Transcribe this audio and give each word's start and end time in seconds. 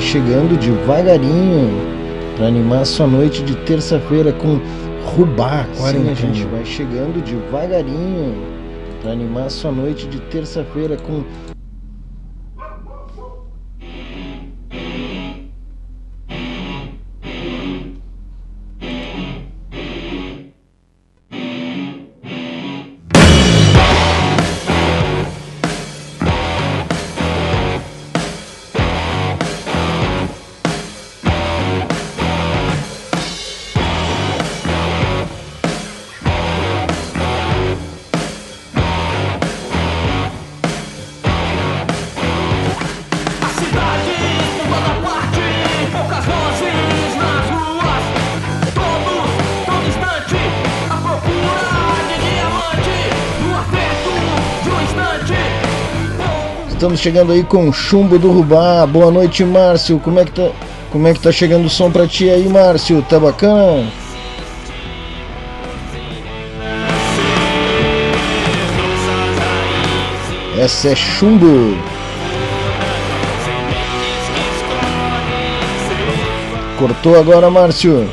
vai 0.00 0.08
chegando 0.08 0.58
devagarinho 0.58 1.68
para 2.34 2.46
animar 2.46 2.86
sua 2.86 3.06
noite 3.06 3.42
de 3.42 3.54
terça-feira 3.66 4.32
com 4.32 4.58
Rubá 5.04 5.66
Quarentena. 5.76 6.04
Sim, 6.04 6.10
a 6.10 6.14
gente 6.14 6.44
vai 6.46 6.64
chegando 6.64 7.22
devagarinho 7.22 8.34
para 9.02 9.12
animar 9.12 9.50
sua 9.50 9.70
noite 9.70 10.06
de 10.06 10.18
terça-feira 10.20 10.96
com 10.96 11.22
Estamos 56.90 57.02
chegando 57.02 57.30
aí 57.32 57.44
com 57.44 57.72
Chumbo 57.72 58.18
do 58.18 58.32
Rubá. 58.32 58.84
Boa 58.84 59.12
noite, 59.12 59.44
Márcio. 59.44 60.00
Como 60.00 60.18
é 60.18 60.24
que 60.24 60.32
tá, 60.32 60.50
como 60.90 61.06
é 61.06 61.14
que 61.14 61.20
tá 61.20 61.30
chegando 61.30 61.66
o 61.66 61.70
som 61.70 61.88
pra 61.88 62.04
ti 62.04 62.28
aí, 62.28 62.48
Márcio? 62.48 63.00
Tá 63.08 63.20
bacana? 63.20 63.86
Essa 70.58 70.88
é 70.88 70.96
Chumbo. 70.96 71.78
Cortou 76.76 77.16
agora, 77.16 77.48
Márcio. 77.48 78.10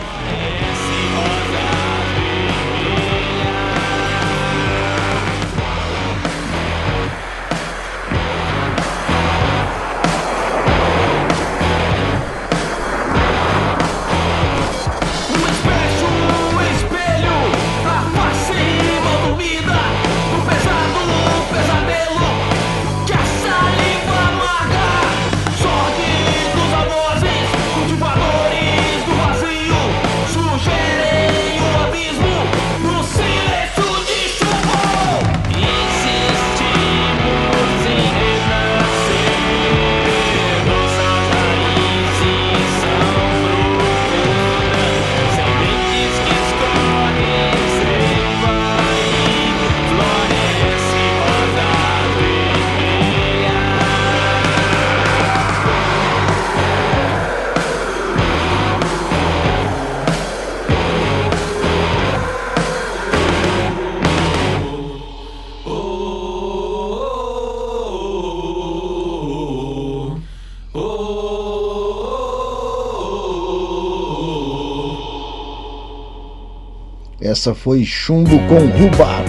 Essa 77.47 77.55
foi 77.55 77.85
Chumbo 77.85 78.37
com 78.49 78.55
Rubá. 78.77 79.23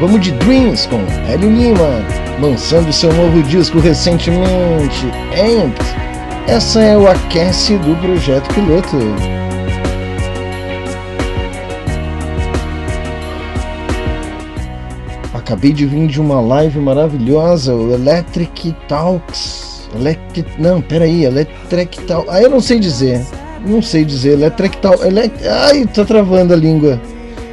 Vamos 0.00 0.22
de 0.22 0.32
Dreams 0.32 0.86
com 0.86 0.96
Hélio 1.30 1.50
Lima, 1.50 2.02
lançando 2.40 2.90
seu 2.90 3.12
novo 3.12 3.42
disco 3.42 3.78
recentemente, 3.78 5.04
Amped. 5.34 5.84
Essa 6.48 6.80
é 6.80 6.96
o 6.96 7.06
aquece 7.06 7.76
do 7.76 7.94
projeto 8.00 8.48
piloto. 8.54 8.96
Acabei 15.34 15.74
de 15.74 15.84
vir 15.84 16.06
de 16.06 16.18
uma 16.18 16.40
live 16.40 16.78
maravilhosa, 16.78 17.74
o 17.74 17.92
Electric 17.92 18.74
Talks. 18.88 19.86
Electric, 19.94 20.48
não, 20.58 20.80
peraí, 20.80 21.26
Electric 21.26 22.04
Talks. 22.04 22.34
Ah, 22.34 22.40
eu 22.40 22.48
não 22.48 22.62
sei 22.62 22.78
dizer. 22.80 23.20
Não 23.66 23.82
sei 23.82 24.04
dizer. 24.04 24.32
Electric 24.32 24.78
Talks. 24.78 25.04
Elect... 25.04 25.46
Ai, 25.46 25.86
tá 25.86 26.04
travando 26.04 26.54
a 26.54 26.56
língua. 26.56 26.98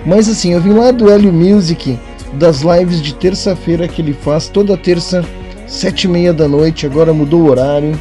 Mas 0.06 0.30
assim, 0.30 0.54
eu 0.54 0.62
vim 0.62 0.74
lá 0.74 0.92
do 0.92 1.10
Hélio 1.10 1.34
Music, 1.34 2.00
das 2.34 2.62
lives 2.62 3.02
de 3.02 3.14
terça-feira 3.14 3.88
que 3.88 4.02
ele 4.02 4.14
faz 4.14 4.48
toda 4.48 4.78
terça, 4.78 5.24
sete 5.66 6.04
e 6.04 6.08
meia 6.08 6.34
da 6.34 6.48
noite, 6.48 6.86
agora 6.86 7.14
mudou 7.14 7.42
o 7.42 7.50
horário. 7.50 8.00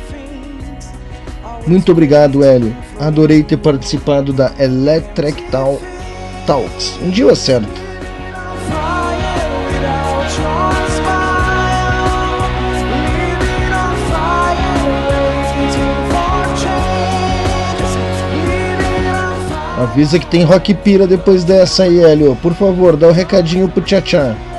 Muito 1.67 1.91
obrigado, 1.91 2.45
Hélio. 2.45 2.77
Adorei 2.99 3.43
ter 3.43 3.57
participado 3.57 4.33
da 4.33 4.53
Electric 4.59 5.43
Talks. 5.51 6.99
Um 7.03 7.11
dia 7.11 7.25
eu 7.25 7.31
acerto. 7.31 7.86
Avisa 19.87 20.19
que 20.19 20.27
tem 20.27 20.43
rock 20.43 20.75
pira 20.75 21.07
depois 21.07 21.45
dessa 21.45 21.85
aí, 21.85 22.03
Hélio. 22.03 22.37
Por 22.43 22.53
favor, 22.55 22.97
dá 22.97 23.07
o 23.07 23.11
um 23.11 23.13
recadinho 23.13 23.69
pro. 23.69 23.85
Sometimes 23.87 24.56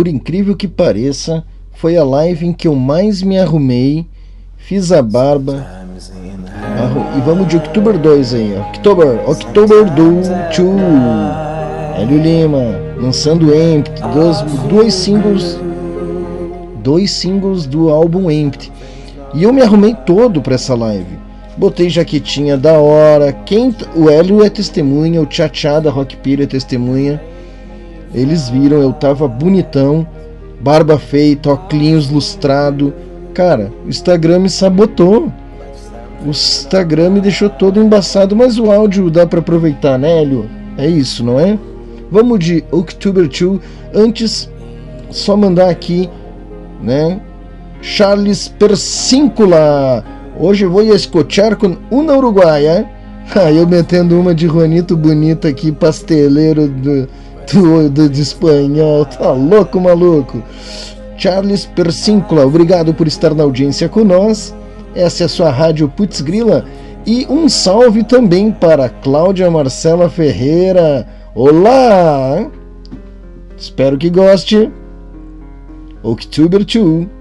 por 0.00 0.08
incrível 0.08 0.56
que 0.56 0.66
pareça, 0.66 1.44
foi 1.74 1.94
a 1.94 2.02
live 2.02 2.46
em 2.46 2.54
que 2.54 2.66
eu 2.66 2.74
mais 2.74 3.22
me 3.22 3.38
arrumei, 3.38 4.06
fiz 4.56 4.92
a 4.92 5.02
barba. 5.02 5.62
E 7.18 7.20
vamos 7.20 7.46
de 7.46 7.58
October 7.58 7.98
2 7.98 8.32
aí, 8.32 8.56
October, 8.70 9.20
October 9.28 9.84
2. 9.94 10.28
Hélio 11.98 12.18
Lima, 12.18 12.78
lançando 12.98 13.54
Empty, 13.54 14.00
dois, 14.14 14.40
dois 14.70 14.94
singles, 14.94 15.60
dois 16.82 17.10
singles 17.10 17.66
do 17.66 17.90
álbum 17.90 18.30
Empty. 18.30 18.72
E 19.34 19.42
eu 19.42 19.52
me 19.52 19.60
arrumei 19.60 19.94
todo 20.06 20.40
para 20.40 20.54
essa 20.54 20.74
live. 20.74 21.18
Botei 21.58 21.90
jaquetinha 21.90 22.56
da 22.56 22.72
hora. 22.72 23.34
Quem, 23.34 23.76
o 23.94 24.08
Hélio 24.08 24.42
é 24.42 24.48
testemunha, 24.48 25.20
o 25.20 25.26
Tchatchá 25.26 25.78
da 25.78 25.90
Rock 25.90 26.16
Pira 26.16 26.44
é 26.44 26.46
testemunha. 26.46 27.20
Eles 28.14 28.48
viram, 28.48 28.80
eu 28.80 28.92
tava 28.92 29.28
bonitão, 29.28 30.06
barba 30.60 30.98
feita, 30.98 31.50
óculos 31.50 32.10
lustrado. 32.10 32.92
Cara, 33.32 33.72
o 33.84 33.88
Instagram 33.88 34.40
me 34.40 34.50
sabotou. 34.50 35.32
O 36.24 36.30
Instagram 36.30 37.10
me 37.10 37.20
deixou 37.20 37.48
todo 37.48 37.80
embaçado, 37.80 38.36
mas 38.36 38.58
o 38.58 38.70
áudio 38.70 39.10
dá 39.10 39.26
para 39.26 39.40
aproveitar, 39.40 39.98
né, 39.98 40.20
Hélio? 40.20 40.50
É 40.76 40.86
isso, 40.86 41.24
não 41.24 41.38
é? 41.38 41.58
Vamos 42.10 42.38
de 42.40 42.64
October 42.70 43.28
2. 43.28 43.60
Antes, 43.94 44.50
só 45.10 45.36
mandar 45.36 45.70
aqui, 45.70 46.10
né? 46.82 47.20
Charles 47.80 48.48
Persíncula. 48.48 50.04
Hoje 50.38 50.66
vou 50.66 50.82
escuchar 50.82 51.56
com 51.56 51.76
uma 51.90 52.16
uruguaia. 52.16 52.86
Ah, 53.32 53.52
eu 53.52 53.64
metendo 53.64 54.18
uma 54.18 54.34
de 54.34 54.48
Juanito 54.48 54.96
Bonito 54.96 55.46
aqui, 55.46 55.70
pasteleiro 55.70 56.66
do, 56.66 57.06
do, 57.52 57.88
do, 57.88 58.08
do 58.08 58.20
espanhol. 58.20 59.04
Tá 59.04 59.32
louco, 59.32 59.80
maluco? 59.80 60.42
Charles 61.16 61.66
Persíncula, 61.66 62.46
obrigado 62.46 62.94
por 62.94 63.06
estar 63.06 63.34
na 63.34 63.42
audiência 63.42 63.88
com 63.88 64.04
nós. 64.04 64.54
Essa 64.94 65.24
é 65.24 65.26
a 65.26 65.28
sua 65.28 65.50
rádio 65.50 65.88
Putz 65.88 66.20
Grila. 66.20 66.64
E 67.06 67.26
um 67.28 67.48
salve 67.48 68.02
também 68.02 68.50
para 68.50 68.88
Cláudia 68.88 69.50
Marcela 69.50 70.08
Ferreira. 70.08 71.06
Olá! 71.34 72.50
Espero 73.56 73.98
que 73.98 74.10
goste. 74.10 74.70
October 76.02 76.64
2. 76.64 77.19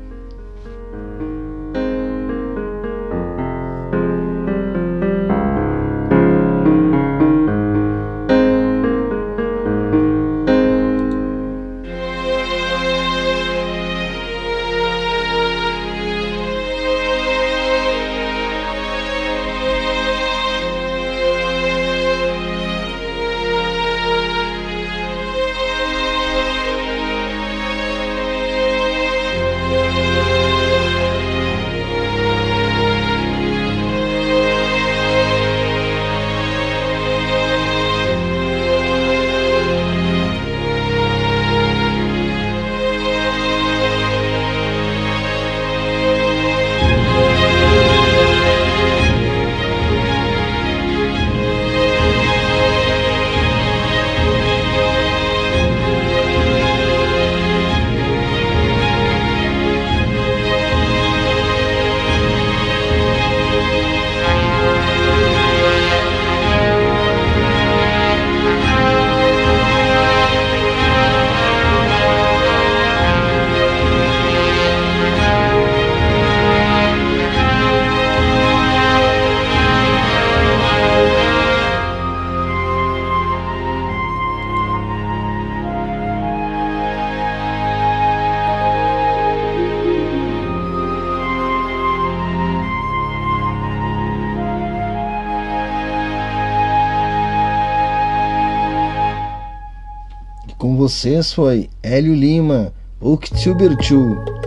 Vocês 100.75 101.31
foi 101.33 101.69
Hélio 101.81 102.13
Lima, 102.13 102.73
2. 103.01 103.17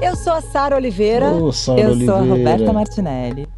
Eu 0.02 0.14
sou 0.14 0.34
a 0.34 0.42
Sara 0.42 0.76
Oliveira. 0.76 1.30
Oh, 1.32 1.50
Sarah 1.50 1.80
eu 1.80 1.90
Oliveira. 1.90 2.12
sou 2.12 2.22
a 2.22 2.26
Roberta 2.26 2.72
Martinelli. 2.72 3.48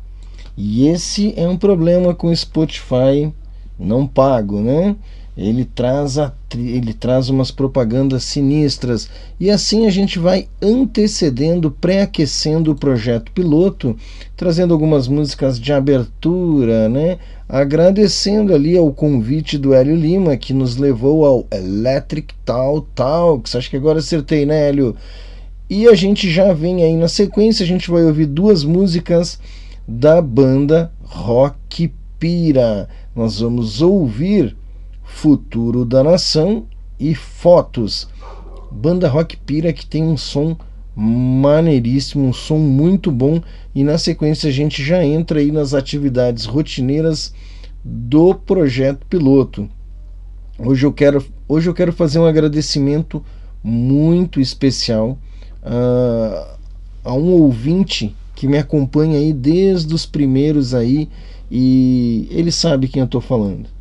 E 0.57 0.87
esse 0.87 1.35
é 1.37 1.49
um 1.49 1.57
problema 1.57 2.15
com 2.15 2.29
o 2.29 2.37
Spotify 2.37 3.33
não 3.79 4.07
pago, 4.07 4.61
né? 4.61 4.95
Ele 5.37 5.65
traz, 5.65 6.17
a, 6.17 6.33
ele 6.55 6.95
traz 6.95 7.29
umas 7.29 7.51
propagandas 7.51 8.23
sinistras 8.23 9.09
e 9.41 9.51
assim 9.51 9.85
a 9.85 9.91
gente 9.91 10.17
vai 10.17 10.47
antecedendo, 10.63 11.73
pré-aquecendo 11.73 12.71
o 12.71 12.77
projeto 12.77 13.33
piloto, 13.33 13.97
trazendo 14.37 14.73
algumas 14.73 15.09
músicas 15.09 15.59
de 15.59 15.73
abertura, 15.73 16.89
né? 16.89 17.19
agradecendo 17.49 18.55
ali 18.55 18.77
ao 18.77 18.93
convite 18.93 19.59
do 19.59 19.75
Hélio 19.75 19.95
Lima, 19.95 20.37
que 20.37 20.53
nos 20.53 20.77
levou 20.77 21.27
ao 21.27 21.47
Electric 21.51 22.35
Tal 22.45 22.81
Talks. 22.95 23.55
Acho 23.55 23.71
que 23.71 23.77
agora 23.77 23.99
acertei, 23.99 24.47
né, 24.47 24.69
Hélio? 24.69 24.97
E 25.69 25.87
a 25.87 25.95
gente 25.95 26.31
já 26.31 26.53
vem 26.53 26.83
aí 26.83 26.97
na 26.97 27.09
sequência, 27.09 27.65
a 27.65 27.67
gente 27.67 27.91
vai 27.91 28.05
ouvir 28.05 28.27
duas 28.27 28.65
músicas 28.65 29.39
da 29.87 30.21
banda 30.21 30.91
Rock 31.05 31.93
Pira. 32.19 32.89
Nós 33.15 33.41
vamos 33.41 33.83
ouvir 33.83 34.57
Futuro 35.15 35.87
da 35.87 36.03
Nação 36.03 36.67
e 37.01 37.15
Fotos. 37.15 38.09
Banda 38.71 39.09
Rock 39.09 39.37
Pira 39.37 39.73
que 39.73 39.87
tem 39.87 40.03
um 40.03 40.19
som 40.19 40.57
maneiríssimo, 40.95 42.27
um 42.27 42.33
som 42.33 42.59
muito 42.59 43.11
bom 43.11 43.41
e 43.75 43.83
na 43.83 43.97
sequência 43.97 44.51
a 44.51 44.53
gente 44.53 44.85
já 44.85 45.03
entra 45.03 45.39
aí 45.39 45.51
nas 45.51 45.73
atividades 45.73 46.45
rotineiras 46.45 47.33
do 47.83 48.35
projeto 48.35 49.07
piloto. 49.07 49.69
Hoje 50.59 50.85
eu 50.85 50.93
quero, 50.93 51.25
hoje 51.49 51.71
eu 51.71 51.75
quero 51.75 51.93
fazer 51.93 52.19
um 52.19 52.27
agradecimento 52.27 53.25
muito 53.63 54.41
especial 54.41 55.17
uh, 55.63 56.59
a 57.03 57.15
um 57.15 57.31
ouvinte 57.31 58.15
que 58.35 58.47
me 58.47 58.59
acompanha 58.59 59.17
aí 59.19 59.33
desde 59.33 59.95
os 59.95 60.05
primeiros 60.05 60.75
aí 60.75 61.09
e 61.51 62.29
ele 62.31 62.53
sabe 62.53 62.89
quem 62.89 63.01
eu 63.01 63.07
estou 63.07 63.21
falando. 63.21 63.75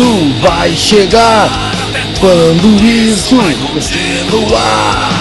Isso 0.00 0.32
vai 0.40 0.74
chegar? 0.74 1.50
Quando 2.18 2.82
isso 2.82 3.36
continuar? 3.72 5.19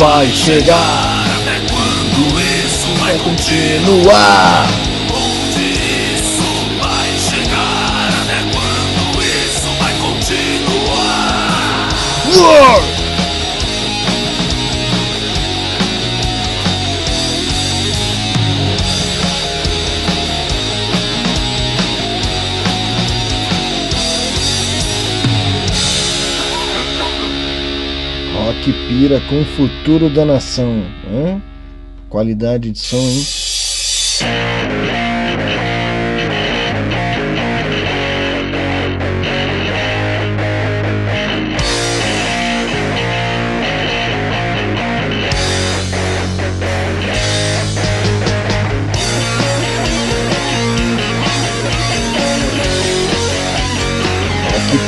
Vai 0.00 0.26
chegar? 0.32 1.26
Até 1.42 1.60
quando 1.68 2.40
isso 2.64 2.88
vai 3.00 3.18
continuar? 3.18 4.66
Onde 5.12 5.72
isso 6.14 6.42
vai 6.80 7.18
chegar? 7.18 8.08
Até 8.22 8.40
quando 8.50 9.22
isso 9.22 9.68
vai 9.78 9.92
continuar? 9.98 11.88
War! 12.34 12.99
Rock 28.60 28.72
pira 28.88 29.18
com 29.20 29.40
o 29.40 29.44
futuro 29.44 30.10
da 30.10 30.22
nação. 30.22 30.84
Hã? 31.10 31.40
Qualidade 32.10 32.70
de 32.70 32.78
som, 32.78 32.98
hein? 32.98 33.24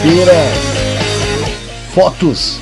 Pira. 0.02 0.32
Fotos 1.94 2.61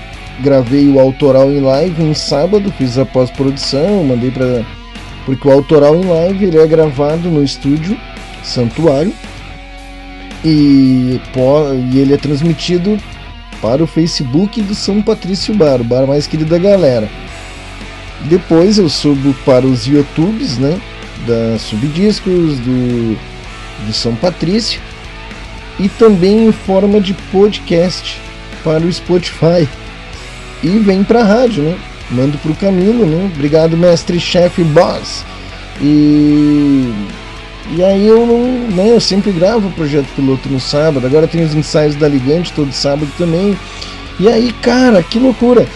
gravei 0.40 0.88
o 0.88 1.00
autoral 1.00 1.50
em 1.50 1.58
live 1.58 2.04
um 2.04 2.14
sábado, 2.14 2.72
fiz 2.78 2.96
a 2.98 3.04
pós-produção, 3.04 4.04
mandei 4.04 4.30
para 4.30 4.64
porque 5.26 5.48
o 5.48 5.50
autoral 5.50 5.96
em 5.96 6.04
live 6.04 6.44
ele 6.44 6.58
é 6.58 6.66
gravado 6.68 7.28
no 7.28 7.42
estúdio 7.42 7.98
Santuário 8.44 9.12
e, 10.44 11.20
e 11.92 11.98
ele 11.98 12.14
é 12.14 12.16
transmitido 12.16 12.98
para 13.60 13.82
o 13.82 13.86
Facebook 13.86 14.60
do 14.62 14.74
São 14.74 15.00
Patrício 15.00 15.54
Bar, 15.54 15.80
o 15.80 15.84
bar 15.84 16.06
mais 16.06 16.26
querido 16.26 16.50
da 16.50 16.58
galera. 16.58 17.08
Depois 18.22 18.78
eu 18.78 18.88
subo 18.88 19.34
para 19.44 19.66
os 19.66 19.86
YouTubes, 19.86 20.58
né, 20.58 20.78
da 21.26 21.58
Subdiscos, 21.58 22.58
do, 22.58 23.18
do 23.86 23.92
São 23.92 24.14
Patrício 24.14 24.80
e 25.78 25.88
também 25.88 26.46
em 26.46 26.52
forma 26.52 27.00
de 27.00 27.14
podcast 27.32 28.20
para 28.62 28.84
o 28.84 28.92
Spotify 28.92 29.68
e 30.62 30.78
vem 30.78 31.02
para 31.02 31.20
a 31.20 31.24
rádio, 31.24 31.62
né? 31.62 31.78
mando 32.10 32.38
pro 32.38 32.54
Camilo, 32.54 33.06
né? 33.06 33.30
Obrigado, 33.34 33.76
mestre, 33.76 34.20
chefe, 34.20 34.62
boss. 34.62 35.24
E 35.80 36.92
e 37.70 37.82
aí 37.82 38.06
eu 38.06 38.26
não, 38.26 38.68
né, 38.70 38.90
eu 38.90 39.00
sempre 39.00 39.32
gravo 39.32 39.68
o 39.68 39.72
projeto 39.72 40.06
piloto 40.14 40.48
no 40.48 40.60
sábado. 40.60 41.06
Agora 41.06 41.26
tem 41.26 41.42
os 41.42 41.54
ensaios 41.54 41.94
da 41.96 42.06
Ligante 42.06 42.52
todo 42.52 42.72
sábado 42.72 43.10
também. 43.16 43.56
E 44.20 44.28
aí, 44.28 44.52
cara, 44.52 45.02
que 45.02 45.18
loucura. 45.18 45.66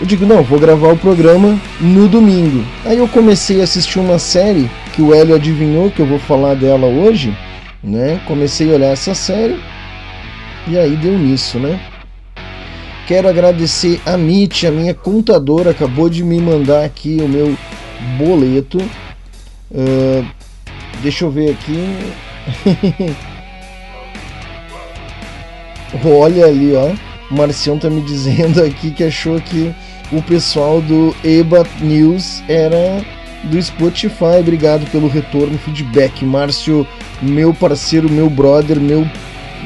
Eu 0.00 0.06
digo, 0.06 0.24
não, 0.24 0.42
vou 0.42 0.58
gravar 0.58 0.92
o 0.92 0.98
programa 0.98 1.58
no 1.80 2.06
domingo. 2.06 2.64
Aí 2.84 2.98
eu 2.98 3.08
comecei 3.08 3.60
a 3.60 3.64
assistir 3.64 3.98
uma 3.98 4.18
série 4.18 4.70
que 4.92 5.02
o 5.02 5.12
Hélio 5.12 5.34
adivinhou 5.34 5.90
que 5.90 6.00
eu 6.00 6.06
vou 6.06 6.18
falar 6.18 6.54
dela 6.54 6.86
hoje, 6.86 7.36
né? 7.82 8.20
Comecei 8.26 8.70
a 8.70 8.74
olhar 8.74 8.92
essa 8.92 9.14
série 9.14 9.58
e 10.68 10.78
aí 10.78 10.94
deu 10.96 11.18
nisso, 11.18 11.58
né? 11.58 11.80
Quero 13.06 13.26
agradecer 13.26 14.00
a 14.04 14.18
MIT, 14.18 14.66
a 14.66 14.70
minha 14.70 14.92
contadora, 14.92 15.70
acabou 15.70 16.10
de 16.10 16.22
me 16.22 16.38
mandar 16.40 16.84
aqui 16.84 17.16
o 17.20 17.28
meu 17.28 17.56
boleto. 18.18 18.78
Uh, 19.70 20.24
deixa 21.02 21.24
eu 21.24 21.30
ver 21.30 21.50
aqui. 21.50 21.96
Olha 26.04 26.46
ali, 26.46 26.74
ó. 26.74 26.92
O 27.30 27.34
Marcião 27.36 27.78
tá 27.78 27.90
me 27.90 28.00
dizendo 28.00 28.62
aqui 28.62 28.90
que 28.90 29.04
achou 29.04 29.40
que 29.40 29.74
o 30.10 30.22
pessoal 30.22 30.80
do 30.80 31.14
EBA 31.22 31.66
News 31.80 32.42
era 32.48 33.02
do 33.44 33.60
Spotify. 33.62 34.40
Obrigado 34.40 34.90
pelo 34.90 35.08
retorno, 35.08 35.58
feedback. 35.58 36.24
Márcio, 36.24 36.86
meu 37.20 37.52
parceiro, 37.52 38.10
meu 38.10 38.30
brother, 38.30 38.80
meu, 38.80 39.06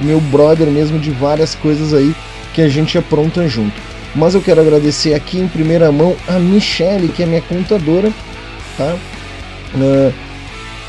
meu 0.02 0.20
brother 0.20 0.66
mesmo 0.68 0.98
de 0.98 1.10
várias 1.10 1.54
coisas 1.54 1.94
aí 1.94 2.14
que 2.52 2.60
a 2.60 2.68
gente 2.68 2.98
apronta 2.98 3.48
junto. 3.48 3.80
Mas 4.14 4.34
eu 4.34 4.42
quero 4.42 4.60
agradecer 4.60 5.14
aqui 5.14 5.38
em 5.38 5.48
primeira 5.48 5.90
mão 5.90 6.14
a 6.28 6.38
Michelle, 6.38 7.08
que 7.08 7.22
é 7.22 7.26
minha 7.26 7.40
contadora, 7.40 8.12
tá? 8.76 8.94
Uh, 9.74 10.12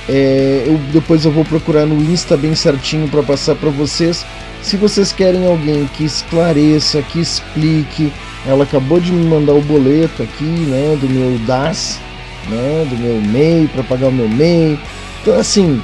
é, 0.09 0.63
eu, 0.67 0.77
depois 0.91 1.25
eu 1.25 1.31
vou 1.31 1.45
procurar 1.45 1.85
no 1.85 1.95
Insta 1.95 2.35
bem 2.35 2.55
certinho 2.55 3.07
para 3.07 3.23
passar 3.23 3.55
para 3.55 3.69
vocês. 3.69 4.25
Se 4.61 4.77
vocês 4.77 5.11
querem 5.11 5.45
alguém 5.45 5.87
que 5.95 6.03
esclareça, 6.03 7.01
que 7.01 7.19
explique, 7.19 8.11
ela 8.45 8.63
acabou 8.63 8.99
de 8.99 9.11
me 9.11 9.25
mandar 9.25 9.53
o 9.53 9.61
boleto 9.61 10.23
aqui, 10.23 10.43
né, 10.43 10.97
do 10.99 11.09
meu 11.09 11.37
DAS, 11.39 11.99
né, 12.49 12.85
do 12.89 12.97
meu 12.97 13.21
MEI 13.21 13.67
para 13.67 13.83
pagar 13.83 14.07
o 14.07 14.11
meu 14.11 14.29
MEI. 14.29 14.79
Então 15.21 15.37
assim, 15.37 15.81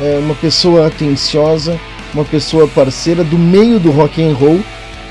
é 0.00 0.18
uma 0.18 0.34
pessoa 0.34 0.86
atenciosa, 0.86 1.78
uma 2.12 2.24
pessoa 2.24 2.66
parceira 2.68 3.22
do 3.22 3.38
meio 3.38 3.78
do 3.78 3.90
rock 3.90 4.22
and 4.22 4.34
roll 4.34 4.60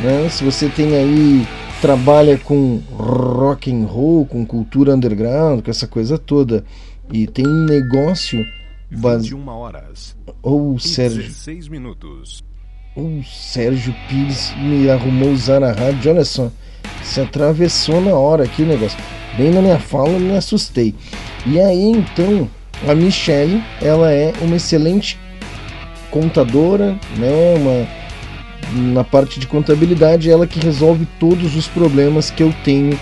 né? 0.02 0.28
Se 0.30 0.44
você 0.44 0.68
tem 0.68 0.96
aí 0.96 1.48
trabalha 1.82 2.38
com 2.38 2.80
rock 2.92 3.72
and 3.72 3.86
roll, 3.86 4.26
com 4.26 4.46
cultura 4.46 4.94
underground, 4.94 5.64
com 5.64 5.72
essa 5.72 5.88
coisa 5.88 6.18
toda 6.18 6.64
e 7.12 7.28
tem 7.28 7.46
um 7.46 7.66
negócio 7.66 8.46
21 8.90 9.48
horas. 9.48 10.16
Ou 10.42 10.74
oh, 10.76 10.80
Sérgio 10.80 11.24
16 11.24 11.68
minutos. 11.68 12.44
O 12.96 13.20
oh, 13.20 13.24
Sérgio 13.24 13.96
Pires 14.08 14.54
me 14.58 14.90
arrumou 14.90 15.32
usar 15.32 15.64
a 15.64 15.72
rádio, 15.72 16.12
olha 16.12 16.26
só. 16.26 16.52
Se 17.04 17.22
atravessou 17.22 18.02
na 18.02 18.14
hora 18.14 18.44
aqui 18.44 18.64
o 18.64 18.66
negócio. 18.66 18.98
Bem 19.38 19.52
na 19.52 19.62
minha 19.62 19.80
fala, 19.80 20.20
me 20.20 20.36
assustei. 20.36 20.94
E 21.46 21.60
aí 21.60 21.92
então, 21.92 22.50
a 22.88 22.94
Michelle, 22.94 23.64
ela 23.82 24.12
é 24.12 24.34
uma 24.42 24.58
excelente 24.58 25.18
contadora, 26.10 27.00
né? 27.18 27.56
Uma 27.58 28.02
na 28.94 29.04
parte 29.04 29.40
de 29.40 29.48
contabilidade, 29.48 30.30
ela 30.30 30.48
que 30.48 30.60
resolve 30.60 31.06
todos 31.20 31.56
os 31.56 31.68
problemas 31.68 32.30
que 32.30 32.44
eu 32.44 32.54
tenho. 32.64 32.98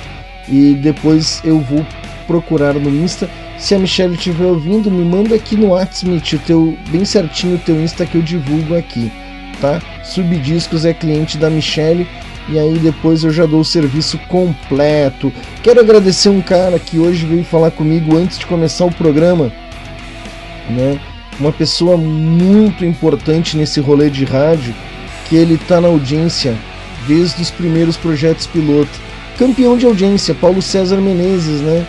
E 0.48 0.74
depois 0.76 1.42
eu 1.44 1.60
vou 1.60 1.86
procurar 2.30 2.76
no 2.76 2.92
Insta. 2.92 3.28
Se 3.58 3.74
a 3.74 3.80
Michelle 3.80 4.14
estiver 4.14 4.46
ouvindo, 4.46 4.92
me 4.92 5.04
manda 5.04 5.34
aqui 5.34 5.56
no 5.56 5.70
WhatsApp 5.70 6.36
o 6.36 6.40
teu 6.40 6.78
bem 6.92 7.04
certinho 7.04 7.56
o 7.56 7.60
teu 7.60 7.82
Insta 7.82 8.06
que 8.06 8.16
eu 8.16 8.22
divulgo 8.22 8.76
aqui, 8.76 9.12
tá? 9.60 9.82
Subdiscos 10.04 10.86
é 10.86 10.94
cliente 10.94 11.40
da 11.40 11.50
Michelle 11.50 12.08
e 12.48 12.60
aí 12.60 12.78
depois 12.78 13.24
eu 13.24 13.32
já 13.32 13.48
dou 13.48 13.62
o 13.62 13.66
serviço 13.66 14.20
completo. 14.28 15.34
Quero 15.64 15.80
agradecer 15.80 16.30
um 16.30 16.42
cara 16.42 16.78
que 16.78 17.00
hoje 17.00 17.26
veio 17.26 17.44
falar 17.44 17.72
comigo 17.72 18.16
antes 18.16 18.38
de 18.38 18.46
começar 18.46 18.86
o 18.86 18.94
programa, 18.94 19.52
né? 20.70 21.00
Uma 21.40 21.52
pessoa 21.52 21.98
muito 21.98 22.86
importante 22.86 23.58
nesse 23.58 23.80
rolê 23.80 24.10
de 24.10 24.24
rádio 24.24 24.76
que 25.28 25.36
ele 25.36 25.56
está 25.56 25.82
na 25.82 25.88
audiência 25.88 26.56
desde 27.08 27.42
os 27.42 27.50
primeiros 27.50 27.98
projetos 27.98 28.46
piloto. 28.46 28.92
Campeão 29.38 29.78
de 29.78 29.86
audiência, 29.86 30.36
Paulo 30.36 30.62
César 30.62 30.98
Menezes, 30.98 31.62
né? 31.62 31.88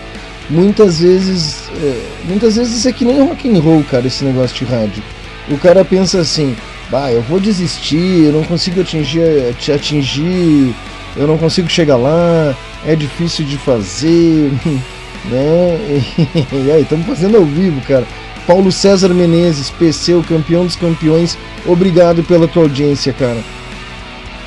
Muitas 0.51 0.99
vezes, 1.01 1.71
é, 1.81 2.03
muitas 2.25 2.57
vezes 2.57 2.85
é 2.85 2.93
que 2.93 3.05
nem 3.05 3.23
rock 3.23 3.49
and 3.49 3.61
roll, 3.61 3.85
cara, 3.85 4.09
esse 4.09 4.25
negócio 4.25 4.57
de 4.57 4.65
rádio. 4.71 5.03
O 5.49 5.57
cara 5.57 5.85
pensa 5.85 6.21
assim, 6.21 6.57
bah, 6.91 7.13
eu 7.13 7.23
vou 7.23 7.39
desistir, 7.39 8.25
eu 8.25 8.33
não 8.33 8.43
consigo 8.43 8.81
atingir, 8.81 9.55
te 9.61 9.71
atingir, 9.71 10.75
eu 11.17 11.27
não 11.29 11.39
consigo 11.39 11.69
chegar 11.69 11.97
lá, 11.97 12.57
é 12.85 12.97
difícil 12.97 13.45
de 13.45 13.57
fazer, 13.59 14.51
né? 15.31 16.05
E 16.53 16.71
aí, 16.73 16.83
estamos 16.83 17.07
fazendo 17.07 17.37
ao 17.37 17.45
vivo, 17.45 17.81
cara. 17.83 18.05
Paulo 18.45 18.73
César 18.73 19.11
Menezes, 19.11 19.71
PC, 19.71 20.15
o 20.15 20.25
campeão 20.25 20.65
dos 20.65 20.75
campeões, 20.75 21.39
obrigado 21.65 22.25
pela 22.25 22.49
tua 22.49 22.65
audiência, 22.65 23.13
cara. 23.13 23.41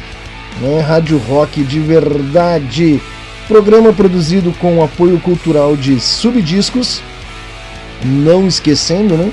né? 0.62 0.82
Rádio 0.82 1.18
Rock 1.18 1.64
de 1.64 1.80
verdade. 1.80 3.02
Programa 3.48 3.92
produzido 3.92 4.54
com 4.54 4.84
apoio 4.84 5.20
cultural 5.20 5.76
de 5.76 6.00
Subdiscos. 6.00 7.02
Não 8.04 8.48
esquecendo, 8.48 9.16
né? 9.16 9.32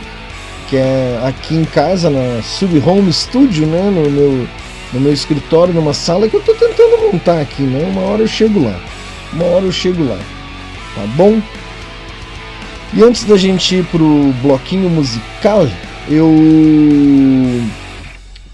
Que 0.71 0.77
é 0.77 1.21
aqui 1.25 1.57
em 1.57 1.65
casa, 1.65 2.09
na 2.09 2.41
Sub 2.43 2.81
Home 2.87 3.13
Studio, 3.13 3.67
né? 3.67 3.91
No 3.91 4.09
meu, 4.09 4.49
no 4.93 5.01
meu 5.01 5.13
escritório, 5.13 5.75
numa 5.75 5.93
sala 5.93 6.29
que 6.29 6.37
eu 6.37 6.43
tô 6.43 6.55
tentando 6.55 7.11
montar 7.13 7.41
aqui, 7.41 7.63
né? 7.63 7.91
Uma 7.91 8.03
hora 8.03 8.23
eu 8.23 8.29
chego 8.29 8.63
lá. 8.63 8.81
Uma 9.33 9.47
hora 9.47 9.65
eu 9.65 9.73
chego 9.73 10.05
lá. 10.05 10.19
Tá 10.95 11.07
bom? 11.17 11.43
E 12.95 13.03
antes 13.03 13.25
da 13.25 13.37
gente 13.37 13.75
ir 13.75 13.85
pro 13.87 14.33
bloquinho 14.43 14.89
musical, 14.89 15.67
eu 16.09 16.29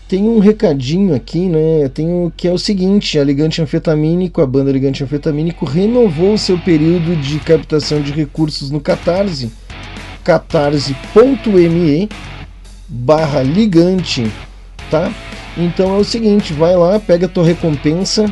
tenho 0.08 0.36
um 0.36 0.38
recadinho 0.38 1.14
aqui, 1.14 1.48
né? 1.48 1.88
Tenho 1.92 2.32
que 2.36 2.46
é 2.48 2.52
o 2.52 2.58
seguinte: 2.58 3.18
a 3.18 3.24
Ligante 3.24 3.60
Anfetamínico, 3.60 4.40
a 4.40 4.46
banda 4.46 4.72
Ligante 4.72 5.02
Anfetamínico, 5.02 5.64
renovou 5.64 6.38
seu 6.38 6.58
período 6.58 7.16
de 7.16 7.38
captação 7.40 8.00
de 8.00 8.12
recursos 8.12 8.70
no 8.70 8.80
Catarse, 8.80 9.50
catarse.me 10.26 12.08
barra 12.88 13.42
ligante, 13.42 14.28
tá? 14.90 15.12
Então 15.56 15.94
é 15.94 15.98
o 15.98 16.04
seguinte, 16.04 16.52
vai 16.52 16.74
lá, 16.74 16.98
pega 16.98 17.26
a 17.26 17.28
tua 17.28 17.44
recompensa, 17.44 18.26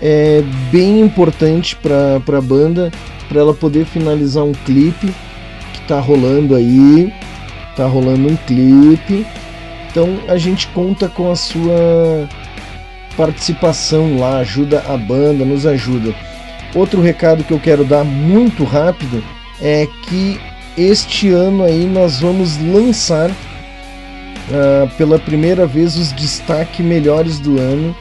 é 0.00 0.42
bem 0.72 1.02
importante 1.02 1.76
para 1.76 2.16
a 2.16 2.40
banda, 2.40 2.90
para 3.28 3.40
ela 3.40 3.52
poder 3.52 3.84
finalizar 3.84 4.42
um 4.42 4.52
clipe 4.52 5.14
que 5.74 5.80
tá 5.86 6.00
rolando 6.00 6.54
aí, 6.54 7.12
tá 7.76 7.84
rolando 7.86 8.26
um 8.26 8.36
clipe. 8.36 9.26
Então 9.90 10.18
a 10.26 10.38
gente 10.38 10.66
conta 10.68 11.08
com 11.08 11.30
a 11.30 11.36
sua 11.36 12.26
participação 13.18 14.18
lá, 14.18 14.38
ajuda 14.38 14.82
a 14.88 14.96
banda, 14.96 15.44
nos 15.44 15.66
ajuda. 15.66 16.14
Outro 16.74 17.02
recado 17.02 17.44
que 17.44 17.52
eu 17.52 17.60
quero 17.60 17.84
dar 17.84 18.02
muito 18.02 18.64
rápido 18.64 19.22
é 19.60 19.86
que 20.08 20.40
este 20.76 21.30
ano 21.30 21.64
aí 21.64 21.86
nós 21.86 22.20
vamos 22.20 22.58
lançar 22.58 23.30
uh, 23.30 24.88
pela 24.96 25.18
primeira 25.18 25.66
vez 25.66 25.96
os 25.96 26.12
destaque 26.12 26.82
melhores 26.82 27.38
do 27.38 27.58
ano, 27.58 27.96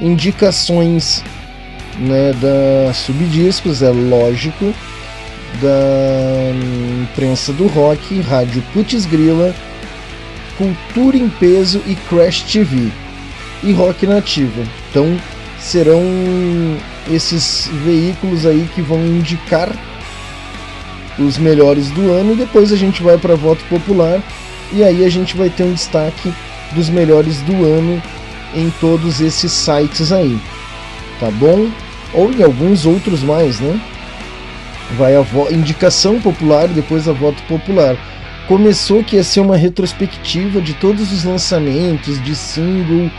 indicações 0.00 1.22
né, 1.98 2.32
da 2.34 2.92
Subdiscos, 2.92 3.82
é 3.82 3.90
lógico, 3.90 4.74
da 5.60 7.02
imprensa 7.02 7.52
do 7.52 7.66
rock, 7.66 8.20
Rádio 8.20 8.62
Putz 8.72 9.06
Grila, 9.06 9.54
Cultura 10.56 11.16
em 11.16 11.28
Peso 11.28 11.82
e 11.86 11.94
Crash 11.94 12.42
TV 12.42 12.90
e 13.62 13.72
Rock 13.72 14.06
Nativa. 14.06 14.62
Então 14.90 15.16
serão 15.58 16.02
esses 17.10 17.68
veículos 17.84 18.46
aí 18.46 18.68
que 18.74 18.82
vão 18.82 19.00
indicar 19.04 19.70
os 21.18 21.38
melhores 21.38 21.90
do 21.90 22.10
ano 22.12 22.36
depois 22.36 22.72
a 22.72 22.76
gente 22.76 23.02
vai 23.02 23.18
para 23.18 23.34
voto 23.34 23.64
popular 23.64 24.22
e 24.72 24.82
aí 24.82 25.04
a 25.04 25.08
gente 25.08 25.36
vai 25.36 25.50
ter 25.50 25.64
um 25.64 25.72
destaque 25.72 26.32
dos 26.72 26.88
melhores 26.88 27.40
do 27.42 27.64
ano 27.64 28.02
em 28.54 28.70
todos 28.80 29.20
esses 29.20 29.52
sites 29.52 30.12
aí, 30.12 30.38
tá 31.18 31.30
bom? 31.30 31.68
Ou 32.12 32.32
em 32.32 32.42
alguns 32.42 32.86
outros 32.86 33.22
mais, 33.22 33.60
né? 33.60 33.80
Vai 34.96 35.14
a 35.14 35.24
indicação 35.52 36.20
popular 36.20 36.66
depois 36.68 37.06
a 37.08 37.12
voto 37.12 37.42
popular. 37.42 37.96
Começou 38.46 39.04
que 39.04 39.16
ia 39.16 39.24
ser 39.24 39.40
uma 39.40 39.56
retrospectiva 39.56 40.60
de 40.60 40.72
todos 40.74 41.12
os 41.12 41.24
lançamentos 41.24 42.22
de 42.22 42.34
single 42.34 43.10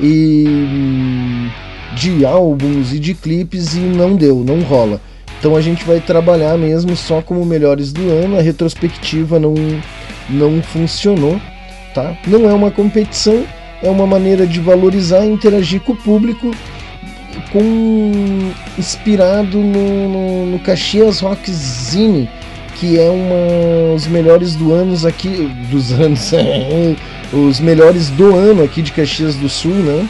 e 0.00 1.48
de 1.94 2.24
álbuns 2.24 2.92
e 2.92 2.98
de 2.98 3.14
clipes 3.14 3.76
e 3.76 3.80
não 3.80 4.16
deu, 4.16 4.42
não 4.44 4.60
rola. 4.60 5.00
Então 5.42 5.56
a 5.56 5.60
gente 5.60 5.84
vai 5.84 5.98
trabalhar 5.98 6.56
mesmo 6.56 6.94
só 6.94 7.20
como 7.20 7.44
melhores 7.44 7.92
do 7.92 8.00
ano, 8.12 8.38
a 8.38 8.40
retrospectiva 8.40 9.40
não 9.40 9.54
não 10.30 10.62
funcionou, 10.62 11.36
tá? 11.92 12.16
Não 12.28 12.48
é 12.48 12.54
uma 12.54 12.70
competição, 12.70 13.44
é 13.82 13.90
uma 13.90 14.06
maneira 14.06 14.46
de 14.46 14.60
valorizar 14.60 15.26
e 15.26 15.30
interagir 15.30 15.80
com 15.80 15.94
o 15.94 15.96
público 15.96 16.52
com 17.50 18.52
inspirado 18.78 19.58
no, 19.58 20.08
no, 20.08 20.46
no 20.46 20.58
Caxias 20.60 21.18
Rock 21.18 21.50
Zine, 21.50 22.30
que 22.76 22.96
é 22.96 23.10
uma 23.10 23.94
os 23.96 24.06
melhores 24.06 24.54
do 24.54 24.72
anos 24.72 25.04
aqui 25.04 25.50
dos 25.72 25.90
anos 25.90 26.30
os 27.34 27.58
melhores 27.58 28.10
do 28.10 28.32
ano 28.32 28.62
aqui 28.62 28.80
de 28.80 28.92
Caxias 28.92 29.34
do 29.34 29.48
Sul, 29.48 29.74
né? 29.74 30.08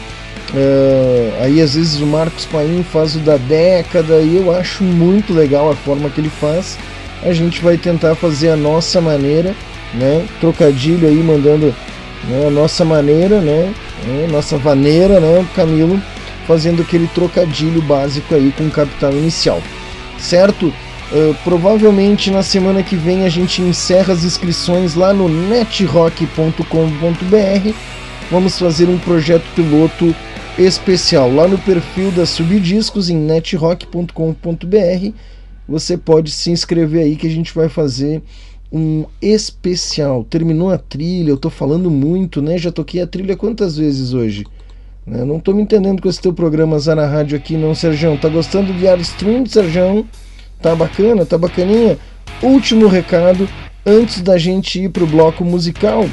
Uh, 0.53 1.33
aí 1.41 1.61
às 1.61 1.73
vezes 1.73 1.99
o 1.99 2.05
Marcos 2.05 2.45
Paim 2.45 2.83
faz 2.83 3.15
o 3.15 3.19
da 3.19 3.37
década 3.37 4.21
e 4.21 4.37
eu 4.37 4.55
acho 4.55 4.83
muito 4.83 5.33
legal 5.33 5.71
a 5.71 5.75
forma 5.75 6.09
que 6.09 6.21
ele 6.21 6.29
faz. 6.29 6.77
A 7.23 7.33
gente 7.33 7.61
vai 7.61 7.77
tentar 7.77 8.15
fazer 8.15 8.49
a 8.49 8.55
nossa 8.55 9.01
maneira 9.01 9.55
né? 9.93 10.25
Trocadilho 10.39 11.07
aí 11.07 11.17
mandando 11.17 11.73
né, 12.25 12.47
a 12.47 12.49
nossa 12.49 12.83
maneira, 12.83 13.39
né? 13.39 13.73
É, 14.07 14.27
nossa 14.27 14.57
vaneira, 14.57 15.19
né? 15.19 15.45
Camilo 15.55 16.01
fazendo 16.47 16.81
aquele 16.81 17.07
trocadilho 17.07 17.81
básico 17.81 18.35
aí 18.35 18.53
com 18.57 18.65
o 18.65 18.71
capital 18.71 19.13
inicial, 19.13 19.61
certo? 20.17 20.73
Uh, 21.11 21.35
provavelmente 21.43 22.31
na 22.31 22.41
semana 22.41 22.81
que 22.81 22.95
vem 22.95 23.25
a 23.25 23.29
gente 23.29 23.61
encerra 23.61 24.13
as 24.13 24.23
inscrições 24.23 24.95
lá 24.95 25.13
no 25.13 25.29
netrock.com.br. 25.29 27.73
Vamos 28.31 28.57
fazer 28.57 28.89
um 28.89 28.97
projeto 28.97 29.43
piloto 29.55 30.15
especial 30.57 31.33
lá 31.33 31.47
no 31.47 31.57
perfil 31.57 32.11
da 32.11 32.25
Subdiscos 32.25 33.09
em 33.09 33.15
netrock.com.br. 33.15 35.13
Você 35.67 35.97
pode 35.97 36.29
se 36.31 36.51
inscrever 36.51 37.03
aí 37.03 37.15
que 37.15 37.25
a 37.25 37.29
gente 37.29 37.53
vai 37.53 37.69
fazer 37.69 38.21
um 38.71 39.05
especial. 39.21 40.23
Terminou 40.23 40.69
a 40.69 40.77
trilha, 40.77 41.29
eu 41.29 41.37
tô 41.37 41.49
falando 41.49 41.89
muito, 41.89 42.41
né? 42.41 42.57
Já 42.57 42.71
toquei 42.71 43.01
a 43.01 43.07
trilha 43.07 43.35
quantas 43.35 43.77
vezes 43.77 44.13
hoje? 44.13 44.45
Né? 45.05 45.23
Não 45.25 45.39
tô 45.39 45.53
me 45.53 45.63
entendendo 45.63 46.01
com 46.01 46.09
esse 46.09 46.21
teu 46.21 46.33
programa 46.33 46.79
Zara 46.79 47.07
Rádio 47.07 47.37
aqui, 47.37 47.57
não, 47.57 47.73
Serjão. 47.73 48.17
Tá 48.17 48.29
gostando 48.29 48.71
de 48.73 48.85
Stream, 49.01 49.45
Serjão? 49.45 50.05
Tá 50.61 50.75
bacana, 50.75 51.25
tá 51.25 51.37
bacaninha? 51.37 51.97
Último 52.41 52.87
recado, 52.87 53.49
antes 53.85 54.21
da 54.21 54.37
gente 54.37 54.83
ir 54.83 54.89
pro 54.89 55.07
bloco 55.07 55.43
musical. 55.43 56.07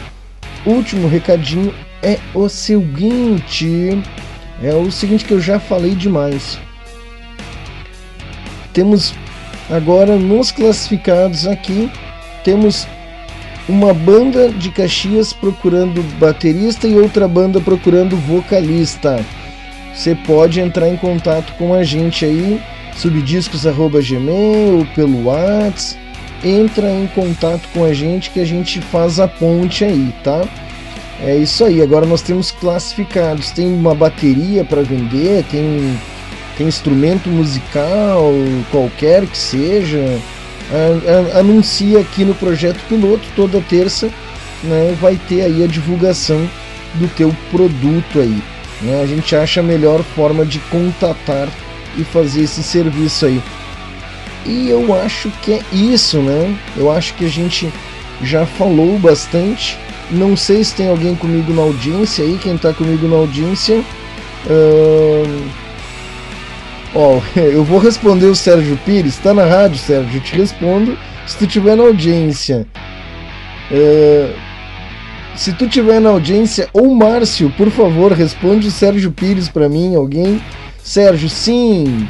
Último 0.64 1.08
recadinho 1.08 1.72
é 2.02 2.18
o 2.34 2.48
seguinte. 2.48 4.02
É 4.62 4.74
o 4.74 4.90
seguinte 4.90 5.24
que 5.24 5.32
eu 5.32 5.40
já 5.40 5.58
falei 5.58 5.94
demais. 5.94 6.58
Temos 8.72 9.14
agora 9.70 10.16
nos 10.16 10.50
classificados 10.50 11.46
aqui 11.46 11.90
temos 12.44 12.86
uma 13.68 13.92
banda 13.92 14.48
de 14.48 14.70
Caxias 14.70 15.32
procurando 15.32 16.02
baterista 16.18 16.88
e 16.88 16.96
outra 16.96 17.28
banda 17.28 17.60
procurando 17.60 18.16
vocalista. 18.16 19.24
Você 19.94 20.14
pode 20.14 20.60
entrar 20.60 20.88
em 20.88 20.96
contato 20.96 21.52
com 21.54 21.74
a 21.74 21.84
gente 21.84 22.24
aí, 22.24 22.60
subdiscos@gmail 22.96 24.86
pelo 24.94 25.24
WhatsApp. 25.24 26.00
Entra 26.42 26.90
em 26.90 27.06
contato 27.08 27.68
com 27.74 27.84
a 27.84 27.92
gente 27.92 28.30
que 28.30 28.40
a 28.40 28.46
gente 28.46 28.80
faz 28.80 29.20
a 29.20 29.28
ponte 29.28 29.84
aí, 29.84 30.10
tá? 30.24 30.42
É 31.22 31.36
isso 31.36 31.64
aí. 31.64 31.82
Agora 31.82 32.06
nós 32.06 32.22
temos 32.22 32.50
classificados. 32.50 33.50
Tem 33.50 33.66
uma 33.66 33.94
bateria 33.94 34.64
para 34.64 34.82
vender, 34.82 35.44
tem 35.50 35.98
tem 36.56 36.68
instrumento 36.68 37.30
musical, 37.30 38.34
qualquer 38.70 39.24
que 39.26 39.38
seja 39.38 40.20
anuncia 41.34 41.98
aqui 42.00 42.22
no 42.22 42.34
projeto 42.34 42.78
piloto 42.86 43.26
toda 43.34 43.62
terça 43.62 44.10
né, 44.62 44.96
vai 45.00 45.18
ter 45.28 45.42
aí 45.42 45.64
a 45.64 45.66
divulgação 45.66 46.48
do 46.94 47.08
teu 47.08 47.34
produto 47.50 48.20
aí. 48.20 48.42
Né? 48.82 49.00
A 49.02 49.06
gente 49.06 49.34
acha 49.34 49.60
a 49.60 49.62
melhor 49.62 50.02
forma 50.02 50.44
de 50.44 50.58
contatar 50.70 51.48
e 51.96 52.04
fazer 52.04 52.42
esse 52.42 52.62
serviço 52.62 53.26
aí. 53.26 53.42
E 54.46 54.68
eu 54.68 54.94
acho 54.94 55.30
que 55.42 55.52
é 55.52 55.60
isso, 55.72 56.18
né? 56.18 56.56
Eu 56.76 56.90
acho 56.90 57.14
que 57.14 57.24
a 57.24 57.28
gente 57.28 57.70
já 58.22 58.46
falou 58.46 58.98
bastante. 58.98 59.78
Não 60.10 60.36
sei 60.36 60.64
se 60.64 60.74
tem 60.74 60.88
alguém 60.88 61.14
comigo 61.14 61.52
na 61.52 61.62
audiência 61.62 62.24
aí, 62.24 62.38
quem 62.42 62.54
está 62.54 62.72
comigo 62.72 63.06
na 63.06 63.16
audiência. 63.16 63.84
Uh, 64.46 65.60
Ó, 66.94 67.20
eu 67.38 67.64
vou 67.64 67.78
responder 67.78 68.26
o 68.26 68.34
Sérgio 68.34 68.78
Pires, 68.84 69.16
tá 69.18 69.32
na 69.32 69.44
rádio, 69.44 69.78
Sérgio, 69.78 70.18
eu 70.18 70.22
te 70.22 70.36
respondo 70.36 70.96
se 71.26 71.36
tu 71.38 71.46
tiver 71.46 71.76
na 71.76 71.84
audiência. 71.84 72.66
É... 73.70 74.32
Se 75.36 75.52
tu 75.52 75.68
tiver 75.68 76.00
na 76.00 76.10
audiência, 76.10 76.68
ou 76.72 76.92
Márcio, 76.94 77.50
por 77.56 77.70
favor, 77.70 78.12
responde 78.12 78.66
o 78.66 78.70
Sérgio 78.70 79.12
Pires 79.12 79.48
para 79.48 79.68
mim, 79.68 79.94
alguém. 79.94 80.42
Sérgio, 80.82 81.30
sim, 81.30 82.08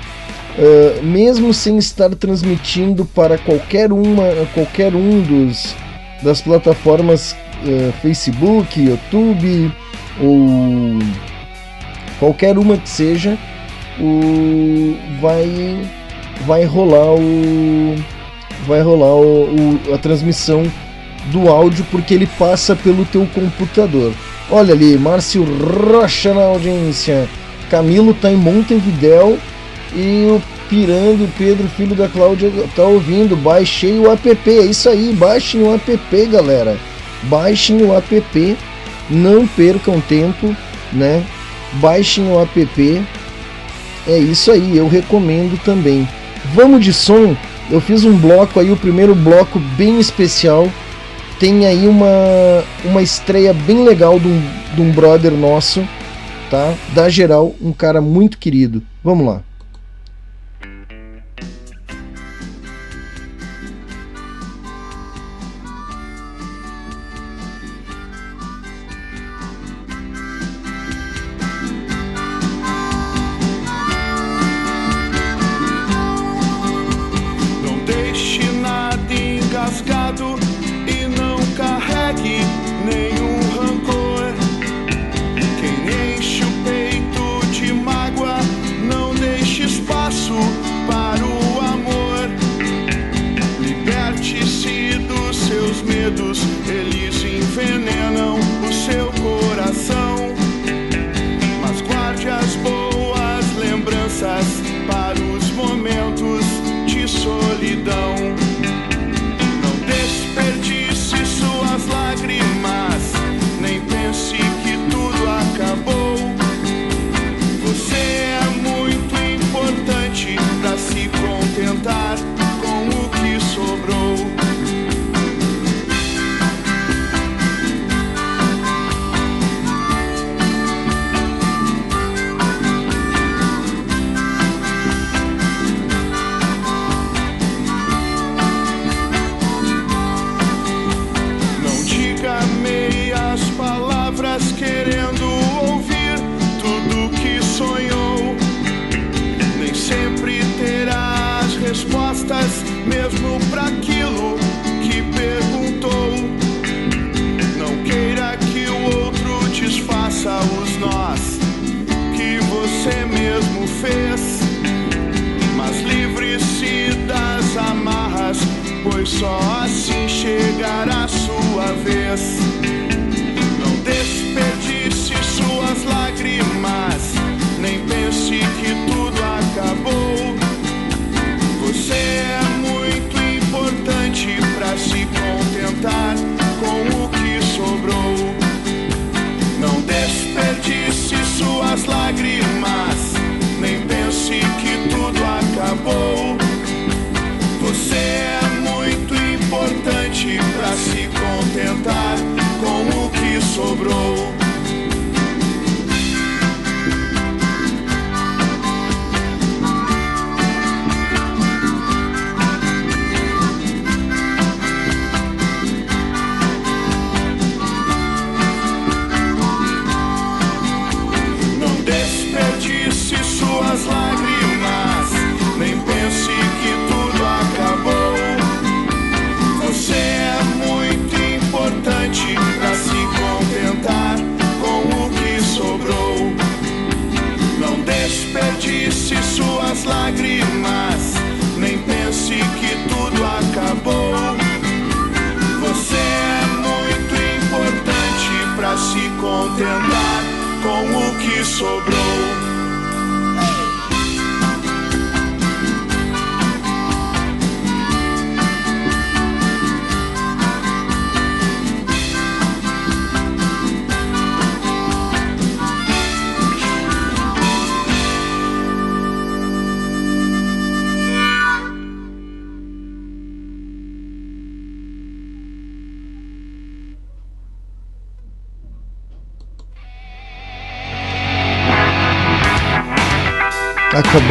uh, 0.59 1.03
mesmo 1.05 1.53
sem 1.53 1.77
estar 1.77 2.09
transmitindo 2.15 3.05
para 3.05 3.37
qualquer 3.37 3.93
uma, 3.93 4.25
qualquer 4.55 4.95
um 4.95 5.21
dos 5.21 5.77
das 6.23 6.41
plataformas 6.41 7.37
uh, 7.65 7.93
Facebook, 8.01 8.81
YouTube 8.81 9.73
ou 10.21 10.99
qualquer 12.19 12.59
uma 12.59 12.77
que 12.77 12.89
seja, 12.89 13.39
o 13.99 14.97
vai 15.21 15.83
vai 16.47 16.65
rolar 16.65 17.15
o 17.15 17.97
vai 18.67 18.81
rolar 18.81 19.15
o, 19.15 19.45
o, 19.45 19.95
a 19.95 19.99
transmissão 19.99 20.71
do 21.27 21.49
áudio 21.49 21.85
porque 21.91 22.15
ele 22.15 22.27
passa 22.27 22.75
pelo 22.75 23.05
teu 23.05 23.27
computador. 23.35 24.13
Olha 24.51 24.75
ali, 24.75 24.99
Márcio 24.99 25.45
Rocha 25.45 26.35
na 26.35 26.43
audiência. 26.43 27.29
Camilo 27.71 28.13
tá 28.15 28.33
em 28.33 28.37
Montevidéu 28.37 29.39
e 29.95 30.27
o 30.29 30.43
Pirando 30.69 31.29
Pedro, 31.37 31.69
filho 31.69 31.95
da 31.95 32.09
Cláudia, 32.09 32.51
tá 32.75 32.83
ouvindo. 32.85 33.37
Baixei 33.37 33.99
o 33.99 34.11
app. 34.11 34.29
É 34.47 34.63
isso 34.63 34.89
aí, 34.89 35.13
baixem 35.13 35.63
o 35.63 35.75
app, 35.75 36.27
galera. 36.27 36.77
Baixem 37.25 37.83
o 37.83 37.95
app. 37.95 38.57
Não 39.09 39.47
percam 39.47 40.01
tempo, 40.01 40.55
né? 40.93 41.25
Baixem 41.75 42.25
o 42.29 42.41
app. 42.41 43.03
É 44.07 44.19
isso 44.19 44.51
aí, 44.51 44.77
eu 44.77 44.89
recomendo 44.89 45.61
também. 45.65 46.09
Vamos 46.55 46.85
de 46.85 46.93
som. 46.93 47.37
Eu 47.71 47.81
fiz 47.81 48.05
um 48.05 48.17
bloco 48.17 48.59
aí, 48.59 48.71
o 48.71 48.77
primeiro 48.77 49.15
bloco 49.15 49.59
bem 49.77 50.01
especial 50.01 50.69
tem 51.41 51.65
aí 51.67 51.89
uma, 51.89 52.63
uma 52.85 53.03
estreia 53.03 53.55
bem 53.55 53.83
legal 53.83 54.21
de 54.21 54.29
um, 54.29 54.43
de 54.75 54.83
um 54.83 54.93
brother 54.93 55.33
nosso, 55.33 55.83
tá? 56.51 56.75
Da 56.95 57.09
geral, 57.09 57.55
um 57.63 57.73
cara 57.73 58.03
muito 58.03 58.37
querido. 58.37 58.83
Vamos 59.03 59.27
lá. 59.27 59.43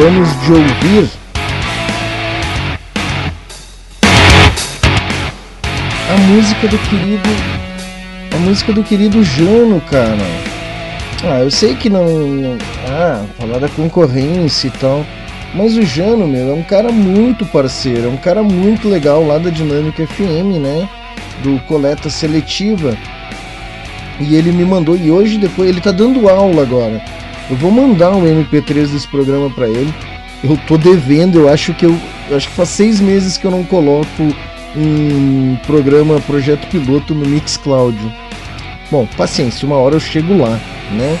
Acabamos 0.00 0.40
de 0.40 0.52
ouvir 0.52 1.10
a 6.08 6.16
música 6.28 6.68
do 6.68 6.78
querido 6.78 7.28
a 8.32 8.36
música 8.38 8.72
do 8.72 8.82
querido 8.82 9.22
Jano, 9.22 9.80
cara. 9.82 10.16
Ah, 11.22 11.40
eu 11.40 11.50
sei 11.50 11.74
que 11.74 11.90
não, 11.90 12.06
não 12.06 12.58
ah, 12.88 13.26
falar 13.38 13.58
da 13.58 13.68
concorrência 13.68 14.68
e 14.68 14.70
tal, 14.70 15.04
Mas 15.54 15.76
o 15.76 15.82
Jano, 15.82 16.26
meu, 16.26 16.50
é 16.50 16.54
um 16.54 16.62
cara 16.62 16.90
muito 16.90 17.44
parceiro, 17.44 18.06
é 18.06 18.08
um 18.08 18.16
cara 18.16 18.42
muito 18.42 18.88
legal 18.88 19.26
lá 19.26 19.36
da 19.36 19.50
Dinâmica 19.50 20.06
FM, 20.06 20.62
né? 20.62 20.88
Do 21.42 21.58
Coleta 21.66 22.08
Seletiva. 22.08 22.96
E 24.18 24.34
ele 24.34 24.52
me 24.52 24.64
mandou, 24.64 24.96
e 24.96 25.10
hoje 25.10 25.36
depois, 25.36 25.68
ele 25.68 25.80
tá 25.80 25.92
dando 25.92 26.28
aula 26.28 26.62
agora. 26.62 27.02
Eu 27.50 27.56
vou 27.56 27.70
mandar 27.72 28.12
um 28.12 28.22
MP3 28.22 28.86
desse 28.92 29.08
programa 29.08 29.50
para 29.50 29.68
ele. 29.68 29.92
Eu 30.42 30.56
tô 30.68 30.78
devendo, 30.78 31.40
eu 31.40 31.48
acho 31.48 31.74
que 31.74 31.84
eu, 31.84 31.98
eu 32.30 32.36
acho 32.36 32.48
que 32.48 32.54
faz 32.54 32.68
seis 32.68 33.00
meses 33.00 33.36
que 33.36 33.44
eu 33.44 33.50
não 33.50 33.64
coloco 33.64 34.34
um 34.76 35.56
programa 35.66 36.20
projeto 36.20 36.68
piloto 36.68 37.12
no 37.12 37.28
Mixcloud. 37.28 37.98
Bom, 38.88 39.06
paciência, 39.16 39.66
uma 39.66 39.76
hora 39.76 39.96
eu 39.96 40.00
chego 40.00 40.38
lá, 40.38 40.60
né? 40.92 41.18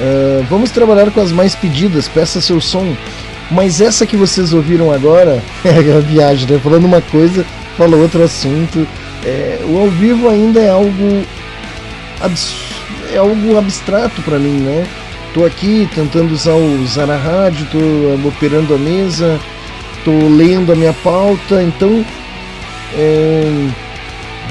Uh, 0.00 0.46
vamos 0.48 0.70
trabalhar 0.70 1.10
com 1.10 1.20
as 1.20 1.32
mais 1.32 1.56
pedidas, 1.56 2.08
peça 2.08 2.40
seu 2.40 2.60
som. 2.60 2.96
Mas 3.50 3.80
essa 3.80 4.06
que 4.06 4.16
vocês 4.16 4.52
ouviram 4.52 4.92
agora 4.92 5.42
é 5.64 5.96
a 5.96 6.00
viagem, 6.00 6.48
né? 6.48 6.60
Falando 6.62 6.84
uma 6.84 7.02
coisa, 7.02 7.44
fala 7.76 7.96
outro 7.96 8.22
assunto. 8.22 8.86
É, 9.24 9.60
o 9.64 9.78
ao 9.78 9.88
vivo 9.88 10.28
ainda 10.28 10.60
é 10.60 10.70
algo 10.70 11.24
é 13.12 13.18
algo 13.18 13.58
abstrato 13.58 14.22
para 14.22 14.38
mim, 14.38 14.60
né? 14.60 14.86
Tô 15.34 15.46
aqui 15.46 15.88
tentando 15.94 16.32
usar, 16.32 16.54
usar 16.54 17.10
a 17.10 17.16
rádio, 17.16 17.66
tô 17.72 18.28
operando 18.28 18.74
a 18.74 18.78
mesa, 18.78 19.40
tô 20.04 20.10
lendo 20.10 20.72
a 20.72 20.76
minha 20.76 20.92
pauta, 20.92 21.62
então 21.62 22.04
é... 22.94 23.68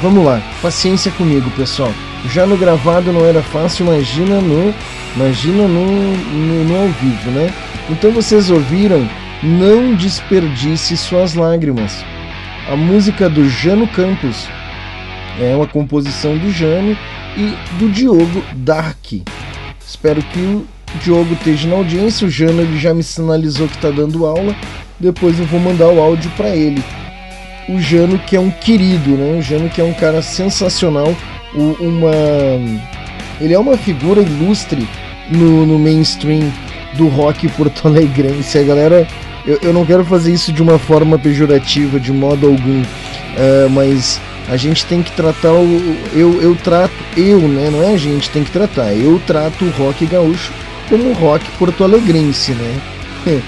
vamos 0.02 0.26
lá, 0.26 0.42
paciência 0.60 1.12
comigo, 1.12 1.52
pessoal. 1.52 1.94
Já 2.30 2.48
no 2.48 2.58
gravado 2.58 3.14
não 3.14 3.26
era 3.26 3.44
fácil, 3.44 3.86
imagina 3.86 4.42
no 4.42 4.74
imagina 5.16 5.68
no, 5.68 5.86
no, 5.86 6.64
no 6.64 6.82
ao 6.82 6.88
vivo, 6.88 7.32
né? 7.32 7.54
Então 7.90 8.12
vocês 8.12 8.50
ouviram 8.50 9.08
Não 9.44 9.94
Desperdice 9.94 10.98
Suas 10.98 11.36
Lágrimas. 11.36 12.04
A 12.72 12.76
música 12.76 13.30
do 13.30 13.48
Jano 13.50 13.88
Campos 13.88 14.48
é 15.40 15.56
uma 15.56 15.68
composição 15.68 16.38
do 16.38 16.52
Jano 16.52 16.98
e 17.38 17.54
do 17.78 17.90
Diogo 17.90 18.44
Dark. 18.54 19.22
Espero 19.92 20.24
que 20.24 20.40
o 20.40 20.66
Diogo 21.04 21.34
esteja 21.34 21.68
na 21.68 21.76
audiência. 21.76 22.26
O 22.26 22.32
ele 22.32 22.80
já 22.80 22.94
me 22.94 23.04
sinalizou 23.04 23.68
que 23.68 23.76
está 23.76 23.90
dando 23.90 24.26
aula. 24.26 24.56
Depois 24.98 25.38
eu 25.38 25.46
vou 25.46 25.60
mandar 25.60 25.90
o 25.90 26.00
áudio 26.00 26.32
para 26.38 26.56
ele. 26.56 26.82
O 27.68 27.78
Jano 27.78 28.18
que 28.18 28.38
é 28.38 28.40
um 28.40 28.50
querido, 28.50 29.12
né? 29.12 29.38
O 29.38 29.42
Jano 29.42 29.70
que 29.70 29.82
é 29.82 29.84
um 29.84 29.94
cara 29.94 30.22
sensacional, 30.22 31.14
uma 31.54 32.12
ele 33.42 33.54
é 33.54 33.60
uma 33.60 33.76
figura 33.78 34.22
ilustre 34.22 34.88
no, 35.30 35.66
no 35.66 35.78
mainstream 35.78 36.50
do 36.94 37.10
rock 37.10 37.50
porto-alegrense. 37.50 38.60
A 38.60 38.64
galera, 38.64 39.06
eu, 39.46 39.60
eu 39.62 39.74
não 39.74 39.86
quero 39.86 40.06
fazer 40.06 40.32
isso 40.32 40.54
de 40.54 40.62
uma 40.62 40.80
forma 40.80 41.20
pejorativa, 41.20 42.00
de 42.00 42.14
modo 42.14 42.48
algum, 42.48 42.82
uh, 42.82 43.70
mas 43.70 44.22
a 44.52 44.58
gente 44.58 44.86
tem 44.86 45.02
que 45.02 45.14
tratar 45.14 45.54
o. 45.54 45.98
Eu, 46.14 46.42
eu 46.42 46.54
trato, 46.62 46.94
eu, 47.16 47.40
né? 47.40 47.70
Não 47.72 47.82
é 47.82 47.94
a 47.94 47.98
gente 47.98 48.30
tem 48.30 48.44
que 48.44 48.52
tratar, 48.52 48.94
eu 48.94 49.20
trato 49.26 49.64
o 49.64 49.70
rock 49.70 50.06
gaúcho 50.06 50.52
como 50.90 51.14
rock 51.14 51.50
porto-alegrense, 51.52 52.52
né? 52.52 52.82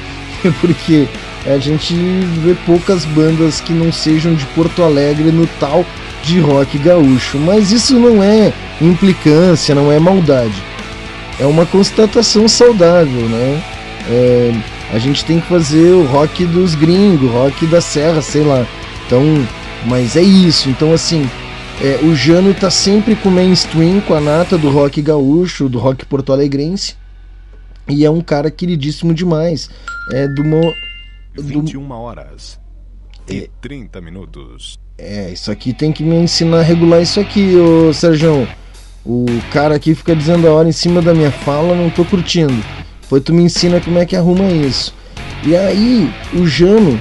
Porque 0.61 1.05
a 1.45 1.57
gente 1.57 1.93
vê 1.93 2.55
poucas 2.65 3.03
bandas 3.03 3.59
que 3.59 3.73
não 3.73 3.91
sejam 3.91 4.33
de 4.33 4.45
Porto 4.47 4.81
Alegre 4.81 5.29
no 5.29 5.45
tal 5.59 5.85
de 6.23 6.39
rock 6.39 6.77
gaúcho. 6.77 7.37
Mas 7.37 7.73
isso 7.73 7.99
não 7.99 8.23
é 8.23 8.53
implicância, 8.81 9.75
não 9.75 9.91
é 9.91 9.99
maldade. 9.99 10.63
É 11.37 11.45
uma 11.45 11.65
constatação 11.65 12.47
saudável, 12.47 13.27
né? 13.27 13.61
É, 14.09 14.53
a 14.93 14.99
gente 14.99 15.25
tem 15.25 15.41
que 15.41 15.47
fazer 15.47 15.91
o 15.91 16.05
rock 16.05 16.45
dos 16.45 16.75
gringos, 16.75 17.29
rock 17.29 17.65
da 17.65 17.81
serra, 17.81 18.21
sei 18.21 18.43
lá. 18.43 18.65
Então, 19.05 19.45
mas 19.85 20.15
é 20.15 20.21
isso. 20.21 20.69
Então, 20.69 20.93
assim, 20.93 21.29
é, 21.81 21.99
o 22.03 22.15
Jano 22.15 22.53
tá 22.53 22.69
sempre 22.69 23.15
com 23.15 23.29
o 23.29 23.31
mainstream, 23.31 24.01
com 24.01 24.13
a 24.13 24.21
nata 24.21 24.57
do 24.57 24.69
rock 24.69 25.01
gaúcho, 25.01 25.69
do 25.69 25.79
rock 25.79 26.05
porto-alegrense. 26.05 26.95
E 27.89 28.05
é 28.05 28.09
um 28.09 28.21
cara 28.21 28.49
queridíssimo 28.49 29.13
demais. 29.13 29.69
É 30.11 30.27
do. 30.27 30.43
Mo, 30.43 30.73
do 31.35 31.43
21 31.43 31.91
horas 31.91 32.63
e 33.29 33.43
é, 33.43 33.49
30 33.61 34.01
minutos. 34.01 34.79
É, 34.97 35.31
isso 35.31 35.51
aqui 35.51 35.73
tem 35.73 35.91
que 35.91 36.03
me 36.03 36.15
ensinar 36.15 36.59
a 36.59 36.61
regular 36.61 37.01
isso 37.01 37.19
aqui, 37.19 37.55
ô 37.55 37.93
Sérgio. 37.93 38.47
O 39.05 39.25
cara 39.51 39.75
aqui 39.75 39.93
fica 39.95 40.15
dizendo 40.15 40.47
a 40.47 40.51
hora 40.51 40.69
em 40.69 40.73
cima 40.73 41.01
da 41.01 41.13
minha 41.13 41.31
fala, 41.31 41.75
não 41.75 41.89
tô 41.89 42.05
curtindo. 42.05 42.53
Depois 43.01 43.23
tu 43.23 43.33
me 43.33 43.43
ensina 43.43 43.81
como 43.81 43.99
é 43.99 44.05
que 44.05 44.15
arruma 44.15 44.45
isso. 44.45 44.93
E 45.45 45.55
aí, 45.55 46.09
o 46.33 46.47
Jano, 46.47 46.97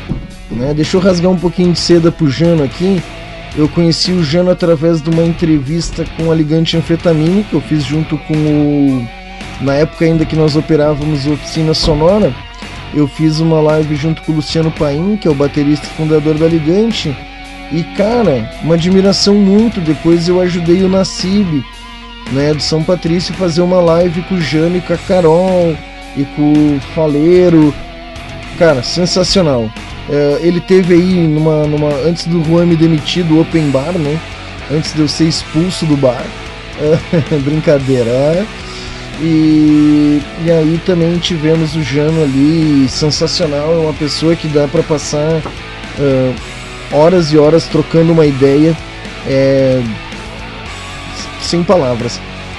né? 0.53 0.73
Deixa 0.75 0.97
eu 0.97 1.01
rasgar 1.01 1.31
um 1.31 1.39
pouquinho 1.39 1.73
de 1.73 1.79
seda 1.79 2.13
pro 2.13 2.31
Jano 2.31 2.63
aqui. 2.63 3.03
Eu 3.57 3.69
conheci 3.69 4.13
o 4.13 4.25
Jano 4.25 4.51
através 4.51 5.03
de 5.03 5.11
uma 5.11 5.23
entrevista 5.23 6.05
com 6.17 6.31
a 6.31 6.35
Ligante 6.35 6.77
Anfetamina, 6.77 7.43
que 7.43 7.55
eu 7.55 7.61
fiz 7.61 7.85
junto 7.85 8.17
com 8.19 8.35
o. 8.35 9.09
Na 9.61 9.75
época 9.75 10.05
ainda 10.05 10.25
que 10.25 10.35
nós 10.35 10.57
operávamos 10.57 11.27
oficina 11.27 11.75
sonora, 11.75 12.35
eu 12.95 13.07
fiz 13.07 13.41
uma 13.41 13.61
live 13.61 13.95
junto 13.95 14.23
com 14.23 14.33
o 14.33 14.37
Luciano 14.37 14.71
Paim, 14.71 15.17
que 15.17 15.29
é 15.29 15.31
o 15.31 15.35
baterista 15.35 15.87
e 15.87 15.97
fundador 15.97 16.35
da 16.35 16.47
Ligante. 16.47 17.15
E 17.71 17.83
cara, 17.97 18.51
uma 18.63 18.75
admiração 18.75 19.35
muito. 19.35 19.81
Depois 19.81 20.29
eu 20.29 20.41
ajudei 20.41 20.83
o 20.83 20.89
Nassib, 20.89 21.65
né, 22.33 22.53
do 22.55 22.63
São 22.63 22.83
Patrício, 22.83 23.35
fazer 23.35 23.63
uma 23.63 23.81
live 23.81 24.23
com 24.23 24.35
o 24.35 24.41
Jano 24.41 24.79
e 24.79 24.81
com 24.81 24.93
a 24.93 24.99
Carol 24.99 25.77
e 26.17 26.25
com 26.25 26.77
o 26.77 26.81
Faleiro. 26.95 27.75
Cara, 28.59 28.83
sensacional. 28.83 29.71
É, 30.09 30.41
ele 30.43 30.61
teve 30.61 30.95
aí 30.95 31.27
numa, 31.27 31.67
numa 31.67 31.89
antes 32.07 32.27
do 32.27 32.43
Juan 32.45 32.67
me 32.67 32.77
demitir 32.77 33.25
do 33.25 33.41
Open 33.41 33.71
Bar, 33.71 33.93
né? 33.93 34.19
Antes 34.71 34.93
de 34.95 35.01
eu 35.01 35.09
ser 35.09 35.25
expulso 35.25 35.87
do 35.87 35.97
bar. 35.97 36.25
É, 36.81 37.39
brincadeira. 37.45 38.11
É. 38.11 38.47
E, 39.21 40.21
e 40.45 40.51
aí 40.51 40.81
também 40.85 41.17
tivemos 41.19 41.77
o 41.77 41.83
Jano 41.83 42.23
ali, 42.25 42.89
sensacional, 42.89 43.73
é 43.73 43.77
uma 43.77 43.93
pessoa 43.93 44.35
que 44.35 44.49
dá 44.49 44.67
para 44.67 44.83
passar 44.83 45.41
uh, 45.99 46.35
horas 46.91 47.31
e 47.33 47.39
horas 47.39 47.67
trocando 47.67 48.13
uma 48.13 48.27
ideia 48.27 48.77
é, 49.29 49.81
sem 51.41 51.63
palavras. 51.63 52.19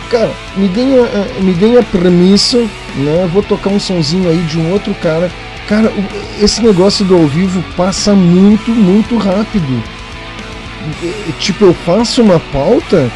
Cara, 0.10 0.32
me 0.56 0.68
deem 0.70 1.00
a, 1.00 1.42
me 1.42 1.54
deem 1.54 1.78
a 1.78 1.84
premissa, 1.84 2.60
né? 2.96 3.28
vou 3.34 3.42
tocar 3.42 3.70
um 3.70 3.80
sonzinho 3.80 4.30
aí 4.30 4.38
de 4.44 4.58
um 4.60 4.72
outro 4.72 4.94
cara 5.02 5.30
Cara, 5.68 5.92
esse 6.42 6.62
negócio 6.62 7.06
do 7.06 7.16
ao 7.16 7.26
vivo 7.28 7.64
passa 7.76 8.14
muito, 8.14 8.72
muito 8.72 9.18
rápido. 9.18 9.82
Tipo, 11.40 11.66
eu 11.66 11.74
faço 11.74 12.22
uma 12.22 12.40
pauta 12.40 13.10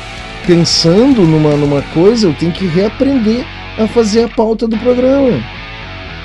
pensando 0.46 1.24
numa, 1.24 1.56
numa 1.58 1.82
coisa, 1.94 2.28
eu 2.28 2.34
tenho 2.34 2.54
que 2.54 2.66
reaprender 2.66 3.46
a 3.78 3.88
fazer 3.88 4.24
a 4.24 4.30
pauta 4.30 4.68
do 4.68 4.78
programa. 4.78 5.44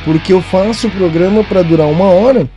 Porque 0.05 0.33
eu 0.33 0.41
faço 0.41 0.87
o 0.87 0.91
programa 0.91 1.43
para 1.43 1.63
durar 1.63 1.89
uma 1.89 2.07
hora 2.07 2.49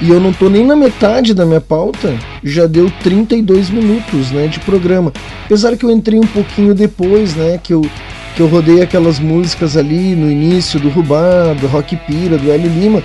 e 0.00 0.10
eu 0.10 0.20
não 0.20 0.32
tô 0.32 0.48
nem 0.48 0.64
na 0.64 0.76
metade 0.76 1.34
da 1.34 1.44
minha 1.44 1.60
pauta, 1.60 2.16
já 2.42 2.66
deu 2.66 2.90
32 3.02 3.68
minutos, 3.68 4.30
né, 4.30 4.46
de 4.46 4.60
programa. 4.60 5.12
Apesar 5.44 5.76
que 5.76 5.84
eu 5.84 5.90
entrei 5.90 6.20
um 6.20 6.26
pouquinho 6.26 6.72
depois, 6.72 7.34
né, 7.34 7.58
que 7.60 7.74
eu 7.74 7.82
que 8.38 8.42
eu 8.42 8.46
rodei 8.46 8.80
aquelas 8.80 9.18
músicas 9.18 9.76
ali 9.76 10.14
no 10.14 10.30
início 10.30 10.78
do 10.78 10.88
Rubá, 10.88 11.56
do 11.60 11.66
Rock 11.66 11.96
Pira, 11.96 12.38
do 12.38 12.52
Hélio 12.52 12.70
Lima. 12.70 13.02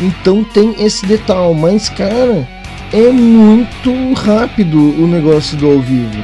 Então 0.00 0.44
tem 0.44 0.76
esse 0.78 1.04
detalhe, 1.04 1.52
mas 1.58 1.88
cara, 1.88 2.46
é 2.92 3.10
muito 3.10 3.90
rápido 4.12 4.78
o 5.02 5.08
negócio 5.08 5.56
do 5.56 5.68
ao 5.68 5.80
vivo, 5.80 6.16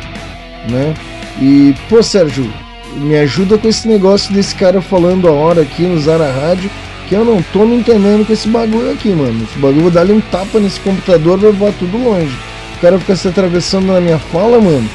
né? 0.70 0.94
E, 1.42 1.74
pô, 1.88 2.00
Sérgio, 2.00 2.48
me 2.94 3.16
ajuda 3.16 3.58
com 3.58 3.66
esse 3.66 3.88
negócio 3.88 4.32
desse 4.32 4.54
cara 4.54 4.80
falando 4.80 5.26
a 5.26 5.32
hora 5.32 5.62
aqui 5.62 5.82
no 5.82 5.98
Zara 5.98 6.30
Rádio, 6.30 6.70
que 7.08 7.16
eu 7.16 7.24
não 7.24 7.42
tô 7.42 7.66
me 7.66 7.74
entendendo 7.74 8.24
com 8.24 8.32
esse 8.32 8.46
bagulho 8.46 8.92
aqui, 8.92 9.08
mano. 9.08 9.42
Esse 9.42 9.58
bagulho, 9.58 9.82
vou 9.82 9.90
dar-lhe 9.90 10.12
um 10.12 10.20
tapa 10.20 10.60
nesse 10.60 10.78
computador 10.78 11.38
vai 11.38 11.50
voar 11.50 11.72
tudo 11.76 11.98
longe. 11.98 12.38
O 12.76 12.80
cara 12.80 13.00
fica 13.00 13.16
se 13.16 13.26
atravessando 13.26 13.86
na 13.86 14.00
minha 14.00 14.18
fala, 14.20 14.60
mano. 14.60 14.88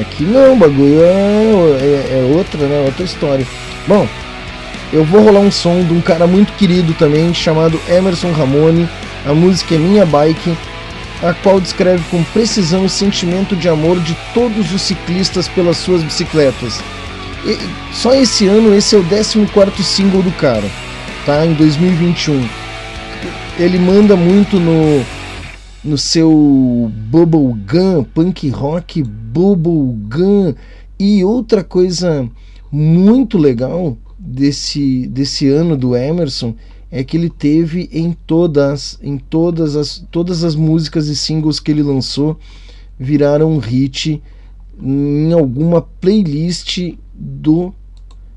Aqui 0.00 0.22
não, 0.22 0.52
o 0.52 0.56
bagulho 0.56 1.02
é, 1.02 1.52
é, 1.80 2.18
é, 2.20 2.32
outra, 2.36 2.66
né? 2.66 2.84
Outra 2.86 3.04
história. 3.04 3.46
Bom, 3.86 4.06
eu 4.92 5.04
vou 5.04 5.22
rolar 5.22 5.40
um 5.40 5.50
som 5.50 5.82
de 5.82 5.92
um 5.92 6.00
cara 6.00 6.26
muito 6.26 6.52
querido 6.52 6.94
também, 6.94 7.34
chamado 7.34 7.80
Emerson 7.88 8.30
Ramone. 8.30 8.88
A 9.26 9.34
música 9.34 9.74
é 9.74 9.78
Minha 9.78 10.06
Bike, 10.06 10.56
a 11.22 11.34
qual 11.34 11.60
descreve 11.60 12.02
com 12.10 12.22
precisão 12.24 12.84
o 12.84 12.88
sentimento 12.88 13.56
de 13.56 13.68
amor 13.68 13.98
de 14.00 14.16
todos 14.32 14.72
os 14.72 14.82
ciclistas 14.82 15.48
pelas 15.48 15.76
suas 15.76 16.02
bicicletas. 16.02 16.80
E, 17.44 17.58
só 17.92 18.14
esse 18.14 18.46
ano 18.46 18.74
esse 18.74 18.94
é 18.94 18.98
o 18.98 19.04
14 19.04 19.82
single 19.82 20.22
do 20.22 20.30
cara, 20.32 20.64
tá? 21.26 21.44
Em 21.44 21.54
2021. 21.54 22.48
Ele 23.58 23.78
manda 23.78 24.14
muito 24.14 24.60
no 24.60 25.04
no 25.84 25.96
seu 25.96 26.90
bubblegum, 27.10 28.04
punk 28.04 28.48
rock 28.50 29.02
bubblegum. 29.02 30.54
E 30.98 31.24
outra 31.24 31.62
coisa 31.62 32.28
muito 32.70 33.38
legal 33.38 33.96
desse, 34.18 35.06
desse 35.06 35.48
ano 35.48 35.76
do 35.76 35.96
Emerson 35.96 36.54
é 36.90 37.04
que 37.04 37.16
ele 37.16 37.30
teve 37.30 37.88
em 37.92 38.12
todas, 38.12 38.98
em 39.02 39.18
todas 39.18 39.76
as, 39.76 40.04
todas 40.10 40.42
as 40.42 40.54
músicas 40.54 41.08
e 41.08 41.16
singles 41.16 41.60
que 41.60 41.70
ele 41.70 41.82
lançou 41.82 42.38
viraram 42.98 43.52
um 43.52 43.58
hit 43.58 44.22
em 44.80 45.32
alguma 45.32 45.82
playlist 45.82 46.94
do 47.14 47.72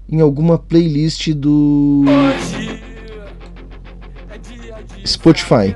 em 0.10 0.20
alguma 0.20 0.58
playlist 0.58 1.30
do 1.32 2.04
Spotify, 5.06 5.76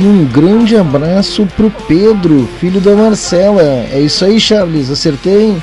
E 0.00 0.02
um 0.02 0.24
grande 0.24 0.78
abraço 0.78 1.46
pro 1.54 1.70
Pedro, 1.86 2.48
filho 2.58 2.80
da 2.80 2.96
Marcela. 2.96 3.60
É 3.60 4.00
isso 4.00 4.24
aí, 4.24 4.40
Charles, 4.40 4.88
acertei? 4.88 5.58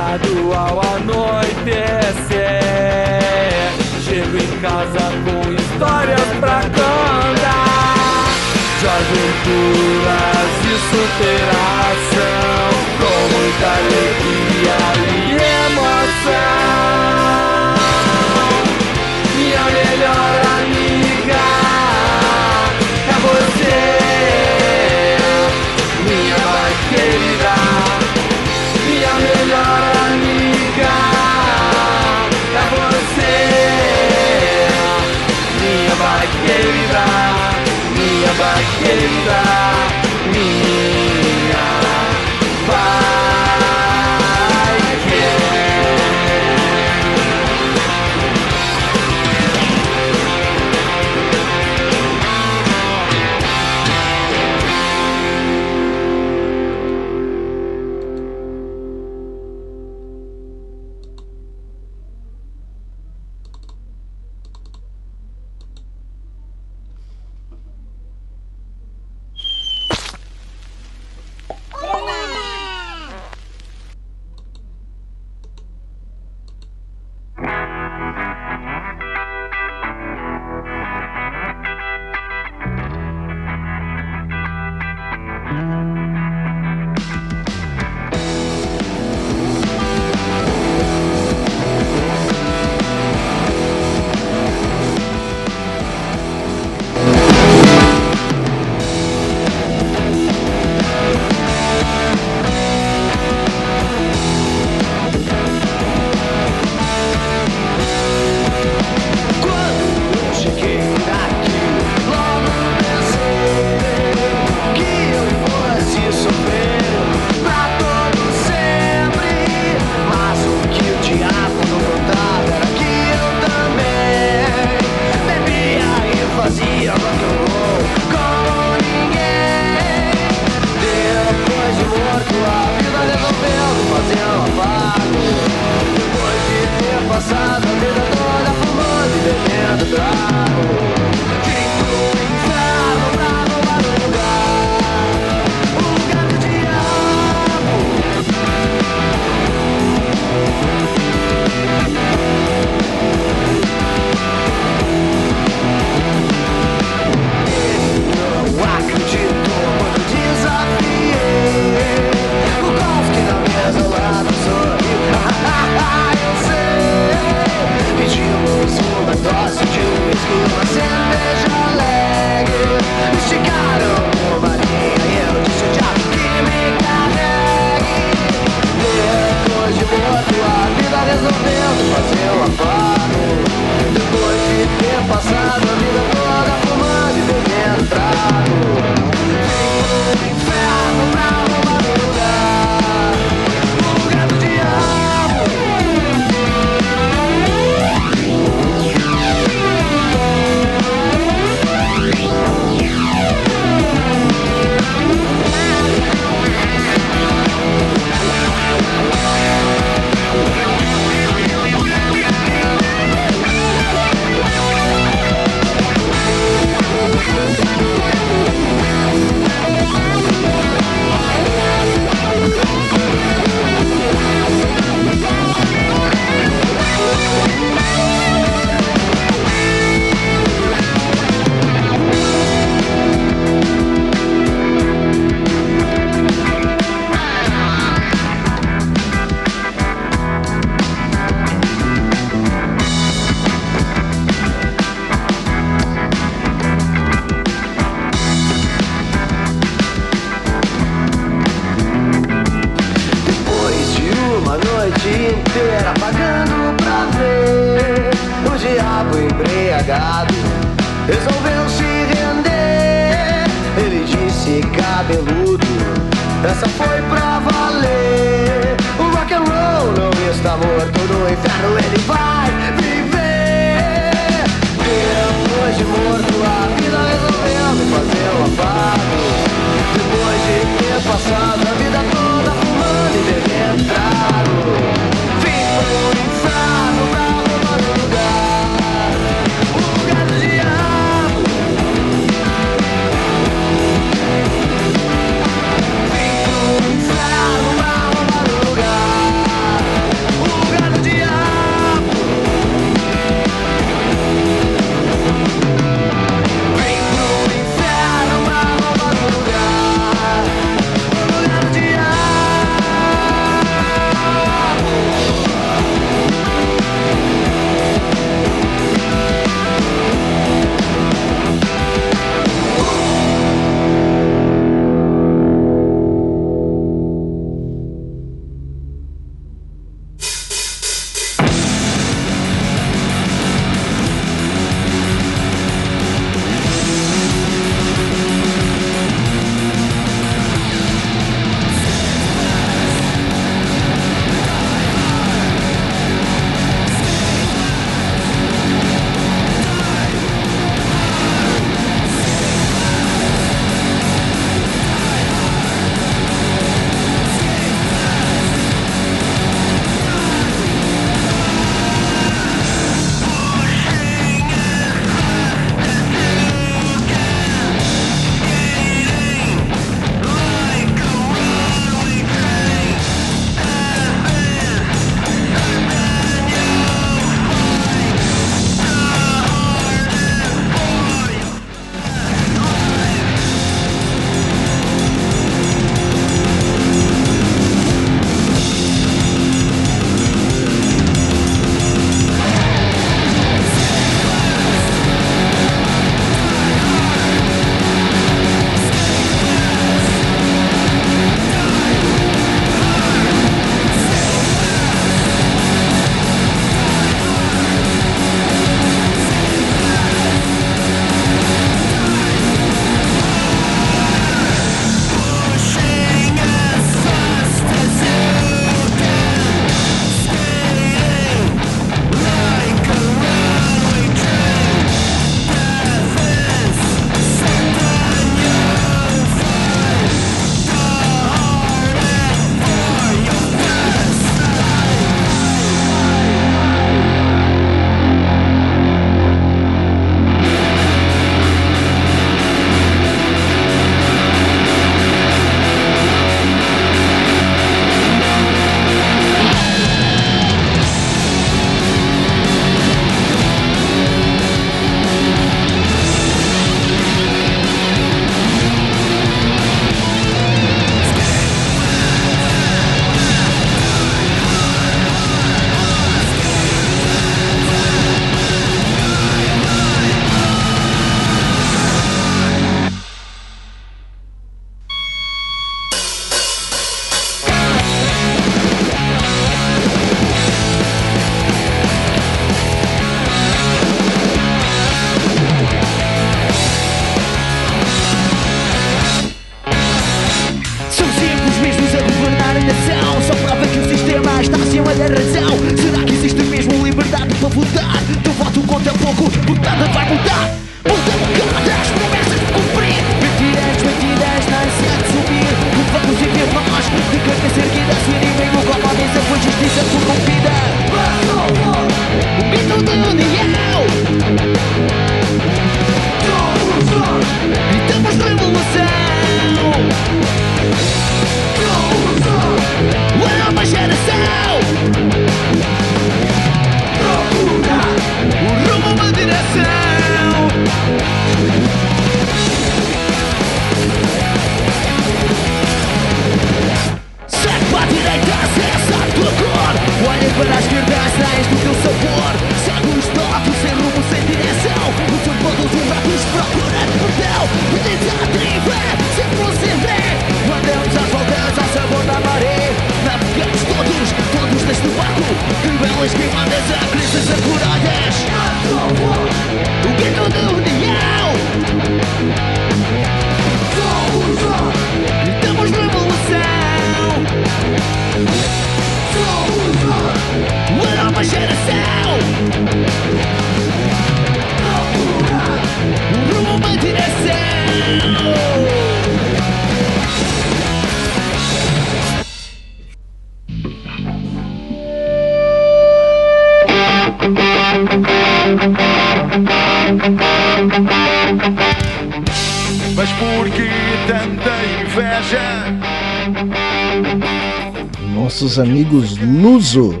Amigos 598.58 599.16
Luso. 599.18 600.00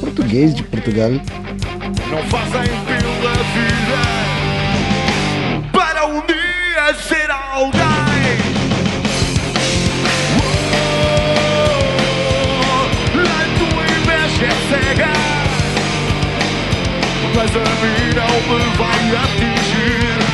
Português 0.00 0.54
de 0.54 0.62
Portugal. 0.62 1.10
Não 1.10 2.22
fazem 2.30 2.62
pela 2.86 3.34
vida 3.52 4.00
para 5.70 6.06
um 6.06 6.22
dia 6.26 6.94
ser 6.94 7.30
alguém. 7.30 7.80
É 17.12 17.36
mas 17.36 17.50
a 17.54 17.60
mim 17.82 18.14
não 18.16 18.34
me 18.48 18.64
vai 18.76 19.02
atingir. 19.24 20.27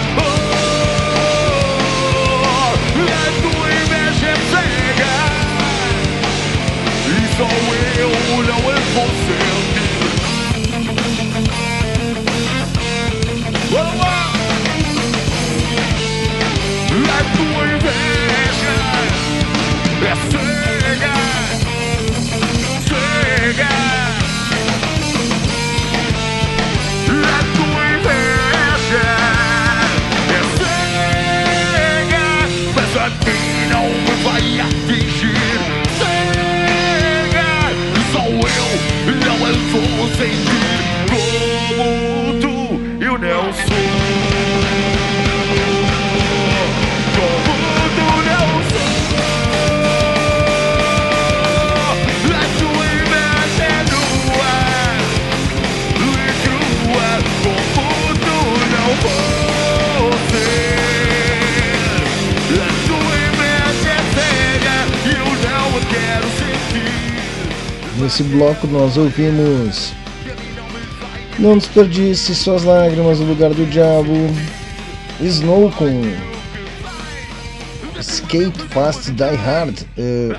Nesse 68.04 68.22
bloco 68.22 68.66
nós 68.66 68.98
ouvimos 68.98 69.94
Não 71.38 71.56
desperdice 71.56 72.34
suas 72.34 72.62
lágrimas 72.62 73.18
no 73.18 73.24
lugar 73.24 73.54
do 73.54 73.64
diabo. 73.64 74.12
Snow 75.22 75.72
com 75.72 76.02
Skate 77.98 78.58
Fast 78.68 79.10
Die 79.10 79.36
Hard. 79.36 79.78
eh, 79.96 80.36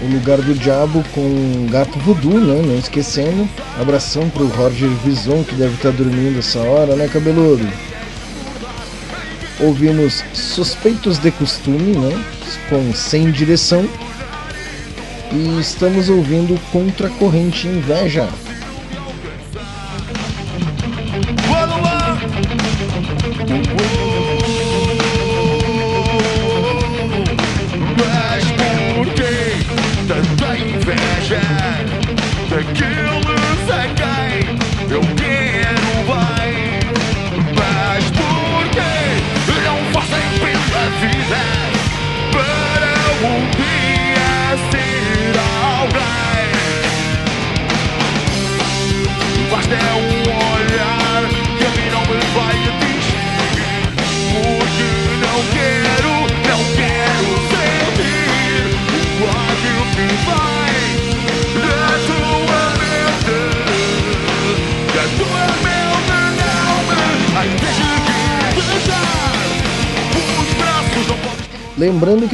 o 0.00 0.12
lugar 0.14 0.40
do 0.40 0.54
diabo 0.54 1.04
com 1.12 1.66
Gato 1.72 1.98
Voodoo, 1.98 2.38
né? 2.38 2.62
Não 2.64 2.78
esquecendo. 2.78 3.48
Abração 3.80 4.30
pro 4.30 4.46
Roger 4.46 4.90
Vison 5.04 5.42
que 5.42 5.56
deve 5.56 5.74
estar 5.74 5.90
dormindo 5.90 6.38
essa 6.38 6.60
hora, 6.60 6.94
né, 6.94 7.08
cabeludo? 7.08 7.68
Ouvimos 9.58 10.22
Suspeitos 10.32 11.18
de 11.18 11.32
Costume, 11.32 11.96
né? 11.96 12.24
Com 12.68 12.94
Sem 12.94 13.32
Direção. 13.32 13.88
E 15.32 15.60
estamos 15.60 16.08
ouvindo 16.08 16.58
Contra 16.72 17.08
Corrente 17.08 17.68
Inveja. 17.68 18.28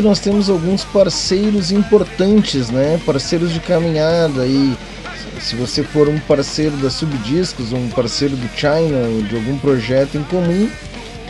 Nós 0.06 0.20
temos 0.20 0.48
alguns 0.48 0.84
parceiros 0.84 1.72
importantes, 1.72 2.70
né? 2.70 3.00
Parceiros 3.04 3.52
de 3.52 3.58
caminhada 3.58 4.46
e 4.46 4.76
se 5.40 5.56
você 5.56 5.82
for 5.82 6.08
um 6.08 6.18
parceiro 6.20 6.76
da 6.76 6.88
Subdiscos, 6.88 7.72
um 7.72 7.88
parceiro 7.88 8.36
do 8.36 8.48
China, 8.56 9.28
de 9.28 9.34
algum 9.34 9.58
projeto 9.58 10.16
em 10.16 10.22
comum, 10.22 10.70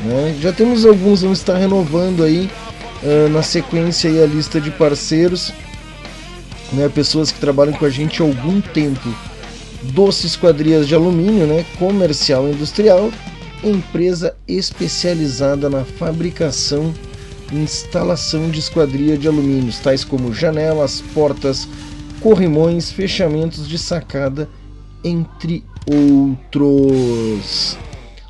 né? 0.05 0.37
Já 0.43 0.53
temos 0.53 0.85
alguns, 0.85 1.23
vamos 1.23 1.39
estar 1.39 1.57
renovando 1.57 2.23
aí 2.23 2.51
ah, 3.03 3.29
na 3.31 3.43
sequência 3.43 4.11
aí 4.11 4.23
a 4.23 4.27
lista 4.27 4.61
de 4.61 4.71
parceiros, 4.71 5.55
né? 6.75 6.87
Pessoas 6.91 7.33
que 7.33 7.41
trabalham 7.41 7.73
com 7.73 7.87
a 7.87 7.91
gente 7.91 8.21
há 8.21 8.27
algum 8.27 8.61
tempo. 8.61 9.09
Doce 9.85 10.27
Esquadrias 10.27 10.87
de 10.87 10.95
Alumínio, 10.95 11.47
né? 11.47 11.65
Comercial 11.79 12.47
Industrial, 12.47 13.11
empresa 13.65 14.37
especializada 14.47 15.71
na 15.71 15.83
fabricação 15.83 16.93
instalação 17.53 18.51
de 18.51 18.59
esquadria 18.59 19.17
de 19.17 19.29
alumínios, 19.29 19.79
tais 19.79 20.05
como 20.05 20.33
janelas, 20.33 21.03
portas, 21.15 21.69
corrimões, 22.21 22.91
fechamentos 22.91 23.69
de 23.69 23.79
sacada, 23.79 24.49
entre 25.05 25.65
outros. 25.87 27.79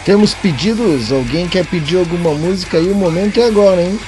Temos 0.04 0.34
pedidos? 0.34 1.10
Alguém 1.10 1.48
quer 1.48 1.64
pedir 1.64 1.96
alguma 1.96 2.34
música 2.34 2.76
aí? 2.76 2.90
O 2.90 2.94
momento 2.94 3.40
é 3.40 3.46
agora, 3.46 3.82
hein? 3.82 3.98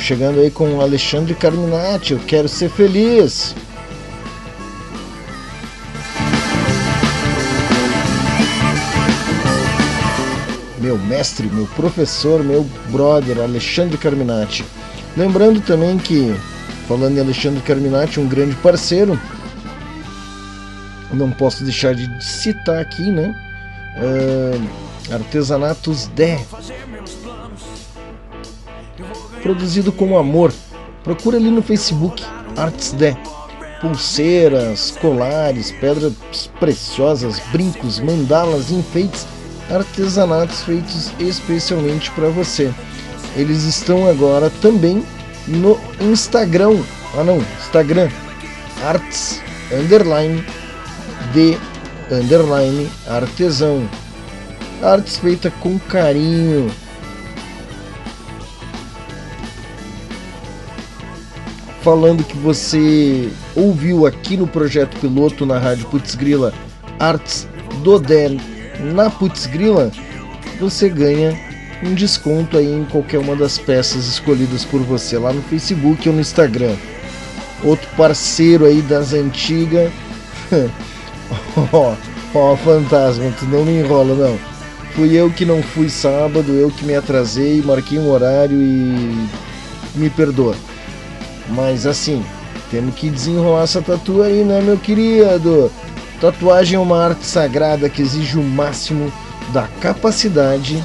Aí, 0.00 0.04
vamos 0.04 0.04
chegando 0.04 0.40
aí 0.40 0.50
com 0.50 0.80
Alexandre 0.80 1.34
Carminati, 1.34 2.12
eu 2.12 2.18
quero 2.20 2.48
ser 2.48 2.70
feliz. 2.70 3.54
Meu 10.80 10.96
mestre, 10.98 11.48
meu 11.48 11.66
professor, 11.66 12.42
meu 12.42 12.64
brother, 12.88 13.38
Alexandre 13.38 13.98
Carminati. 13.98 14.64
Lembrando 15.16 15.60
também 15.60 15.98
que, 15.98 16.34
falando 16.88 17.16
em 17.16 17.20
Alexandre 17.20 17.60
Carminati, 17.60 18.18
um 18.18 18.26
grande 18.26 18.56
parceiro, 18.56 19.20
não 21.12 21.30
posso 21.30 21.62
deixar 21.62 21.94
de 21.94 22.08
citar 22.24 22.80
aqui, 22.80 23.10
né? 23.10 23.34
Uh, 23.96 25.14
Artesanatos 25.14 26.06
Dé, 26.08 26.40
produzido 29.50 29.90
com 29.90 30.16
amor. 30.16 30.52
Procura 31.02 31.36
ali 31.36 31.50
no 31.50 31.60
Facebook 31.60 32.22
Arts 32.56 32.92
de 32.92 33.16
pulseiras, 33.80 34.96
colares, 35.00 35.72
pedras 35.72 36.12
preciosas, 36.60 37.40
brincos, 37.50 37.98
mandalas, 37.98 38.70
enfeites, 38.70 39.26
artesanatos 39.68 40.62
feitos 40.62 41.10
especialmente 41.18 42.10
para 42.12 42.28
você. 42.28 42.72
Eles 43.36 43.64
estão 43.64 44.08
agora 44.08 44.50
também 44.62 45.04
no 45.48 45.78
Instagram. 46.00 46.78
Ah 47.18 47.24
não, 47.24 47.38
Instagram 47.60 48.08
Arts 48.84 49.40
underline 49.72 50.44
de 51.32 51.58
underline 52.14 52.88
artesão. 53.08 53.88
Artes 54.82 55.16
feita 55.18 55.50
com 55.60 55.78
carinho, 55.78 56.70
falando 61.82 62.24
que 62.24 62.36
você 62.36 63.28
ouviu 63.56 64.06
aqui 64.06 64.36
no 64.36 64.46
projeto 64.46 64.98
piloto 64.98 65.46
na 65.46 65.58
Rádio 65.58 65.86
Putz 65.86 66.14
Grila 66.14 66.52
Arts 66.98 67.48
do 67.82 67.98
Den 67.98 68.38
na 68.94 69.10
Putz 69.10 69.46
Grila, 69.46 69.90
você 70.58 70.88
ganha 70.88 71.38
um 71.82 71.94
desconto 71.94 72.58
aí 72.58 72.70
em 72.70 72.84
qualquer 72.84 73.18
uma 73.18 73.34
das 73.34 73.58
peças 73.58 74.06
escolhidas 74.06 74.64
por 74.64 74.80
você 74.80 75.18
lá 75.18 75.32
no 75.32 75.42
Facebook 75.42 76.08
ou 76.08 76.14
no 76.14 76.20
Instagram. 76.20 76.76
Outro 77.62 77.88
parceiro 77.96 78.64
aí 78.64 78.82
das 78.82 79.12
antigas. 79.12 79.90
Ó, 81.72 81.94
oh, 82.34 82.56
fantasma, 82.56 83.32
tu 83.38 83.44
não 83.46 83.64
me 83.64 83.80
enrola 83.80 84.14
não. 84.14 84.38
Fui 84.94 85.14
eu 85.14 85.30
que 85.30 85.44
não 85.44 85.62
fui 85.62 85.88
sábado, 85.88 86.52
eu 86.52 86.70
que 86.70 86.84
me 86.84 86.94
atrasei, 86.94 87.62
marquei 87.62 87.98
um 87.98 88.10
horário 88.10 88.60
e 88.60 89.28
me 89.94 90.10
perdoa. 90.10 90.54
Mas 91.50 91.86
assim, 91.86 92.24
temos 92.70 92.94
que 92.94 93.10
desenrolar 93.10 93.62
essa 93.62 93.82
tatu 93.82 94.22
aí, 94.22 94.44
né, 94.44 94.60
meu 94.60 94.78
querido? 94.78 95.70
Tatuagem 96.20 96.76
é 96.76 96.78
uma 96.78 97.02
arte 97.02 97.26
sagrada 97.26 97.88
que 97.88 98.02
exige 98.02 98.38
o 98.38 98.42
máximo 98.42 99.12
da 99.52 99.66
capacidade 99.80 100.84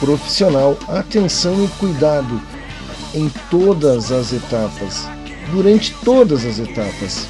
profissional, 0.00 0.76
atenção 0.88 1.64
e 1.64 1.68
cuidado 1.78 2.40
em 3.14 3.30
todas 3.50 4.10
as 4.10 4.32
etapas, 4.32 5.08
durante 5.52 5.94
todas 6.04 6.44
as 6.44 6.58
etapas. 6.58 7.26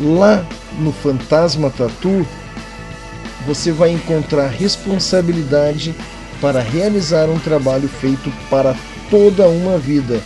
Lá 0.00 0.44
no 0.78 0.92
Fantasma 0.92 1.70
Tatu, 1.70 2.26
você 3.46 3.70
vai 3.70 3.90
encontrar 3.90 4.48
responsabilidade 4.48 5.94
para 6.40 6.60
realizar 6.60 7.28
um 7.28 7.38
trabalho 7.38 7.88
feito 7.88 8.32
para 8.50 8.74
toda 9.10 9.48
uma 9.48 9.78
vida. 9.78 10.20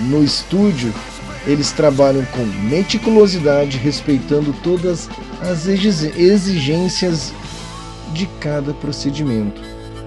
No 0.00 0.22
estúdio, 0.22 0.94
eles 1.46 1.72
trabalham 1.72 2.24
com 2.26 2.44
meticulosidade, 2.68 3.78
respeitando 3.78 4.52
todas 4.62 5.08
as 5.40 5.66
exigências 5.66 7.32
de 8.12 8.26
cada 8.40 8.72
procedimento. 8.74 9.60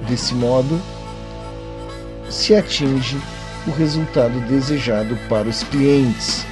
Desse 0.07 0.33
modo, 0.33 0.81
se 2.29 2.55
atinge 2.55 3.17
o 3.67 3.71
resultado 3.71 4.39
desejado 4.47 5.17
para 5.29 5.47
os 5.47 5.63
clientes. 5.63 6.45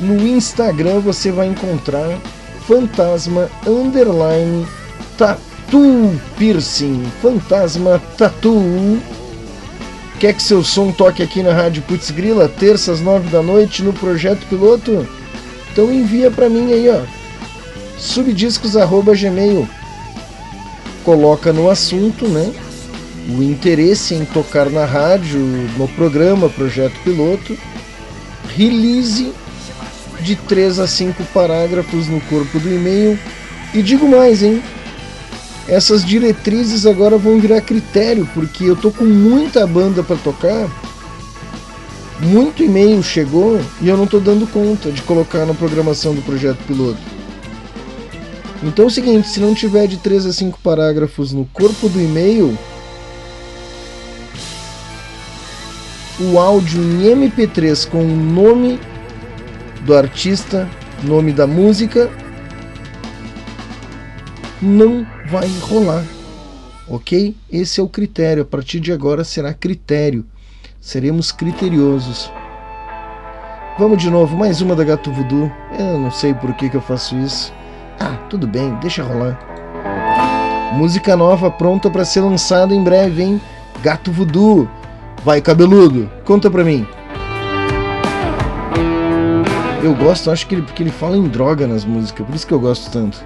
No 0.00 0.26
Instagram 0.26 1.00
você 1.00 1.30
vai 1.30 1.48
encontrar 1.48 2.18
fantasma 2.66 3.50
underline 3.66 4.66
tatu 5.16 6.20
piercing 6.36 7.04
fantasma 7.20 8.00
tatu 8.16 9.00
quer 10.18 10.34
que 10.34 10.42
seu 10.42 10.64
som 10.64 10.90
toque 10.92 11.22
aqui 11.22 11.42
na 11.42 11.52
rádio 11.52 11.82
Putz 11.82 12.10
Grila 12.10 12.48
terças 12.48 13.00
nove 13.00 13.28
da 13.28 13.42
noite 13.42 13.82
no 13.82 13.92
projeto 13.92 14.46
piloto 14.46 15.06
então 15.72 15.92
envia 15.92 16.30
para 16.30 16.48
mim 16.48 16.72
aí 16.72 16.88
ó 16.88 17.02
subdiscos 17.96 18.76
arroba 18.76 19.14
gmail 19.14 19.68
coloca 21.04 21.52
no 21.52 21.70
assunto 21.70 22.26
né 22.28 22.52
o 23.28 23.42
interesse 23.42 24.14
em 24.14 24.24
tocar 24.24 24.70
na 24.70 24.84
rádio 24.84 25.38
no 25.76 25.86
programa 25.88 26.48
projeto 26.48 26.94
piloto 27.04 27.56
release 28.56 29.32
de 30.20 30.36
3 30.36 30.80
a 30.80 30.86
5 30.86 31.24
parágrafos 31.32 32.08
no 32.08 32.20
corpo 32.22 32.58
do 32.58 32.72
e-mail. 32.72 33.18
E 33.72 33.82
digo 33.82 34.08
mais, 34.08 34.42
hein? 34.42 34.62
Essas 35.68 36.02
diretrizes 36.02 36.86
agora 36.86 37.18
vão 37.18 37.38
virar 37.38 37.60
critério, 37.60 38.26
porque 38.32 38.64
eu 38.64 38.74
tô 38.74 38.90
com 38.90 39.04
muita 39.04 39.66
banda 39.66 40.02
para 40.02 40.16
tocar. 40.16 40.66
Muito 42.20 42.64
e-mail 42.64 43.02
chegou 43.02 43.60
e 43.80 43.88
eu 43.88 43.96
não 43.96 44.06
tô 44.06 44.18
dando 44.18 44.46
conta 44.50 44.90
de 44.90 45.02
colocar 45.02 45.44
na 45.44 45.52
programação 45.52 46.14
do 46.14 46.22
projeto 46.22 46.58
piloto. 46.66 46.98
Então 48.62 48.86
é 48.86 48.88
o 48.88 48.90
seguinte, 48.90 49.28
se 49.28 49.38
não 49.38 49.54
tiver 49.54 49.86
de 49.86 49.98
3 49.98 50.26
a 50.26 50.32
5 50.32 50.58
parágrafos 50.60 51.32
no 51.32 51.44
corpo 51.44 51.88
do 51.88 52.00
e-mail, 52.00 52.58
o 56.18 56.38
áudio 56.38 56.82
em 56.82 57.14
MP3 57.14 57.88
com 57.88 58.02
o 58.02 58.16
nome 58.16 58.80
do 59.82 59.94
artista, 59.94 60.68
nome 61.04 61.32
da 61.32 61.46
música, 61.46 62.10
não 64.60 65.06
vai 65.28 65.46
rolar. 65.60 66.04
Ok? 66.88 67.36
Esse 67.52 67.80
é 67.80 67.82
o 67.82 67.88
critério. 67.88 68.42
A 68.42 68.46
partir 68.46 68.80
de 68.80 68.92
agora 68.92 69.22
será 69.24 69.52
critério. 69.52 70.24
Seremos 70.80 71.30
criteriosos. 71.30 72.32
Vamos 73.78 74.02
de 74.02 74.10
novo, 74.10 74.36
mais 74.36 74.60
uma 74.60 74.74
da 74.74 74.82
Gato 74.82 75.12
Voodoo. 75.12 75.52
Eu 75.78 75.98
não 75.98 76.10
sei 76.10 76.32
por 76.32 76.52
que, 76.54 76.70
que 76.70 76.76
eu 76.76 76.80
faço 76.80 77.14
isso. 77.16 77.52
Ah, 78.00 78.16
tudo 78.30 78.46
bem, 78.46 78.74
deixa 78.80 79.02
rolar. 79.02 79.38
Música 80.74 81.16
nova 81.16 81.50
pronta 81.50 81.90
para 81.90 82.04
ser 82.04 82.20
lançada 82.20 82.74
em 82.74 82.82
breve, 82.82 83.22
hein? 83.22 83.40
Gato 83.82 84.10
Voodoo. 84.10 84.68
Vai, 85.24 85.40
cabeludo, 85.40 86.10
conta 86.24 86.50
pra 86.50 86.64
mim. 86.64 86.86
Eu 89.82 89.94
gosto, 89.94 90.30
acho 90.30 90.46
que 90.46 90.54
ele, 90.54 90.62
porque 90.62 90.82
ele 90.82 90.90
fala 90.90 91.16
em 91.16 91.28
droga 91.28 91.66
nas 91.66 91.84
músicas, 91.84 92.26
por 92.26 92.34
isso 92.34 92.46
que 92.46 92.54
eu 92.54 92.60
gosto 92.60 92.90
tanto. 92.90 93.24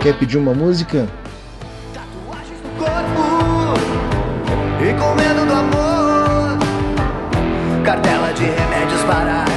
Quer 0.00 0.14
pedir 0.14 0.38
uma 0.38 0.54
música? 0.54 1.06
Tatuagens 1.92 2.58
no 2.64 2.70
corpo 2.82 3.74
e 4.80 4.94
com 4.98 5.14
medo 5.14 5.44
do 5.46 5.52
amor. 5.52 6.58
Cartela 7.84 8.32
de 8.32 8.44
remédios 8.44 9.02
para 9.02 9.49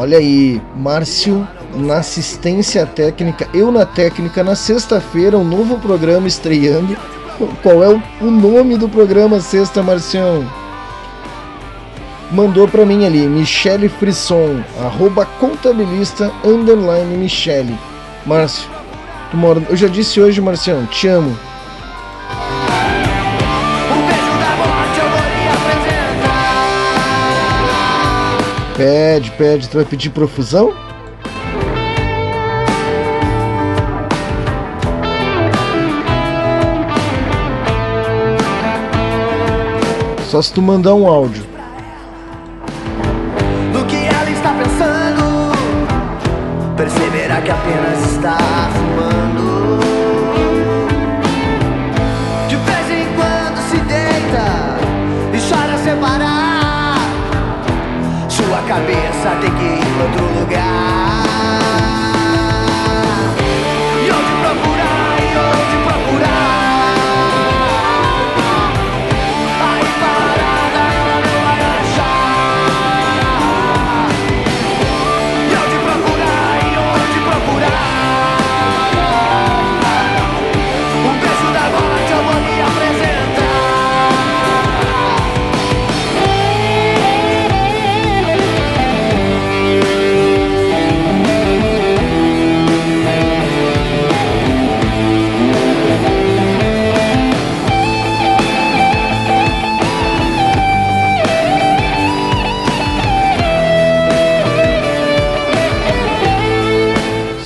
Olha 0.00 0.16
aí, 0.16 0.58
Márcio 0.74 1.46
na 1.74 1.98
assistência 1.98 2.86
técnica, 2.86 3.46
eu 3.52 3.70
na 3.70 3.84
técnica, 3.84 4.42
na 4.42 4.54
sexta-feira, 4.54 5.36
um 5.36 5.44
novo 5.44 5.78
programa 5.78 6.26
estreando. 6.26 6.96
Qual 7.62 7.84
é 7.84 7.88
o, 7.90 8.30
nome 8.30 8.78
do 8.78 8.88
programa 8.88 9.40
Sexta, 9.40 9.82
Marcião? 9.82 10.50
Mandou 12.32 12.66
pra 12.66 12.86
mim 12.86 13.04
ali, 13.04 13.28
Michele 13.28 13.90
Frisson, 13.90 14.62
arroba 14.80 15.26
contabilista, 15.26 16.32
underline 16.42 17.18
Michele. 17.18 17.76
Márcio, 18.24 18.70
mora... 19.34 19.62
eu 19.68 19.76
já 19.76 19.86
disse 19.86 20.18
hoje, 20.18 20.40
Marcião, 20.40 20.86
te 20.86 21.08
amo. 21.08 21.38
Pede, 28.80 29.30
pede, 29.32 29.68
tu 29.68 29.76
vai 29.76 29.84
pedir 29.84 30.08
profusão? 30.08 30.72
Só 40.30 40.40
se 40.40 40.50
tu 40.54 40.62
mandar 40.62 40.94
um 40.94 41.06
áudio. 41.06 41.44
No 43.74 43.84
que 43.84 43.96
ela 43.96 44.30
está 44.30 44.54
pensando, 44.54 45.52
perceberá 46.74 47.42
que 47.42 47.50
apenas 47.50 48.12
está 48.12 48.59
cabeça 59.22 59.36
tem 59.40 59.59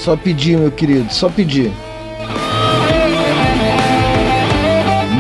Só 0.05 0.19
pedir, 0.19 0.59
meu 0.59 0.71
querido, 0.71 1.11
só 1.11 1.31
pedir. 1.31 1.73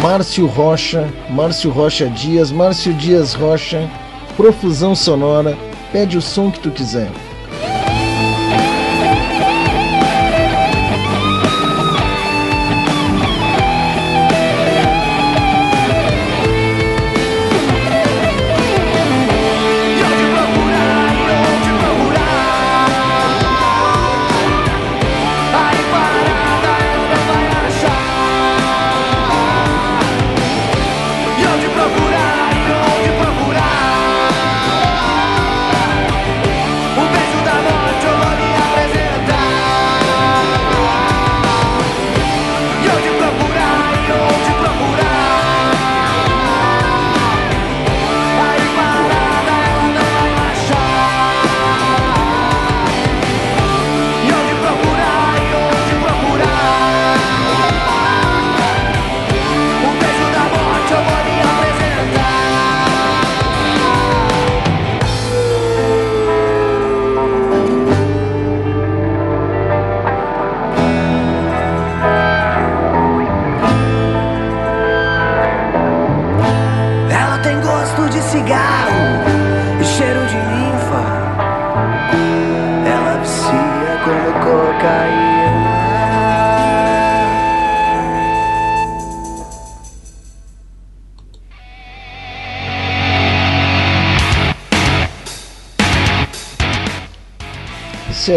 Márcio 0.03 0.45
Rocha, 0.45 1.09
Márcio 1.31 1.71
Rocha 1.71 2.07
Dias, 2.11 2.53
Márcio 2.53 2.93
Dias 2.93 3.33
Rocha, 3.33 3.91
Profusão 4.37 4.95
Sonora, 4.95 5.57
pede 5.91 6.19
o 6.19 6.21
som 6.21 6.51
que 6.51 6.61
tu 6.61 6.71
quiser. 6.71 7.09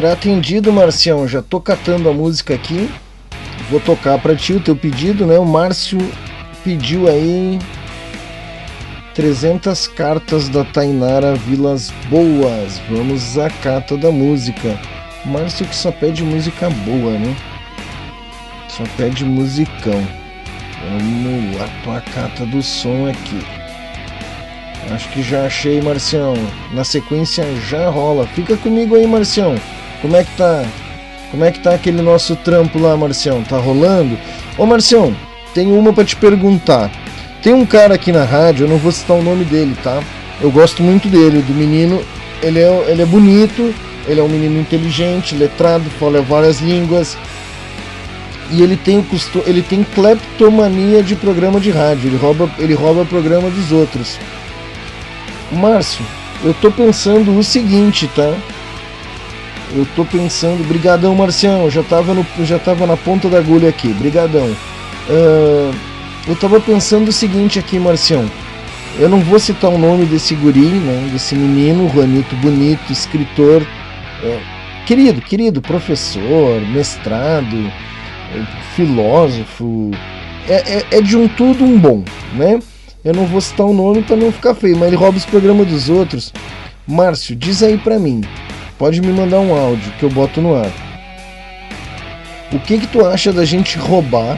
Será 0.07 0.13
atendido, 0.13 0.71
Marcião. 0.71 1.27
Já 1.27 1.41
tô 1.41 1.59
catando 1.59 2.09
a 2.09 2.13
música 2.13 2.53
aqui. 2.53 2.89
Vou 3.69 3.79
tocar 3.79 4.17
para 4.19 4.35
ti 4.35 4.53
o 4.53 4.59
teu 4.59 4.75
pedido, 4.75 5.25
né? 5.25 5.37
O 5.37 5.45
Márcio 5.45 5.97
pediu 6.63 7.09
aí 7.09 7.59
300 9.13 9.87
cartas 9.87 10.47
da 10.47 10.63
Tainara 10.63 11.35
Vilas 11.35 11.91
Boas. 12.09 12.79
Vamos 12.89 13.37
à 13.37 13.49
cata 13.49 13.97
da 13.97 14.09
música. 14.11 14.79
Márcio 15.25 15.65
que 15.65 15.75
só 15.75 15.91
pede 15.91 16.23
música 16.23 16.69
boa, 16.69 17.11
né? 17.11 17.35
Só 18.69 18.83
pede 18.95 19.25
musicão. 19.25 20.07
Vamos 20.89 21.57
lá, 21.57 21.67
tua 21.83 22.01
cata 22.01 22.45
do 22.45 22.61
som 22.61 23.09
aqui. 23.09 23.45
Acho 24.93 25.09
que 25.09 25.21
já 25.21 25.45
achei, 25.45 25.81
Marcião. 25.81 26.33
Na 26.71 26.85
sequência 26.85 27.43
já 27.67 27.89
rola. 27.89 28.25
Fica 28.27 28.55
comigo 28.55 28.95
aí, 28.95 29.05
Marcião. 29.05 29.55
Como 30.01 30.15
é 30.15 30.23
que 30.23 30.31
tá? 30.37 30.63
Como 31.31 31.43
é 31.43 31.51
que 31.51 31.59
tá 31.59 31.73
aquele 31.73 32.01
nosso 32.01 32.35
trampo 32.37 32.79
lá, 32.79 32.95
Marcião? 32.95 33.43
Tá 33.43 33.57
rolando? 33.57 34.17
Ô 34.57 34.65
Marcião, 34.65 35.15
tenho 35.53 35.77
uma 35.77 35.91
para 35.91 36.05
te 36.05 36.15
perguntar. 36.15 36.89
Tem 37.41 37.53
um 37.53 37.65
cara 37.65 37.95
aqui 37.95 38.11
na 38.11 38.23
rádio, 38.23 38.65
eu 38.65 38.69
não 38.69 38.77
vou 38.77 38.91
citar 38.91 39.17
o 39.17 39.21
nome 39.21 39.43
dele, 39.43 39.75
tá? 39.83 40.01
Eu 40.39 40.51
gosto 40.51 40.81
muito 40.81 41.07
dele, 41.07 41.41
do 41.41 41.53
menino. 41.53 42.01
Ele 42.41 42.59
é, 42.59 42.85
ele 42.89 43.01
é 43.01 43.05
bonito, 43.05 43.73
ele 44.07 44.19
é 44.19 44.23
um 44.23 44.29
menino 44.29 44.59
inteligente, 44.59 45.35
letrado, 45.35 45.89
fala 45.99 46.21
várias 46.21 46.59
línguas. 46.61 47.17
E 48.49 48.61
ele 48.61 48.77
tem, 48.77 49.05
ele 49.45 49.61
tem 49.61 49.83
cleptomania 49.83 51.03
de 51.03 51.15
programa 51.15 51.59
de 51.59 51.69
rádio, 51.69 52.07
ele 52.09 52.17
rouba, 52.17 52.49
ele 52.57 52.73
rouba 52.73 53.03
programa 53.03 53.49
dos 53.49 53.71
outros. 53.71 54.17
Márcio, 55.51 56.05
eu 56.43 56.53
tô 56.53 56.71
pensando 56.71 57.37
o 57.37 57.43
seguinte, 57.43 58.09
tá? 58.15 58.33
Eu 59.75 59.85
tô 59.95 60.05
pensando, 60.05 60.65
brigadão 60.67 61.13
Marcião, 61.13 61.69
já 61.69 61.83
tava, 61.83 62.13
no, 62.13 62.25
já 62.41 62.57
tava 62.57 62.87
na 62.87 62.95
ponta 62.95 63.29
da 63.29 63.37
agulha 63.39 63.69
aqui, 63.69 63.89
brigadão. 63.89 64.47
Uh, 65.09 65.75
eu 66.27 66.35
tava 66.35 66.59
pensando 66.59 67.09
o 67.09 67.13
seguinte 67.13 67.59
aqui, 67.59 67.77
Marcião. 67.77 68.29
Eu 68.97 69.09
não 69.09 69.19
vou 69.19 69.39
citar 69.39 69.69
o 69.69 69.77
nome 69.77 70.05
desse 70.05 70.33
guri, 70.35 70.69
né, 70.69 71.09
desse 71.11 71.35
menino, 71.35 71.89
Juanito 71.89 72.35
Bonito, 72.37 72.91
escritor, 72.91 73.65
é, 74.23 74.39
querido, 74.85 75.21
querido, 75.21 75.61
professor, 75.61 76.59
mestrado, 76.61 77.55
é, 78.33 78.43
filósofo, 78.75 79.91
é, 80.47 80.77
é, 80.77 80.85
é, 80.91 81.01
de 81.01 81.15
um 81.15 81.27
tudo 81.27 81.63
um 81.63 81.77
bom, 81.77 82.03
né? 82.33 82.59
Eu 83.05 83.13
não 83.13 83.25
vou 83.25 83.39
citar 83.39 83.65
o 83.65 83.73
nome 83.73 84.01
para 84.01 84.15
não 84.15 84.31
ficar 84.31 84.55
feio, 84.55 84.75
mas 84.77 84.87
ele 84.87 84.97
rouba 84.97 85.17
os 85.17 85.25
programas 85.25 85.67
dos 85.67 85.89
outros. 85.89 86.33
Márcio, 86.87 87.35
diz 87.35 87.61
aí 87.61 87.77
para 87.77 87.99
mim, 87.99 88.21
pode 88.77 89.01
me 89.01 89.11
mandar 89.11 89.39
um 89.39 89.55
áudio 89.55 89.91
que 89.99 90.03
eu 90.03 90.09
boto 90.09 90.41
no 90.41 90.55
ar. 90.55 90.71
O 92.51 92.59
que 92.59 92.77
que 92.77 92.87
tu 92.87 93.05
acha 93.05 93.33
da 93.33 93.43
gente 93.43 93.77
roubar 93.77 94.37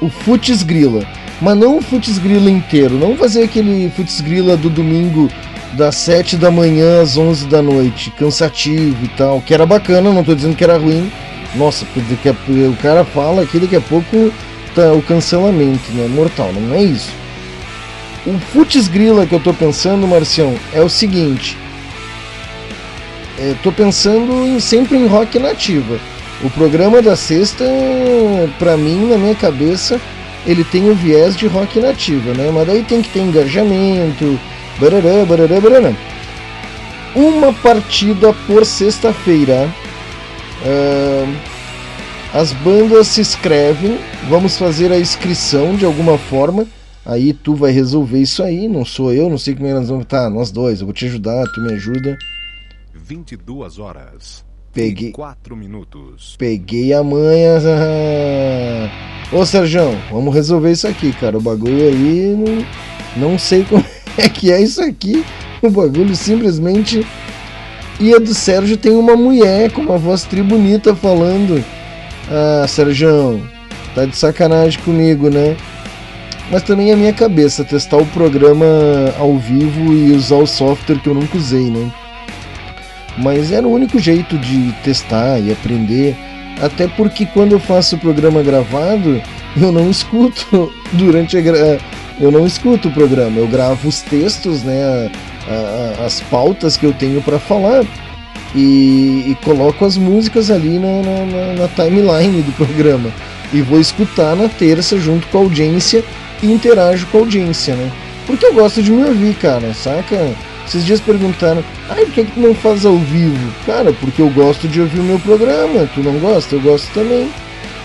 o 0.00 0.08
Futs 0.08 0.62
Grila? 0.62 1.02
Mas 1.40 1.56
não 1.56 1.78
o 1.78 1.82
Futs 1.82 2.18
Grila 2.18 2.50
inteiro, 2.50 2.94
não 2.94 3.16
fazer 3.16 3.44
aquele 3.44 3.90
Futs 3.96 4.20
Grila 4.20 4.56
do 4.56 4.68
domingo 4.68 5.30
das 5.74 5.94
7 5.96 6.36
da 6.36 6.50
manhã 6.50 7.00
às 7.02 7.16
11 7.16 7.46
da 7.46 7.62
noite, 7.62 8.10
cansativo 8.18 9.04
e 9.04 9.08
tal, 9.08 9.40
que 9.40 9.54
era 9.54 9.64
bacana, 9.64 10.12
não 10.12 10.24
tô 10.24 10.34
dizendo 10.34 10.56
que 10.56 10.64
era 10.64 10.76
ruim. 10.76 11.10
Nossa, 11.54 11.86
porque 11.94 12.28
o 12.28 12.76
cara 12.82 13.04
fala 13.04 13.46
que 13.46 13.58
daqui 13.58 13.76
a 13.76 13.80
pouco 13.80 14.32
tá 14.74 14.92
o 14.92 15.00
cancelamento, 15.00 15.90
né? 15.92 16.06
Mortal, 16.08 16.52
não 16.52 16.74
é 16.74 16.82
isso. 16.82 17.10
O 18.26 18.38
Futs 18.52 18.88
Grila 18.88 19.26
que 19.26 19.34
eu 19.34 19.40
tô 19.40 19.54
pensando, 19.54 20.06
Marcião, 20.06 20.54
é 20.72 20.82
o 20.82 20.88
seguinte: 20.88 21.56
estou 23.40 23.72
pensando 23.72 24.44
em, 24.44 24.60
sempre 24.60 24.96
em 24.96 25.06
rock 25.06 25.38
nativa. 25.38 25.98
O 26.42 26.50
programa 26.50 27.02
da 27.02 27.16
sexta, 27.16 27.64
para 28.58 28.76
mim, 28.76 29.08
na 29.08 29.18
minha 29.18 29.34
cabeça, 29.34 30.00
ele 30.46 30.64
tem 30.64 30.88
o 30.88 30.94
viés 30.94 31.36
de 31.36 31.46
rock 31.46 31.80
nativa, 31.80 32.32
né? 32.32 32.50
Mas 32.52 32.66
daí 32.66 32.82
tem 32.82 33.02
que 33.02 33.10
ter 33.10 33.20
engajamento, 33.20 34.38
barará, 34.78 35.24
barará, 35.24 35.60
barará. 35.60 35.92
Uma 37.14 37.52
partida 37.52 38.32
por 38.46 38.64
sexta-feira. 38.64 39.68
Uh, 40.64 41.34
as 42.32 42.52
bandas 42.52 43.08
se 43.08 43.20
inscrevem, 43.20 43.98
vamos 44.28 44.58
fazer 44.58 44.92
a 44.92 44.98
inscrição 44.98 45.74
de 45.74 45.84
alguma 45.84 46.18
forma. 46.18 46.66
Aí 47.04 47.32
tu 47.32 47.54
vai 47.54 47.72
resolver 47.72 48.20
isso 48.20 48.42
aí, 48.42 48.68
não 48.68 48.84
sou 48.84 49.12
eu, 49.12 49.30
não 49.30 49.38
sei 49.38 49.54
como 49.54 49.66
é 49.66 49.70
que 49.70 49.78
nós 49.78 49.88
vamos. 49.88 50.04
Tá, 50.06 50.28
nós 50.28 50.50
dois, 50.50 50.80
eu 50.80 50.86
vou 50.86 50.94
te 50.94 51.06
ajudar, 51.06 51.44
tu 51.54 51.60
me 51.60 51.72
ajuda. 51.72 52.16
22 53.08 53.78
horas. 53.78 54.44
Peguei. 54.70 55.12
4 55.12 55.56
minutos. 55.56 56.36
Peguei 56.38 56.92
a 56.92 57.02
manha. 57.02 57.58
Ô 59.32 59.46
Sérgio, 59.46 59.96
vamos 60.10 60.34
resolver 60.34 60.72
isso 60.72 60.86
aqui, 60.86 61.10
cara. 61.14 61.38
O 61.38 61.40
bagulho 61.40 61.88
aí. 61.88 62.36
Não, 63.16 63.30
não 63.30 63.38
sei 63.38 63.64
como 63.68 63.82
é 64.18 64.28
que 64.28 64.52
é 64.52 64.60
isso 64.60 64.82
aqui. 64.82 65.24
O 65.62 65.70
bagulho 65.70 66.14
simplesmente. 66.14 67.06
E 67.98 68.14
a 68.14 68.18
do 68.18 68.34
Sérgio 68.34 68.76
tem 68.76 68.92
uma 68.92 69.16
mulher 69.16 69.72
com 69.72 69.80
uma 69.80 69.96
voz 69.96 70.24
tri 70.24 70.42
bonita 70.42 70.94
falando. 70.94 71.64
Ah, 72.30 72.66
Sérgio, 72.68 73.40
tá 73.94 74.04
de 74.04 74.14
sacanagem 74.14 74.78
comigo, 74.82 75.30
né? 75.30 75.56
Mas 76.50 76.62
também 76.62 76.90
é 76.90 76.92
a 76.92 76.96
minha 76.96 77.14
cabeça 77.14 77.64
testar 77.64 77.96
o 77.96 78.06
programa 78.08 78.66
ao 79.18 79.38
vivo 79.38 79.94
e 79.94 80.12
usar 80.12 80.36
o 80.36 80.46
software 80.46 81.00
que 81.00 81.08
eu 81.08 81.14
nunca 81.14 81.38
usei, 81.38 81.70
né? 81.70 81.90
Mas 83.18 83.52
era 83.52 83.66
o 83.66 83.72
único 83.72 83.98
jeito 83.98 84.38
de 84.38 84.72
testar 84.82 85.38
e 85.40 85.52
aprender. 85.52 86.16
Até 86.60 86.88
porque 86.88 87.26
quando 87.26 87.52
eu 87.52 87.60
faço 87.60 87.96
o 87.96 87.98
programa 87.98 88.42
gravado, 88.42 89.20
eu 89.60 89.72
não 89.72 89.90
escuto 89.90 90.72
durante 90.92 91.36
a 91.36 91.40
gra... 91.40 91.78
eu 92.20 92.30
não 92.30 92.46
escuto 92.46 92.88
o 92.88 92.92
programa, 92.92 93.38
eu 93.38 93.46
gravo 93.46 93.88
os 93.88 94.00
textos, 94.02 94.62
né, 94.62 95.10
a, 95.48 96.02
a, 96.02 96.06
as 96.06 96.20
pautas 96.20 96.76
que 96.76 96.84
eu 96.84 96.92
tenho 96.92 97.22
para 97.22 97.38
falar 97.38 97.84
e, 98.54 99.24
e, 99.26 99.36
coloco 99.44 99.84
as 99.84 99.96
músicas 99.96 100.50
ali 100.50 100.78
na, 100.78 101.02
na, 101.02 101.54
na, 101.54 101.68
timeline 101.68 102.42
do 102.42 102.52
programa. 102.52 103.10
e 103.52 103.60
vou 103.60 103.80
escutar 103.80 104.34
na 104.34 104.48
terça 104.48 104.98
junto 104.98 105.26
com 105.28 105.38
a 105.38 105.40
audiência 105.42 106.02
e 106.42 106.50
interajo 106.50 107.06
com 107.06 107.18
a 107.18 107.20
audiência, 107.20 107.74
né? 107.74 107.90
Porque 108.26 108.44
eu 108.44 108.54
gosto 108.54 108.82
de 108.82 108.90
me 108.90 109.04
ouvir, 109.04 109.34
cara, 109.34 109.72
saca? 109.74 110.16
Esses 110.68 110.84
dias 110.84 111.00
perguntaram, 111.00 111.64
ai, 111.88 112.04
por 112.04 112.12
que, 112.12 112.24
que 112.24 112.32
tu 112.32 112.40
não 112.40 112.54
faz 112.54 112.84
ao 112.84 112.98
vivo? 112.98 113.54
Cara, 113.64 113.90
porque 113.90 114.20
eu 114.20 114.28
gosto 114.28 114.68
de 114.68 114.82
ouvir 114.82 115.00
o 115.00 115.02
meu 115.02 115.18
programa, 115.18 115.88
tu 115.94 116.00
não 116.00 116.18
gosta? 116.18 116.56
Eu 116.56 116.60
gosto 116.60 116.92
também, 116.92 117.30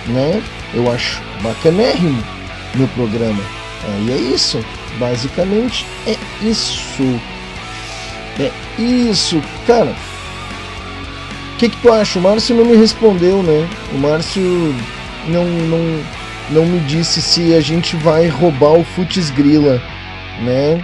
né? 0.08 0.44
Eu 0.74 0.92
acho 0.92 1.22
bacanérrimo 1.42 2.22
meu 2.76 2.90
programa. 2.90 3.42
Aí 3.88 4.12
é 4.12 4.18
isso, 4.18 4.60
basicamente 5.00 5.86
é 6.06 6.18
isso. 6.42 7.22
É 8.38 8.52
isso, 8.78 9.42
cara. 9.66 9.96
O 11.54 11.58
que, 11.58 11.70
que 11.70 11.78
tu 11.78 11.90
acha? 11.90 12.20
O 12.20 12.22
Márcio 12.22 12.54
não 12.54 12.66
me 12.66 12.76
respondeu, 12.76 13.42
né? 13.42 13.66
O 13.94 13.98
Márcio 13.98 14.76
não, 15.30 15.46
não, 15.46 16.04
não 16.50 16.66
me 16.66 16.80
disse 16.82 17.22
se 17.22 17.54
a 17.54 17.62
gente 17.62 17.96
vai 17.96 18.28
roubar 18.28 18.74
o 18.74 18.84
Futs 18.84 19.30
Grila, 19.30 19.82
né? 20.42 20.84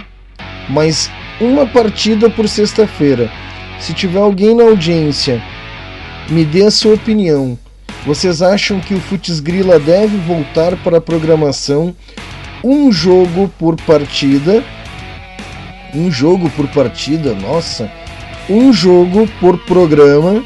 Mas 0.70 1.10
uma 1.40 1.66
partida 1.66 2.28
por 2.28 2.48
sexta-feira. 2.48 3.30
Se 3.78 3.94
tiver 3.94 4.20
alguém 4.20 4.54
na 4.54 4.64
audiência, 4.64 5.42
me 6.28 6.44
dê 6.44 6.64
a 6.64 6.70
sua 6.70 6.94
opinião. 6.94 7.58
Vocês 8.04 8.42
acham 8.42 8.80
que 8.80 8.94
o 8.94 9.00
Futs 9.00 9.40
Grila 9.40 9.78
deve 9.78 10.16
voltar 10.18 10.76
para 10.76 10.98
a 10.98 11.00
programação 11.00 11.94
um 12.62 12.92
jogo 12.92 13.50
por 13.58 13.76
partida? 13.82 14.62
Um 15.94 16.10
jogo 16.10 16.48
por 16.50 16.68
partida, 16.68 17.34
nossa, 17.34 17.90
um 18.48 18.72
jogo 18.72 19.28
por 19.40 19.58
programa, 19.58 20.44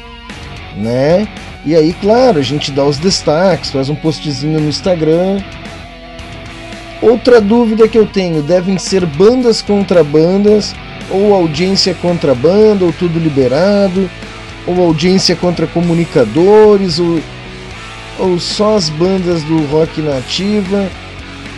né? 0.75 1.27
E 1.65 1.75
aí, 1.75 1.93
claro, 1.93 2.39
a 2.39 2.41
gente 2.41 2.71
dá 2.71 2.83
os 2.83 2.97
destaques, 2.97 3.71
faz 3.71 3.89
um 3.89 3.95
postzinho 3.95 4.59
no 4.59 4.69
Instagram. 4.69 5.39
Outra 7.01 7.41
dúvida 7.41 7.87
que 7.87 7.97
eu 7.97 8.05
tenho: 8.05 8.41
devem 8.41 8.77
ser 8.77 9.05
bandas 9.05 9.61
contra 9.61 10.03
bandas, 10.03 10.75
ou 11.09 11.33
audiência 11.33 11.93
contra 11.93 12.33
banda, 12.33 12.85
ou 12.85 12.93
tudo 12.93 13.19
liberado, 13.19 14.09
ou 14.65 14.81
audiência 14.81 15.35
contra 15.35 15.67
comunicadores, 15.67 16.99
ou, 16.99 17.19
ou 18.19 18.39
só 18.39 18.75
as 18.75 18.89
bandas 18.89 19.43
do 19.43 19.65
rock 19.65 20.01
nativa. 20.01 20.89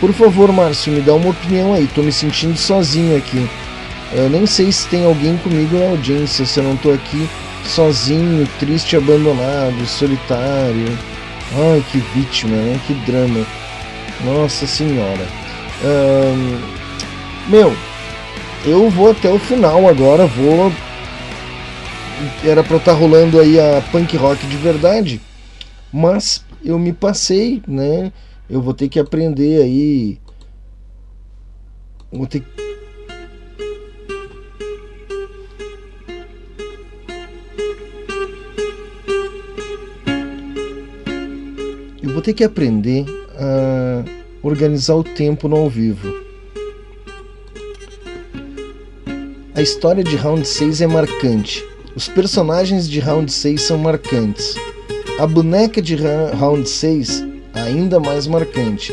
Por 0.00 0.12
favor, 0.12 0.52
Márcio, 0.52 0.92
me 0.92 1.00
dá 1.00 1.14
uma 1.14 1.30
opinião 1.30 1.74
aí, 1.74 1.88
tô 1.92 2.02
me 2.02 2.12
sentindo 2.12 2.56
sozinho 2.56 3.16
aqui. 3.16 3.48
Eu 4.12 4.30
nem 4.30 4.46
sei 4.46 4.70
se 4.70 4.86
tem 4.88 5.04
alguém 5.04 5.36
comigo 5.38 5.76
na 5.76 5.90
audiência, 5.90 6.46
se 6.46 6.58
eu 6.58 6.64
não 6.64 6.76
tô 6.76 6.90
aqui 6.90 7.28
sozinho, 7.68 8.48
triste, 8.58 8.96
abandonado, 8.96 9.86
solitário. 9.86 10.98
Ai, 11.54 11.84
que 11.90 11.98
vítima, 12.14 12.56
né? 12.56 12.80
Que 12.86 12.94
drama. 12.94 13.44
Nossa 14.24 14.66
Senhora. 14.66 15.26
meu, 17.48 17.72
eu 18.64 18.90
vou 18.90 19.10
até 19.10 19.30
o 19.30 19.38
final 19.38 19.88
agora, 19.88 20.26
vou. 20.26 20.72
Era 22.44 22.64
pra 22.64 22.78
estar 22.78 22.92
tá 22.92 22.98
rolando 22.98 23.38
aí 23.38 23.60
a 23.60 23.80
punk 23.92 24.16
rock 24.16 24.44
de 24.46 24.56
verdade, 24.56 25.20
mas 25.92 26.44
eu 26.64 26.78
me 26.78 26.92
passei, 26.92 27.62
né? 27.66 28.12
Eu 28.50 28.60
vou 28.60 28.74
ter 28.74 28.88
que 28.88 28.98
aprender 28.98 29.62
aí. 29.62 30.18
Vou 32.10 32.26
ter 32.26 32.40
que 32.40 32.68
vou 42.18 42.22
ter 42.24 42.32
que 42.32 42.42
aprender 42.42 43.06
a 43.38 44.04
organizar 44.42 44.96
o 44.96 45.04
tempo 45.04 45.48
no 45.48 45.56
ao 45.56 45.70
vivo. 45.70 46.12
A 49.54 49.62
história 49.62 50.04
de 50.04 50.16
Round 50.16 50.46
6 50.46 50.82
é 50.82 50.86
marcante. 50.86 51.64
Os 51.96 52.06
personagens 52.06 52.88
de 52.88 53.00
Round 53.00 53.32
6 53.32 53.60
são 53.60 53.78
marcantes. 53.78 54.54
A 55.18 55.26
boneca 55.26 55.82
de 55.82 55.96
Round 55.96 56.68
6 56.68 57.26
ainda 57.54 57.98
mais 57.98 58.26
marcante. 58.26 58.92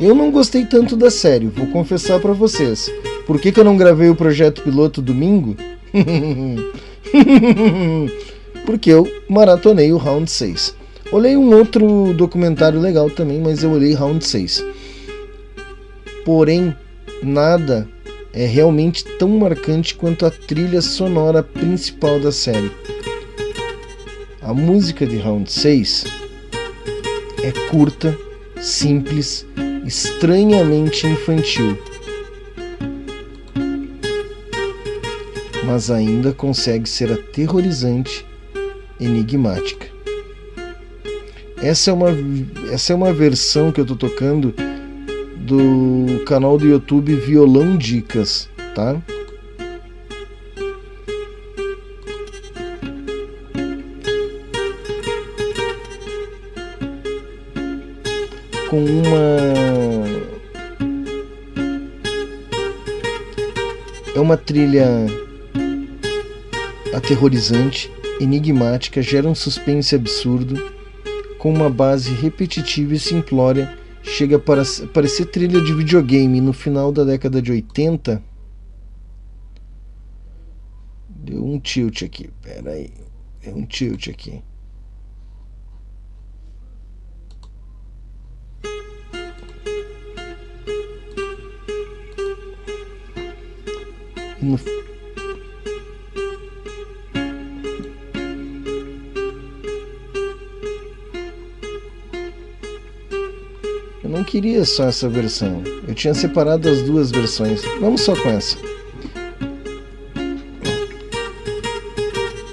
Eu 0.00 0.14
não 0.14 0.30
gostei 0.30 0.64
tanto 0.64 0.96
da 0.96 1.10
série, 1.10 1.46
vou 1.46 1.66
confessar 1.66 2.20
para 2.20 2.32
vocês. 2.32 2.90
Por 3.26 3.40
que, 3.40 3.52
que 3.52 3.60
eu 3.60 3.64
não 3.64 3.76
gravei 3.76 4.08
o 4.08 4.14
projeto 4.14 4.62
piloto 4.62 5.02
domingo? 5.02 5.56
Porque 8.64 8.90
eu 8.90 9.06
maratonei 9.28 9.92
o 9.92 9.98
Round 9.98 10.30
6. 10.30 10.77
Olhei 11.10 11.38
um 11.38 11.54
outro 11.56 12.12
documentário 12.12 12.78
legal 12.78 13.08
também, 13.08 13.40
mas 13.40 13.62
eu 13.62 13.70
olhei 13.70 13.94
Round 13.94 14.22
6. 14.22 14.62
Porém, 16.22 16.76
nada 17.22 17.88
é 18.30 18.44
realmente 18.44 19.04
tão 19.18 19.30
marcante 19.30 19.94
quanto 19.94 20.26
a 20.26 20.30
trilha 20.30 20.82
sonora 20.82 21.42
principal 21.42 22.20
da 22.20 22.30
série. 22.30 22.70
A 24.42 24.52
música 24.52 25.06
de 25.06 25.16
Round 25.16 25.50
6 25.50 26.04
é 27.42 27.52
curta, 27.70 28.14
simples, 28.60 29.46
estranhamente 29.86 31.06
infantil. 31.06 31.78
Mas 35.64 35.90
ainda 35.90 36.34
consegue 36.34 36.86
ser 36.86 37.10
aterrorizante, 37.12 38.26
enigmática. 39.00 39.97
Essa 41.60 41.90
é 41.90 41.92
uma, 41.92 42.08
essa 42.72 42.92
é 42.92 42.96
uma 42.96 43.12
versão 43.12 43.72
que 43.72 43.80
eu 43.80 43.86
tô 43.86 43.96
tocando 43.96 44.54
do 45.36 46.22
canal 46.24 46.56
do 46.56 46.66
YouTube 46.66 47.16
Violão 47.16 47.76
Dicas, 47.76 48.48
tá? 48.74 48.96
Com 58.70 58.84
uma 58.84 59.48
é 64.14 64.20
uma 64.20 64.36
trilha 64.36 64.86
aterrorizante, 66.94 67.90
enigmática, 68.20 69.02
gera 69.02 69.26
um 69.26 69.34
suspense 69.34 69.94
absurdo 69.94 70.77
com 71.38 71.52
uma 71.52 71.70
base 71.70 72.12
repetitiva 72.12 72.94
e 72.94 72.98
simplória, 72.98 73.78
chega 74.02 74.38
para 74.38 74.62
parecer 74.92 75.26
trilha 75.26 75.60
de 75.60 75.72
videogame 75.72 76.40
no 76.40 76.52
final 76.52 76.90
da 76.92 77.04
década 77.04 77.40
de 77.40 77.52
80. 77.52 78.22
Deu 81.08 81.44
um 81.44 81.60
tilt 81.60 82.02
aqui, 82.02 82.30
pera 82.42 82.72
aí. 82.72 82.90
Deu 83.42 83.56
um 83.56 83.64
tilt 83.64 84.08
aqui. 84.08 84.42
No 94.40 94.56
queria 104.28 104.62
só 104.66 104.88
essa 104.88 105.08
versão. 105.08 105.62
Eu 105.86 105.94
tinha 105.94 106.12
separado 106.12 106.68
as 106.68 106.82
duas 106.82 107.10
versões. 107.10 107.62
Vamos 107.80 108.02
só 108.02 108.14
com 108.14 108.28
essa. 108.28 108.58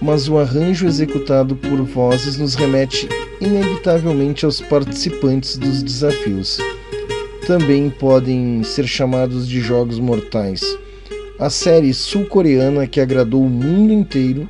Mas 0.02 0.30
o 0.30 0.38
arranjo 0.38 0.88
executado 0.88 1.54
por 1.56 1.82
vozes 1.82 2.38
nos 2.38 2.56
remete 2.56 3.10
inevitavelmente 3.42 4.46
aos 4.46 4.62
participantes 4.62 5.58
dos 5.58 5.84
desafios. 5.84 6.60
Também 7.46 7.90
podem 7.90 8.64
ser 8.64 8.88
chamados 8.88 9.46
de 9.46 9.60
jogos 9.60 10.00
mortais. 10.00 10.78
A 11.38 11.50
série 11.50 11.94
sul-coreana 11.94 12.88
que 12.88 13.02
agradou 13.02 13.44
o 13.44 13.50
mundo 13.50 13.92
inteiro, 13.92 14.50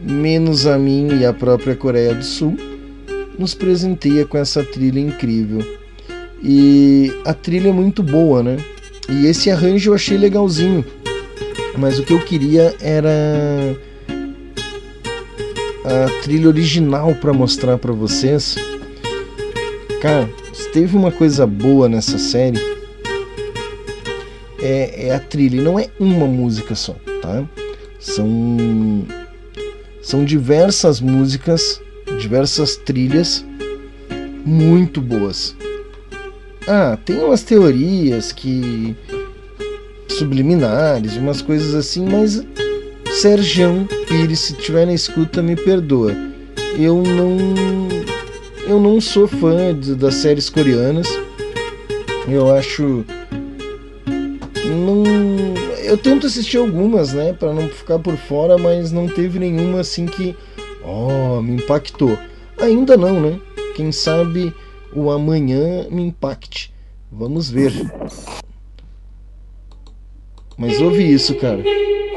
menos 0.00 0.66
a 0.68 0.78
mim 0.78 1.18
e 1.18 1.26
a 1.26 1.32
própria 1.32 1.74
Coreia 1.74 2.14
do 2.14 2.24
Sul, 2.24 2.56
nos 3.36 3.54
presenteia 3.54 4.24
com 4.24 4.38
essa 4.38 4.62
trilha 4.62 5.00
incrível. 5.00 5.81
E 6.42 7.12
a 7.24 7.32
trilha 7.32 7.68
é 7.68 7.72
muito 7.72 8.02
boa, 8.02 8.42
né? 8.42 8.56
E 9.08 9.26
esse 9.26 9.50
arranjo 9.50 9.90
eu 9.90 9.94
achei 9.94 10.18
legalzinho. 10.18 10.84
Mas 11.78 11.98
o 11.98 12.04
que 12.04 12.12
eu 12.12 12.20
queria 12.20 12.74
era 12.80 13.10
a 15.84 16.22
trilha 16.22 16.48
original 16.48 17.14
para 17.14 17.32
mostrar 17.32 17.78
para 17.78 17.92
vocês. 17.92 18.56
Cara, 20.00 20.28
teve 20.72 20.96
uma 20.96 21.12
coisa 21.12 21.46
boa 21.46 21.88
nessa 21.88 22.18
série 22.18 22.60
é, 24.62 25.08
é 25.08 25.14
a 25.14 25.20
trilha. 25.20 25.56
E 25.56 25.60
não 25.60 25.78
é 25.78 25.88
uma 25.98 26.26
música 26.26 26.74
só, 26.74 26.94
tá? 27.20 27.44
São 27.98 29.04
são 30.00 30.24
diversas 30.24 31.00
músicas, 31.00 31.80
diversas 32.18 32.76
trilhas 32.76 33.44
muito 34.44 35.00
boas. 35.00 35.54
Ah, 36.66 36.96
tem 37.04 37.18
umas 37.18 37.42
teorias 37.42 38.30
que 38.30 38.96
subliminares, 40.08 41.16
umas 41.16 41.42
coisas 41.42 41.74
assim, 41.74 42.06
mas 42.08 42.44
Sergião 43.20 43.86
Pires, 44.06 44.40
se 44.40 44.54
tiver 44.54 44.86
na 44.86 44.94
escuta, 44.94 45.42
me 45.42 45.56
perdoa. 45.56 46.14
Eu 46.78 47.02
não 47.02 47.38
eu 48.66 48.80
não 48.80 49.00
sou 49.00 49.26
fã 49.26 49.74
de, 49.74 49.94
das 49.94 50.14
séries 50.14 50.48
coreanas. 50.48 51.08
Eu 52.28 52.54
acho 52.54 53.04
não 54.64 55.02
eu 55.82 55.98
tento 55.98 56.26
assistir 56.26 56.56
algumas, 56.56 57.12
né, 57.12 57.32
para 57.32 57.52
não 57.52 57.68
ficar 57.68 57.98
por 57.98 58.16
fora, 58.16 58.56
mas 58.56 58.92
não 58.92 59.06
teve 59.08 59.38
nenhuma 59.38 59.80
assim 59.80 60.06
que 60.06 60.34
oh, 60.84 61.42
me 61.42 61.56
impactou. 61.56 62.16
Ainda 62.58 62.96
não, 62.96 63.20
né? 63.20 63.38
Quem 63.74 63.90
sabe 63.90 64.54
o 64.94 65.10
amanhã 65.10 65.86
me 65.90 66.02
impacte. 66.02 66.72
Vamos 67.10 67.50
ver. 67.50 67.72
Mas 70.56 70.80
ouve 70.80 71.02
isso, 71.02 71.34
cara. 71.36 71.62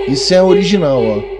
Isso 0.07 0.33
é 0.33 0.41
original, 0.41 1.01
ó. 1.03 1.35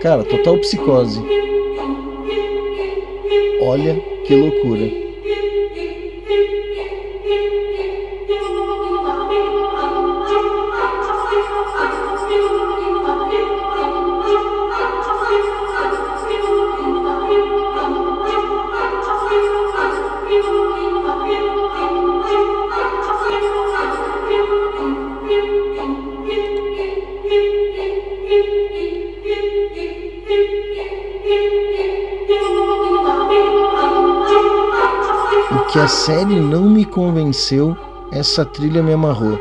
Cara, 0.00 0.22
total 0.24 0.58
psicose. 0.58 1.20
Olha 3.60 3.96
que 4.26 4.34
loucura. 4.34 5.05
Que 35.76 35.80
a 35.80 35.88
série 35.88 36.40
não 36.40 36.62
me 36.62 36.86
convenceu, 36.86 37.76
essa 38.10 38.46
trilha 38.46 38.82
me 38.82 38.94
amarrou. 38.94 39.38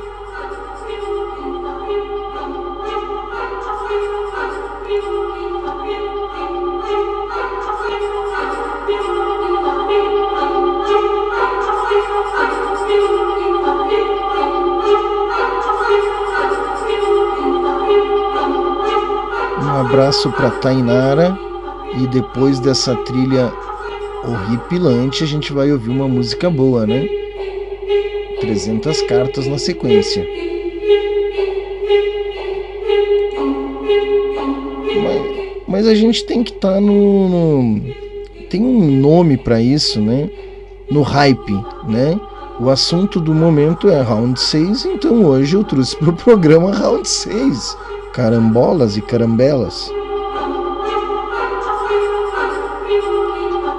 Um 19.62 19.80
abraço 19.80 20.30
para 20.34 20.52
Tainara 20.52 21.40
e 21.94 22.06
depois 22.08 22.60
dessa 22.60 22.94
trilha 22.94 23.54
horripilante, 24.28 25.24
a 25.24 25.28
gente 25.28 25.54
vai 25.54 25.72
ouvir 25.72 25.90
uma 25.90 26.08
música 26.08 26.50
boa, 26.50 26.86
né? 26.86 27.08
300 28.42 29.02
cartas 29.04 29.48
na 29.48 29.58
sequência. 29.58 30.26
Mas, 35.04 35.22
mas, 35.68 35.88
a 35.88 35.96
gente 35.96 36.26
tem 36.26 36.44
que 36.44 36.52
estar 36.52 36.74
tá 36.74 36.82
no, 36.82 37.30
no, 37.30 37.82
Tem 38.50 38.62
um 38.62 39.00
nome 39.00 39.38
para 39.38 39.62
isso, 39.62 40.02
né? 40.02 40.30
No 40.90 41.02
hype, 41.02 41.54
né? 41.88 42.20
O 42.60 42.70
assunto 42.70 43.20
do 43.20 43.34
momento 43.34 43.90
é 43.90 44.02
Round 44.02 44.40
6, 44.40 44.86
então 44.86 45.26
hoje 45.26 45.56
eu 45.56 45.64
trouxe 45.64 45.96
para 45.96 46.10
o 46.10 46.14
programa 46.16 46.72
Round 46.72 47.08
6. 47.08 47.78
Carambolas 48.14 48.96
e 48.96 49.02
carambelas. 49.02 49.92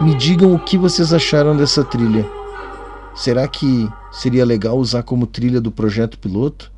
Me 0.06 0.14
digam 0.14 0.54
o 0.54 0.58
que 0.60 0.78
vocês 0.78 1.12
acharam 1.12 1.56
dessa 1.56 1.82
trilha. 1.82 2.24
Será 3.12 3.48
que 3.48 3.88
seria 4.12 4.44
legal 4.44 4.78
usar 4.78 5.02
como 5.02 5.26
trilha 5.26 5.60
do 5.60 5.72
projeto 5.72 6.16
piloto? 6.16 6.70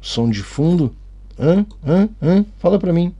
Som 0.00 0.30
de 0.30 0.42
fundo? 0.42 0.90
Hã? 1.38 1.66
Hã? 1.86 2.08
Hã? 2.22 2.46
Fala 2.58 2.78
pra 2.78 2.90
mim. 2.90 3.14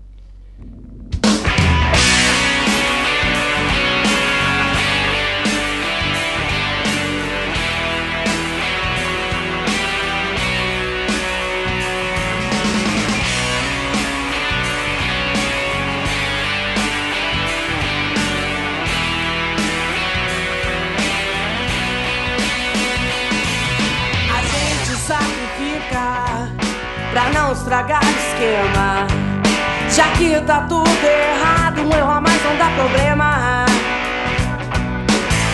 Já 29.94 30.08
que 30.12 30.40
tá 30.46 30.62
tudo 30.62 30.88
errado, 31.04 31.82
um 31.82 31.92
erro 31.94 32.12
a 32.12 32.20
mais 32.20 32.42
não 32.42 32.56
dá 32.56 32.70
problema. 32.70 33.66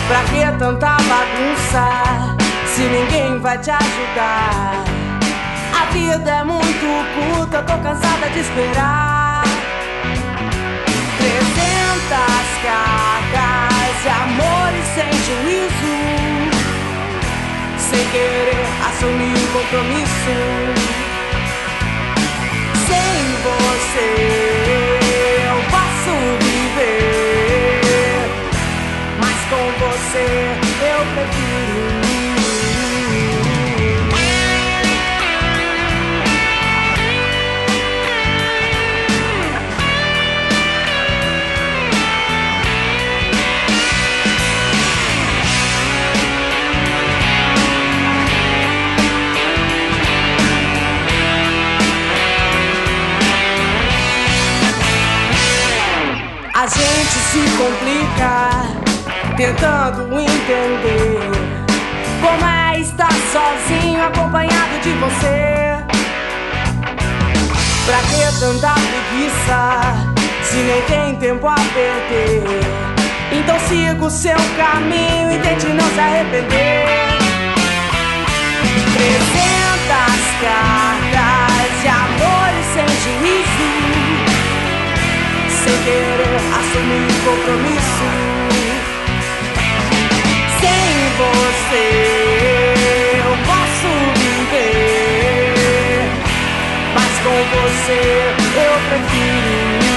Pra 0.07 0.23
que 0.23 0.57
tanta 0.57 0.95
bagunça 0.95 2.37
se 2.65 2.83
ninguém 2.83 3.37
vai 3.39 3.57
te 3.57 3.69
ajudar? 3.69 4.85
A 5.77 5.91
vida 5.91 6.31
é 6.31 6.43
muito 6.45 6.87
curta, 7.35 7.61
tô 7.63 7.77
cansada 7.79 8.29
de 8.29 8.39
esperar. 8.39 9.43
300 11.17 12.09
cartas 12.63 14.01
de 14.01 14.09
amor 14.09 14.71
e 14.73 14.83
sem 14.95 15.11
juízo. 15.27 15.97
Sem 17.77 18.07
querer 18.07 18.65
assumir 18.87 19.35
o 19.35 20.98
compromisso 22.89 23.19
você 23.43 24.07
eu 25.45 25.57
posso 25.69 26.13
viver, 26.43 27.81
mas 29.19 29.39
com 29.49 29.65
você 29.85 30.48
se 57.31 57.39
complica 57.57 58.49
tentando 59.37 60.19
entender 60.19 61.19
como 62.21 62.43
é 62.43 62.79
estar 62.79 63.11
sozinho 63.31 64.03
acompanhado 64.03 64.79
de 64.81 64.89
você. 64.93 65.77
Pra 67.85 67.99
que 67.99 68.39
tanta 68.39 68.73
preguiça 68.73 69.95
se 70.41 70.55
nem 70.57 70.81
tem 70.83 71.15
tempo 71.17 71.47
a 71.47 71.55
perder? 71.55 72.43
Então 73.31 73.59
siga 73.59 74.03
o 74.03 74.09
seu 74.09 74.37
caminho 74.57 75.31
e 75.31 75.37
tente 75.39 75.67
não 75.67 75.87
se 75.87 75.99
arrepender. 75.99 76.87
300 78.93 79.69
cartas 80.41 81.81
de 81.81 81.87
amor 81.89 82.49
e 82.59 82.63
sem 82.73 82.87
juízo 82.87 84.28
sem 85.69 85.77
querer 85.83 86.39
assumir 86.57 87.11
compromisso. 87.23 88.07
Sem 90.59 90.91
você 91.19 91.87
eu 93.25 93.33
posso 93.45 93.89
viver, 94.19 95.53
mas 96.95 97.13
com 97.23 97.37
você 97.55 97.99
eu 98.55 98.75
prefiro. 98.89 99.88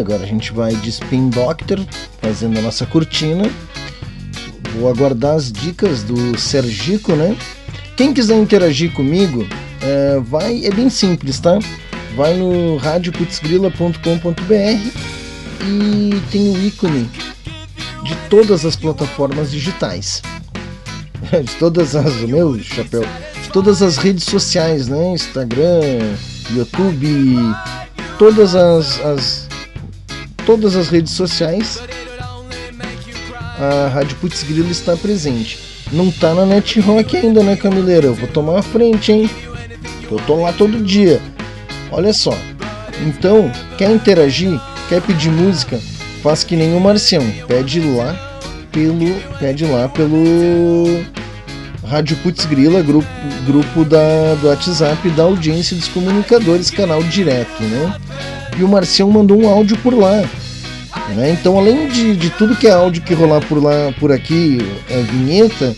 Agora 0.00 0.22
a 0.22 0.26
gente 0.26 0.50
vai 0.50 0.74
de 0.76 0.88
Spin 0.88 1.28
Doctor, 1.28 1.78
fazendo 2.22 2.58
a 2.58 2.62
nossa 2.62 2.86
cortina. 2.86 3.44
Vou 4.74 4.88
aguardar 4.88 5.36
as 5.36 5.52
dicas 5.52 6.02
do 6.02 6.38
Sergico, 6.38 7.12
né? 7.12 7.36
Quem 7.98 8.14
quiser 8.14 8.38
interagir 8.38 8.92
comigo, 8.92 9.46
é, 9.82 10.18
vai, 10.18 10.64
é 10.64 10.70
bem 10.70 10.88
simples, 10.88 11.38
tá? 11.38 11.58
Vai 12.16 12.32
no 12.32 12.78
radioputzgrila.com.br 12.78 15.00
e 15.66 16.22
tem 16.32 16.50
o 16.50 16.66
ícone 16.66 17.06
de 18.02 18.16
todas 18.30 18.64
as 18.64 18.76
plataformas 18.76 19.50
digitais. 19.50 20.22
De 21.44 21.54
todas 21.56 21.94
as. 21.94 22.22
Meu 22.22 22.58
chapéu. 22.58 23.04
De 23.42 23.50
todas 23.50 23.82
as 23.82 23.98
redes 23.98 24.24
sociais, 24.24 24.88
né? 24.88 25.12
Instagram, 25.12 26.16
YouTube, 26.54 27.36
todas 28.18 28.54
as, 28.54 28.98
as 29.04 29.49
todas 30.40 30.76
as 30.76 30.88
redes 30.88 31.12
sociais. 31.12 31.80
A 33.58 33.88
Rádio 33.88 34.16
Putz 34.16 34.42
Grilo 34.42 34.70
está 34.70 34.96
presente. 34.96 35.58
Não 35.92 36.10
tá 36.10 36.34
na 36.34 36.46
Net 36.46 36.80
Rock 36.80 37.16
ainda, 37.16 37.42
né, 37.42 37.56
Camileira? 37.56 38.06
Eu 38.06 38.14
vou 38.14 38.28
tomar 38.28 38.58
a 38.58 38.62
frente, 38.62 39.12
hein? 39.12 39.30
Eu 40.10 40.18
tô 40.26 40.36
lá 40.36 40.52
todo 40.52 40.82
dia. 40.82 41.20
Olha 41.90 42.12
só. 42.12 42.36
Então, 43.06 43.50
quer 43.76 43.90
interagir? 43.90 44.60
Quer 44.88 45.02
pedir 45.02 45.30
música? 45.30 45.80
Faz 46.22 46.44
que 46.44 46.56
nem 46.56 46.74
o 46.74 46.80
Marcião. 46.80 47.24
Pede 47.46 47.80
lá 47.80 48.14
pelo. 48.70 49.14
Pede 49.38 49.64
lá 49.64 49.88
pelo. 49.88 51.04
Rádio 51.86 52.16
Putz 52.18 52.44
Grila, 52.46 52.82
grupo, 52.82 53.08
grupo 53.46 53.84
da, 53.84 54.34
do 54.40 54.46
WhatsApp 54.46 55.10
da 55.10 55.24
audiência 55.24 55.76
dos 55.76 55.88
comunicadores, 55.88 56.70
canal 56.70 57.02
direto, 57.02 57.62
né? 57.64 57.96
E 58.58 58.62
o 58.62 58.68
Marcião 58.68 59.10
mandou 59.10 59.40
um 59.40 59.48
áudio 59.48 59.76
por 59.78 59.94
lá. 59.94 60.22
Né? 61.14 61.30
Então, 61.32 61.58
além 61.58 61.88
de, 61.88 62.16
de 62.16 62.30
tudo 62.30 62.56
que 62.56 62.66
é 62.66 62.72
áudio 62.72 63.02
que 63.02 63.14
rolar 63.14 63.40
por 63.46 63.62
lá, 63.62 63.92
por 63.98 64.12
aqui, 64.12 64.58
é 64.88 65.00
vinheta, 65.02 65.74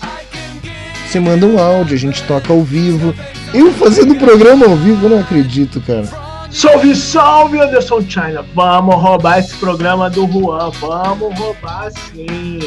você 1.07 1.20
manda 1.20 1.47
um 1.47 1.59
áudio, 1.59 1.94
a 1.94 1.99
gente 1.99 2.23
toca 2.24 2.53
ao 2.53 2.62
vivo. 2.62 3.15
Eu 3.53 3.70
fazendo 3.73 4.15
o 4.15 4.19
programa 4.19 4.66
ao 4.66 4.77
vivo, 4.77 5.07
eu 5.07 5.11
não 5.11 5.20
acredito, 5.20 5.81
cara. 5.82 6.07
Salve, 6.51 6.94
salve, 6.94 7.61
Anderson 7.61 8.03
China. 8.03 8.44
Vamos 8.55 8.94
roubar 8.97 9.39
esse 9.39 9.55
programa 9.57 10.09
do 10.09 10.27
Juan. 10.27 10.70
Vamos 10.70 11.39
roubar 11.39 11.90
sim. 11.90 12.59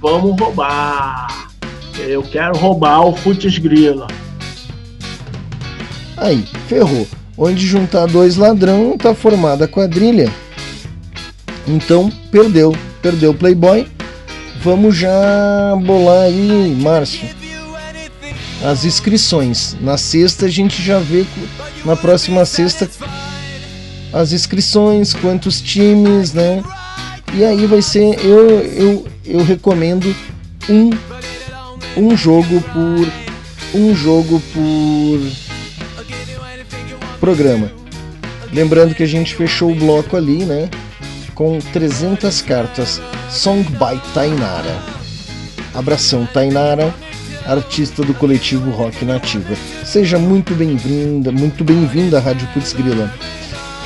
Vamos 0.00 0.40
roubar. 0.40 1.48
Eu 1.98 2.22
quero 2.22 2.56
roubar 2.56 3.00
o 3.00 3.16
Futs 3.16 3.58
Grila. 3.58 4.06
Aí, 6.16 6.44
ferrou. 6.68 7.06
Onde 7.38 7.64
juntar 7.64 8.06
dois 8.06 8.36
ladrão 8.36 8.98
tá 8.98 9.14
formada 9.14 9.66
a 9.66 9.68
quadrilha. 9.68 10.28
Então, 11.68 12.10
perdeu. 12.32 12.76
Perdeu 13.00 13.30
o 13.30 13.34
Playboy. 13.34 13.86
Vamos 14.60 14.96
já 14.96 15.76
bolar 15.84 16.24
aí, 16.24 16.76
Márcio. 16.80 17.28
As 18.64 18.84
inscrições. 18.84 19.76
Na 19.80 19.96
sexta 19.96 20.46
a 20.46 20.48
gente 20.48 20.82
já 20.82 20.98
vê. 20.98 21.24
Na 21.84 21.94
próxima 21.94 22.44
sexta 22.44 22.90
as 24.12 24.32
inscrições, 24.32 25.14
quantos 25.14 25.60
times, 25.60 26.32
né? 26.32 26.64
E 27.34 27.44
aí 27.44 27.66
vai 27.66 27.82
ser. 27.82 28.18
Eu, 28.24 28.48
eu, 28.60 29.06
eu 29.24 29.44
recomendo 29.44 30.12
um, 30.68 30.90
um 31.96 32.16
jogo 32.16 32.60
por. 32.72 33.28
Um 33.74 33.94
jogo 33.94 34.42
por 34.52 35.47
programa. 37.18 37.70
Lembrando 38.52 38.94
que 38.94 39.02
a 39.02 39.06
gente 39.06 39.34
fechou 39.34 39.70
o 39.70 39.74
bloco 39.74 40.16
ali, 40.16 40.44
né? 40.44 40.68
Com 41.34 41.58
300 41.72 42.42
cartas. 42.42 43.00
Song 43.28 43.62
by 43.62 44.00
Tainara. 44.14 44.76
Abração, 45.74 46.26
Tainara, 46.32 46.92
artista 47.46 48.02
do 48.02 48.14
coletivo 48.14 48.70
Rock 48.70 49.04
Nativa. 49.04 49.54
Seja 49.84 50.18
muito 50.18 50.54
bem-vinda, 50.54 51.30
muito 51.30 51.62
bem-vinda 51.62 52.18
à 52.18 52.20
Rádio 52.20 52.48
Putz 52.48 52.72
Grila. 52.72 53.12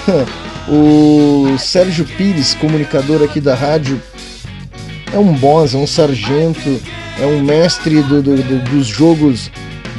o 0.68 1.58
Sérgio 1.58 2.04
Pires, 2.04 2.54
comunicador 2.54 3.22
aqui 3.22 3.40
da 3.40 3.54
rádio, 3.54 4.00
é 5.12 5.18
um 5.18 5.34
boss, 5.34 5.74
é 5.74 5.76
um 5.76 5.86
sargento, 5.86 6.80
é 7.20 7.26
um 7.26 7.42
mestre 7.42 8.00
do, 8.02 8.22
do, 8.22 8.36
do, 8.36 8.70
dos 8.70 8.86
jogos 8.86 9.50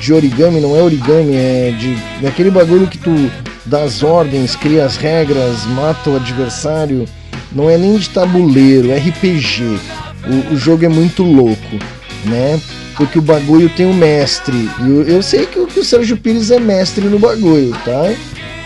de 0.04 0.14
origami, 0.14 0.60
não 0.60 0.76
é 0.76 0.82
origami, 0.82 1.34
é 1.34 1.74
de 1.80 1.96
daquele 2.22 2.52
bagulho 2.52 2.88
que 2.88 2.98
tu 2.98 3.32
dá 3.66 3.84
as 3.84 4.04
ordens, 4.04 4.54
cria 4.54 4.84
as 4.86 4.98
regras, 4.98 5.66
mata 5.68 6.10
o 6.10 6.18
adversário. 6.18 7.06
Não 7.54 7.70
é 7.70 7.78
nem 7.78 7.98
de 7.98 8.10
tabuleiro, 8.10 8.92
é 8.92 8.98
RPG. 8.98 9.80
O, 10.28 10.54
o 10.54 10.58
jogo 10.58 10.84
é 10.84 10.90
muito 10.90 11.24
louco, 11.24 11.80
né? 12.26 12.60
Porque 12.98 13.18
o 13.18 13.22
bagulho 13.22 13.70
tem 13.70 13.86
um 13.86 13.94
mestre. 13.94 14.70
Eu, 14.82 15.04
eu 15.04 15.24
sei 15.24 15.46
que, 15.46 15.66
que 15.68 15.80
o 15.80 15.86
Sérgio 15.86 16.18
Pires 16.18 16.52
é 16.52 16.60
mestre 16.60 17.06
no 17.06 17.18
bagulho, 17.18 17.72
tá? 17.86 18.12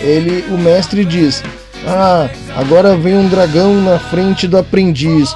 ele, 0.02 0.44
o 0.50 0.58
mestre 0.58 1.06
diz: 1.06 1.44
Ah, 1.86 2.30
agora 2.56 2.96
vem 2.96 3.16
um 3.16 3.30
dragão 3.30 3.80
na 3.82 4.00
frente 4.00 4.48
do 4.48 4.58
aprendiz. 4.58 5.36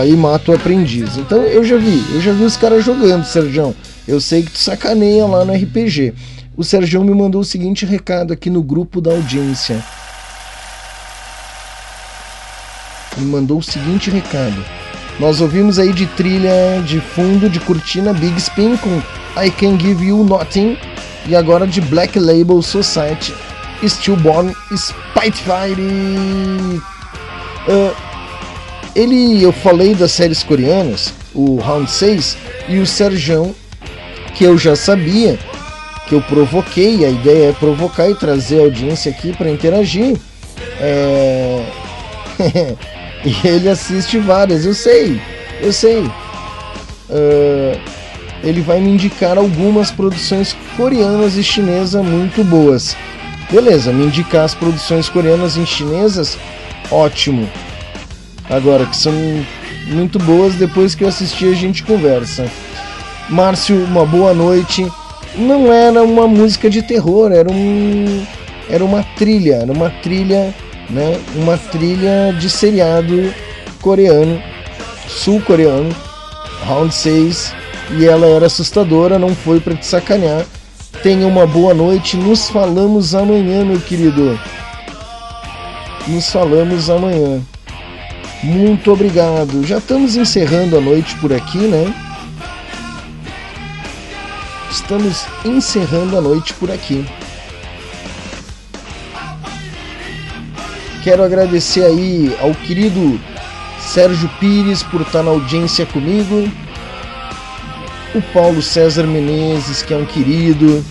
Aí 0.00 0.16
mata 0.16 0.52
o 0.52 0.54
aprendiz. 0.54 1.16
Então 1.16 1.42
eu 1.42 1.62
já 1.64 1.76
vi, 1.76 2.02
eu 2.14 2.20
já 2.20 2.32
vi 2.32 2.44
os 2.44 2.56
caras 2.56 2.84
jogando, 2.84 3.24
Sérgio. 3.24 3.74
Eu 4.10 4.20
sei 4.20 4.42
que 4.42 4.50
tu 4.50 4.58
sacaneia 4.58 5.24
lá 5.24 5.44
no 5.44 5.54
RPG. 5.54 6.12
O 6.56 6.64
Sérgio 6.64 7.04
me 7.04 7.14
mandou 7.14 7.42
o 7.42 7.44
seguinte 7.44 7.86
recado 7.86 8.32
aqui 8.32 8.50
no 8.50 8.60
grupo 8.60 9.00
da 9.00 9.12
audiência. 9.12 9.80
Me 13.16 13.24
mandou 13.24 13.58
o 13.58 13.62
seguinte 13.62 14.10
recado. 14.10 14.64
Nós 15.20 15.40
ouvimos 15.40 15.78
aí 15.78 15.92
de 15.92 16.06
trilha 16.08 16.82
de 16.84 17.00
fundo 17.00 17.48
de 17.48 17.60
cortina 17.60 18.12
Big 18.12 18.36
Spin 18.36 18.76
com 18.78 18.96
I 19.40 19.48
Can 19.48 19.78
Give 19.78 20.04
You 20.04 20.24
Nothing 20.24 20.76
e 21.28 21.36
agora 21.36 21.64
de 21.64 21.80
Black 21.80 22.18
Label 22.18 22.60
Society 22.62 23.32
Stillborn 23.84 24.52
Spitefire. 24.76 25.80
Uh, 27.68 27.94
ele, 28.92 29.40
eu 29.40 29.52
falei 29.52 29.94
das 29.94 30.10
séries 30.10 30.42
coreanas, 30.42 31.14
o 31.32 31.60
Round 31.60 31.88
6 31.88 32.36
e 32.68 32.80
o 32.80 32.86
Serjão, 32.86 33.54
que 34.40 34.44
eu 34.44 34.56
já 34.56 34.74
sabia, 34.74 35.38
que 36.08 36.14
eu 36.14 36.22
provoquei, 36.22 37.04
a 37.04 37.10
ideia 37.10 37.50
é 37.50 37.52
provocar 37.52 38.08
e 38.08 38.14
trazer 38.14 38.60
a 38.60 38.62
audiência 38.62 39.12
aqui 39.12 39.36
para 39.36 39.50
interagir. 39.50 40.16
É... 40.80 41.62
e 43.22 43.46
ele 43.46 43.68
assiste 43.68 44.16
várias, 44.16 44.64
eu 44.64 44.72
sei, 44.72 45.20
eu 45.60 45.70
sei. 45.74 45.98
Uh, 47.10 47.78
ele 48.42 48.62
vai 48.62 48.80
me 48.80 48.88
indicar 48.88 49.36
algumas 49.36 49.90
produções 49.90 50.56
coreanas 50.74 51.36
e 51.36 51.44
chinesas 51.44 52.02
muito 52.02 52.42
boas. 52.42 52.96
Beleza, 53.50 53.92
me 53.92 54.06
indicar 54.06 54.46
as 54.46 54.54
produções 54.54 55.06
coreanas 55.10 55.58
e 55.58 55.66
chinesas, 55.66 56.38
ótimo. 56.90 57.46
Agora, 58.48 58.86
que 58.86 58.96
são 58.96 59.12
muito 59.88 60.18
boas, 60.18 60.54
depois 60.54 60.94
que 60.94 61.04
eu 61.04 61.08
assistir 61.08 61.52
a 61.52 61.54
gente 61.54 61.82
conversa. 61.82 62.50
Márcio, 63.30 63.82
uma 63.84 64.04
boa 64.04 64.34
noite. 64.34 64.90
Não 65.36 65.72
era 65.72 66.02
uma 66.02 66.26
música 66.26 66.68
de 66.68 66.82
terror, 66.82 67.32
era 67.32 67.50
um 67.50 68.26
era 68.68 68.84
uma 68.84 69.02
trilha, 69.16 69.54
era 69.62 69.72
uma 69.72 69.90
trilha, 69.90 70.54
né? 70.88 71.18
Uma 71.34 71.56
trilha 71.56 72.32
de 72.38 72.50
seriado 72.50 73.32
coreano, 73.80 74.40
sul-coreano, 75.08 75.94
Round 76.66 76.94
6, 76.94 77.54
e 77.98 78.06
ela 78.06 78.26
era 78.26 78.46
assustadora, 78.46 79.18
não 79.18 79.34
foi 79.34 79.58
para 79.58 79.74
te 79.74 79.86
sacanear 79.86 80.44
Tenha 81.02 81.26
uma 81.26 81.46
boa 81.46 81.72
noite. 81.72 82.14
Nos 82.16 82.50
falamos 82.50 83.14
amanhã, 83.14 83.64
meu 83.64 83.80
querido. 83.80 84.38
Nos 86.06 86.30
falamos 86.30 86.90
amanhã. 86.90 87.40
Muito 88.42 88.92
obrigado. 88.92 89.66
Já 89.66 89.78
estamos 89.78 90.16
encerrando 90.16 90.76
a 90.76 90.80
noite 90.80 91.14
por 91.16 91.32
aqui, 91.32 91.56
né? 91.56 92.09
Estamos 94.90 95.24
encerrando 95.44 96.18
a 96.18 96.20
noite 96.20 96.52
por 96.54 96.68
aqui. 96.68 97.06
Quero 101.04 101.22
agradecer 101.22 101.84
aí 101.84 102.36
ao 102.40 102.52
querido 102.52 103.20
Sérgio 103.78 104.28
Pires 104.40 104.82
por 104.82 105.02
estar 105.02 105.22
na 105.22 105.30
audiência 105.30 105.86
comigo 105.86 106.50
o 108.16 108.20
Paulo 108.32 108.60
César 108.60 109.04
Menezes, 109.04 109.80
que 109.80 109.94
é 109.94 109.96
um 109.96 110.04
querido, 110.04 110.84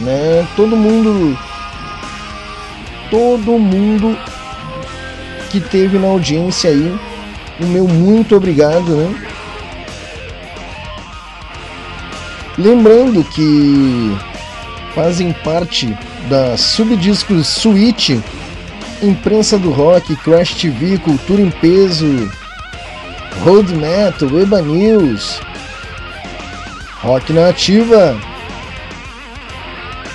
né? 0.00 0.48
Todo 0.56 0.74
mundo 0.74 1.38
todo 3.10 3.58
mundo 3.58 4.16
que 5.50 5.60
teve 5.60 5.98
na 5.98 6.06
audiência 6.06 6.70
aí, 6.70 6.98
o 7.60 7.66
meu 7.66 7.86
muito 7.86 8.34
obrigado, 8.34 8.96
né? 8.96 9.27
Lembrando 12.58 13.22
que 13.22 14.18
fazem 14.92 15.32
parte 15.44 15.96
da 16.28 16.56
Subdiscos 16.56 17.46
Suite 17.46 18.20
Imprensa 19.00 19.56
do 19.56 19.70
Rock, 19.70 20.16
Crash 20.16 20.54
TV, 20.54 20.98
Cultura 20.98 21.40
em 21.40 21.50
Peso, 21.50 22.28
Road 23.44 23.72
Metal, 23.76 24.28
Eba 24.40 24.60
News, 24.60 25.40
Rock 27.00 27.32
Nativa 27.32 28.18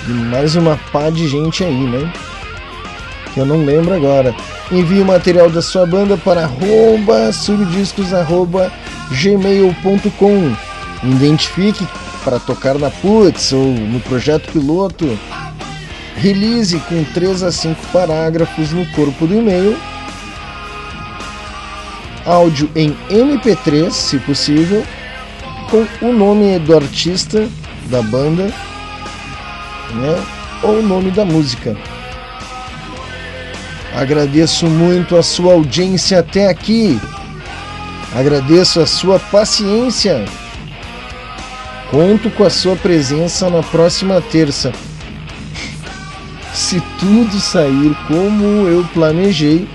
e 0.06 0.12
mais 0.12 0.54
uma 0.54 0.78
pá 0.92 1.08
de 1.08 1.26
gente 1.26 1.64
aí, 1.64 1.86
né? 1.86 2.12
Que 3.32 3.40
eu 3.40 3.46
não 3.46 3.64
lembro 3.64 3.94
agora. 3.94 4.34
Envie 4.70 5.00
o 5.00 5.06
material 5.06 5.48
da 5.48 5.62
sua 5.62 5.86
banda 5.86 6.18
para 6.18 6.42
arroba 6.42 7.30
Identifique 11.02 11.86
para 12.24 12.40
tocar 12.40 12.78
na 12.78 12.90
Putz 12.90 13.52
ou 13.52 13.66
no 13.66 14.00
projeto 14.00 14.50
piloto. 14.50 15.18
Release 16.16 16.76
com 16.88 17.04
3 17.12 17.42
a 17.42 17.52
5 17.52 17.86
parágrafos 17.92 18.72
no 18.72 18.86
corpo 18.92 19.26
do 19.26 19.34
e-mail. 19.34 19.76
Áudio 22.24 22.70
em 22.74 22.96
MP3, 23.10 23.90
se 23.90 24.18
possível, 24.18 24.82
com 25.70 25.86
o 26.06 26.12
nome 26.12 26.58
do 26.58 26.74
artista 26.74 27.46
da 27.90 28.00
banda, 28.00 28.44
né? 28.44 30.24
Ou 30.62 30.78
o 30.78 30.82
nome 30.82 31.10
da 31.10 31.24
música. 31.24 31.76
Agradeço 33.94 34.66
muito 34.66 35.16
a 35.16 35.22
sua 35.22 35.52
audiência 35.52 36.20
até 36.20 36.48
aqui. 36.48 36.98
Agradeço 38.14 38.80
a 38.80 38.86
sua 38.86 39.18
paciência. 39.18 40.24
Conto 41.94 42.28
com 42.28 42.42
a 42.42 42.50
sua 42.50 42.74
presença 42.74 43.48
na 43.48 43.62
próxima 43.62 44.20
terça. 44.20 44.72
Se 46.52 46.80
tudo 46.98 47.38
sair 47.38 47.96
como 48.08 48.66
eu 48.66 48.84
planejei, 48.92 49.68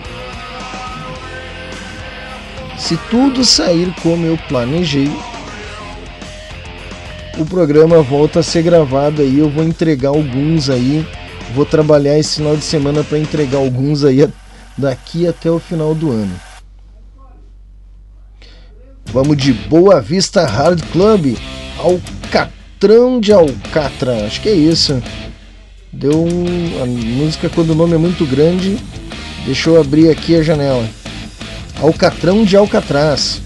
se 2.77 2.97
tudo 3.09 3.45
sair 3.45 3.95
como 4.03 4.25
eu 4.25 4.37
planejei, 4.49 5.09
o 7.37 7.45
programa 7.45 8.01
volta 8.01 8.41
a 8.41 8.43
ser 8.43 8.63
gravado 8.63 9.21
aí. 9.21 9.39
Eu 9.39 9.49
vou 9.49 9.63
entregar 9.63 10.09
alguns 10.09 10.69
aí. 10.69 11.07
Vou 11.55 11.65
trabalhar 11.65 12.19
esse 12.19 12.35
final 12.35 12.57
de 12.57 12.65
semana 12.65 13.01
para 13.01 13.17
entregar 13.17 13.59
alguns 13.59 14.03
aí 14.03 14.27
daqui 14.77 15.25
até 15.25 15.49
o 15.49 15.57
final 15.57 15.95
do 15.95 16.11
ano. 16.11 16.37
Vamos 19.05 19.37
de 19.37 19.53
Boa 19.53 20.01
Vista 20.01 20.45
Hard 20.45 20.81
Club, 20.91 21.37
Alcatrão 21.79 23.19
de 23.19 23.31
Alcatra, 23.31 24.25
acho 24.25 24.41
que 24.41 24.49
é 24.49 24.53
isso. 24.53 25.01
Deu 25.91 26.23
um, 26.23 26.83
a 26.83 26.85
música 26.85 27.49
quando 27.49 27.71
o 27.71 27.75
nome 27.75 27.95
é 27.95 27.97
muito 27.97 28.25
grande, 28.25 28.77
deixa 29.45 29.69
eu 29.69 29.79
abrir 29.79 30.09
aqui 30.09 30.35
a 30.35 30.43
janela. 30.43 30.87
Alcatrão 31.81 32.43
de 32.43 32.55
Alcatraz. 32.57 33.41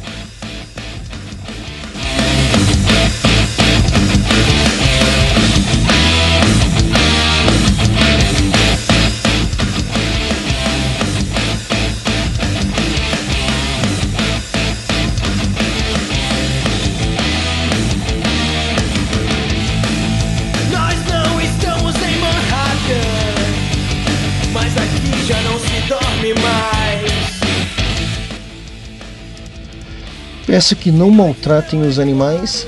Peço 30.53 30.75
que 30.75 30.91
não 30.91 31.09
maltratem 31.09 31.81
os 31.81 31.97
animais, 31.97 32.67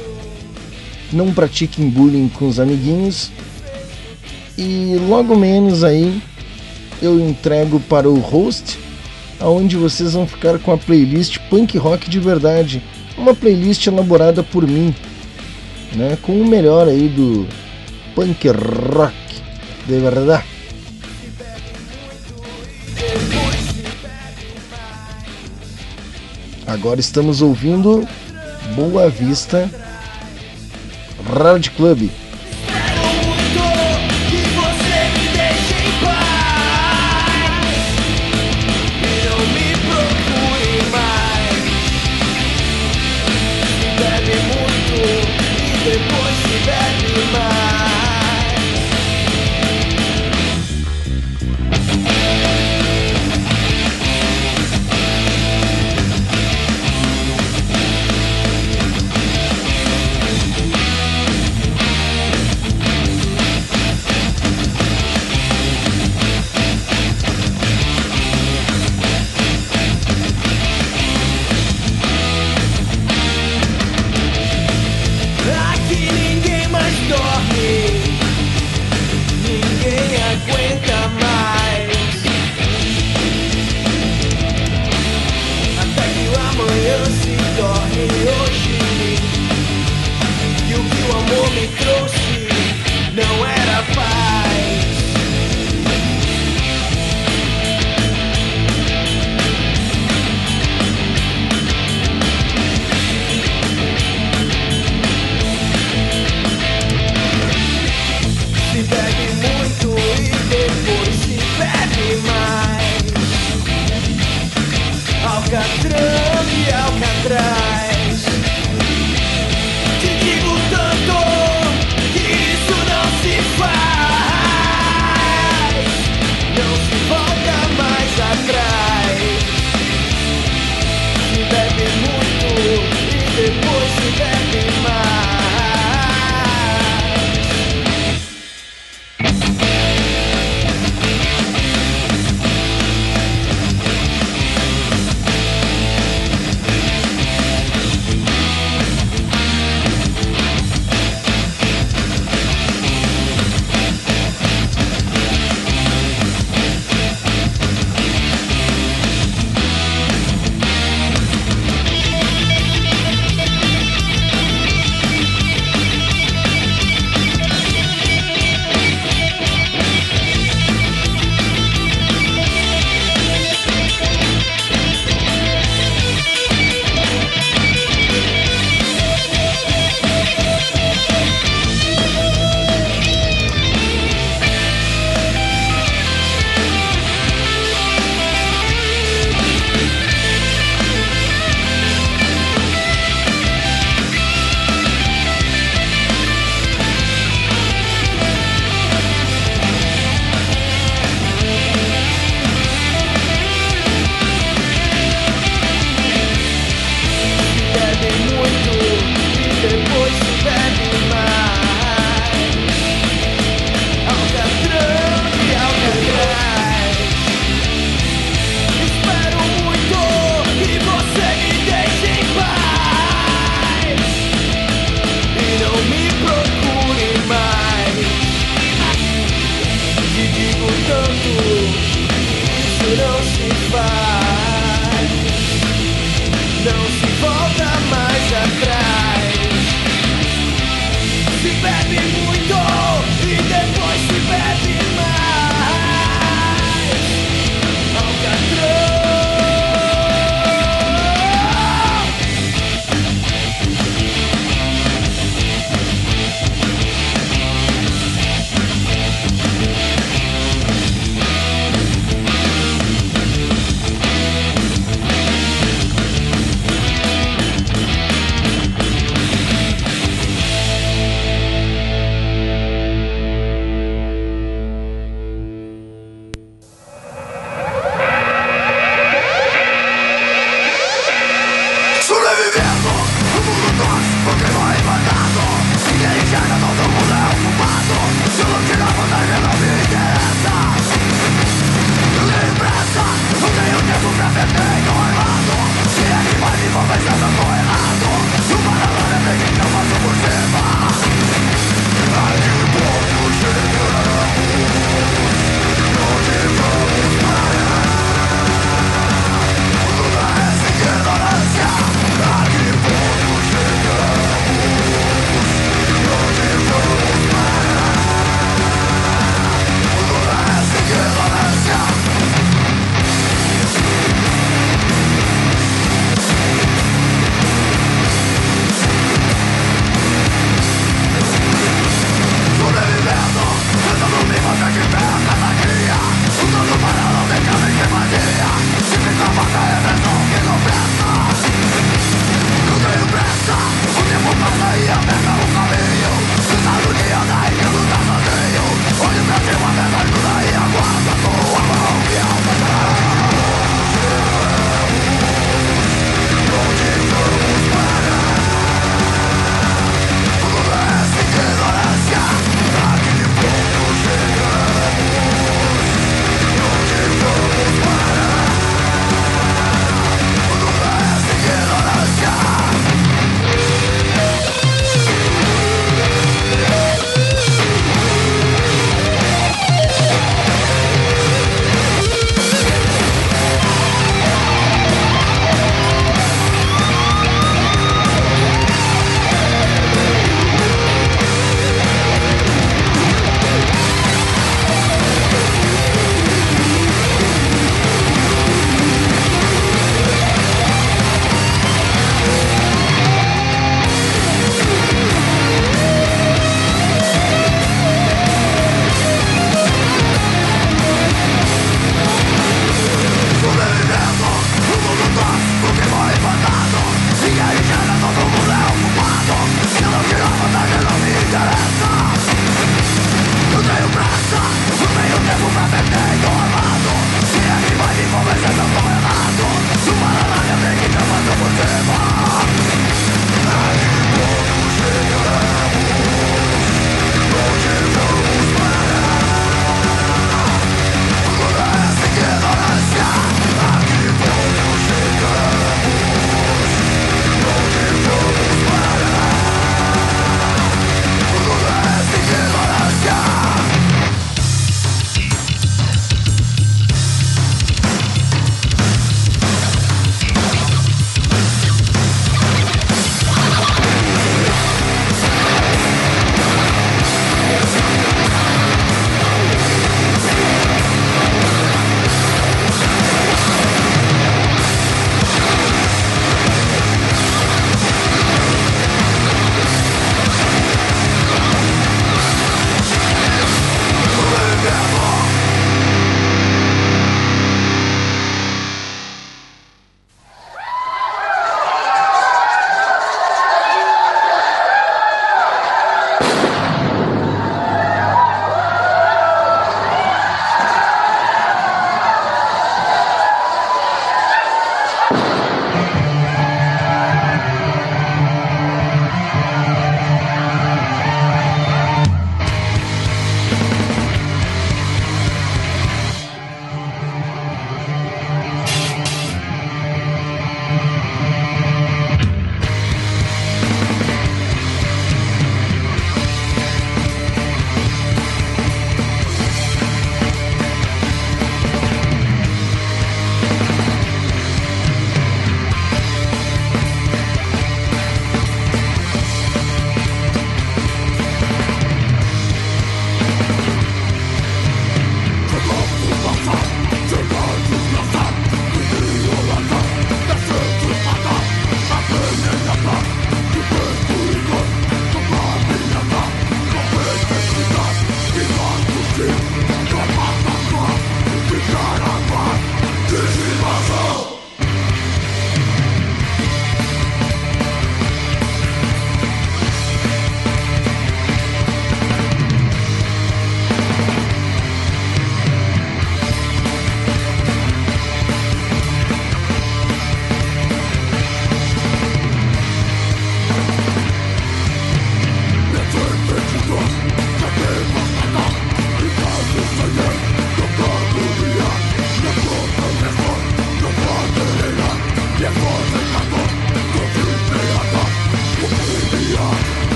não 1.14 1.32
pratiquem 1.32 1.88
bullying 1.88 2.28
com 2.30 2.48
os 2.48 2.60
amiguinhos 2.60 3.30
e 4.58 4.98
logo 5.08 5.36
menos 5.36 5.84
aí 5.84 6.20
eu 7.00 7.20
entrego 7.20 7.80
para 7.82 8.10
o 8.10 8.18
host 8.18 8.80
aonde 9.40 9.78
vocês 9.78 10.14
vão 10.14 10.26
ficar 10.26 10.58
com 10.58 10.72
a 10.72 10.80
playlist 10.80 11.38
punk 11.48 11.78
rock 11.78 12.10
de 12.10 12.20
verdade, 12.20 12.82
uma 13.16 13.36
playlist 13.36 13.86
elaborada 13.86 14.42
por 14.42 14.68
mim, 14.68 14.92
né, 15.94 16.18
com 16.24 16.42
o 16.42 16.44
melhor 16.44 16.88
aí 16.88 17.08
do 17.08 17.48
punk 18.16 18.48
rock 18.48 19.16
de 19.86 20.00
verdade. 20.00 20.55
Agora 26.76 27.00
estamos 27.00 27.42
ouvindo 27.42 28.06
Boa 28.76 29.10
Vista 29.10 29.72
Rad 31.26 31.70
Club. 31.70 32.10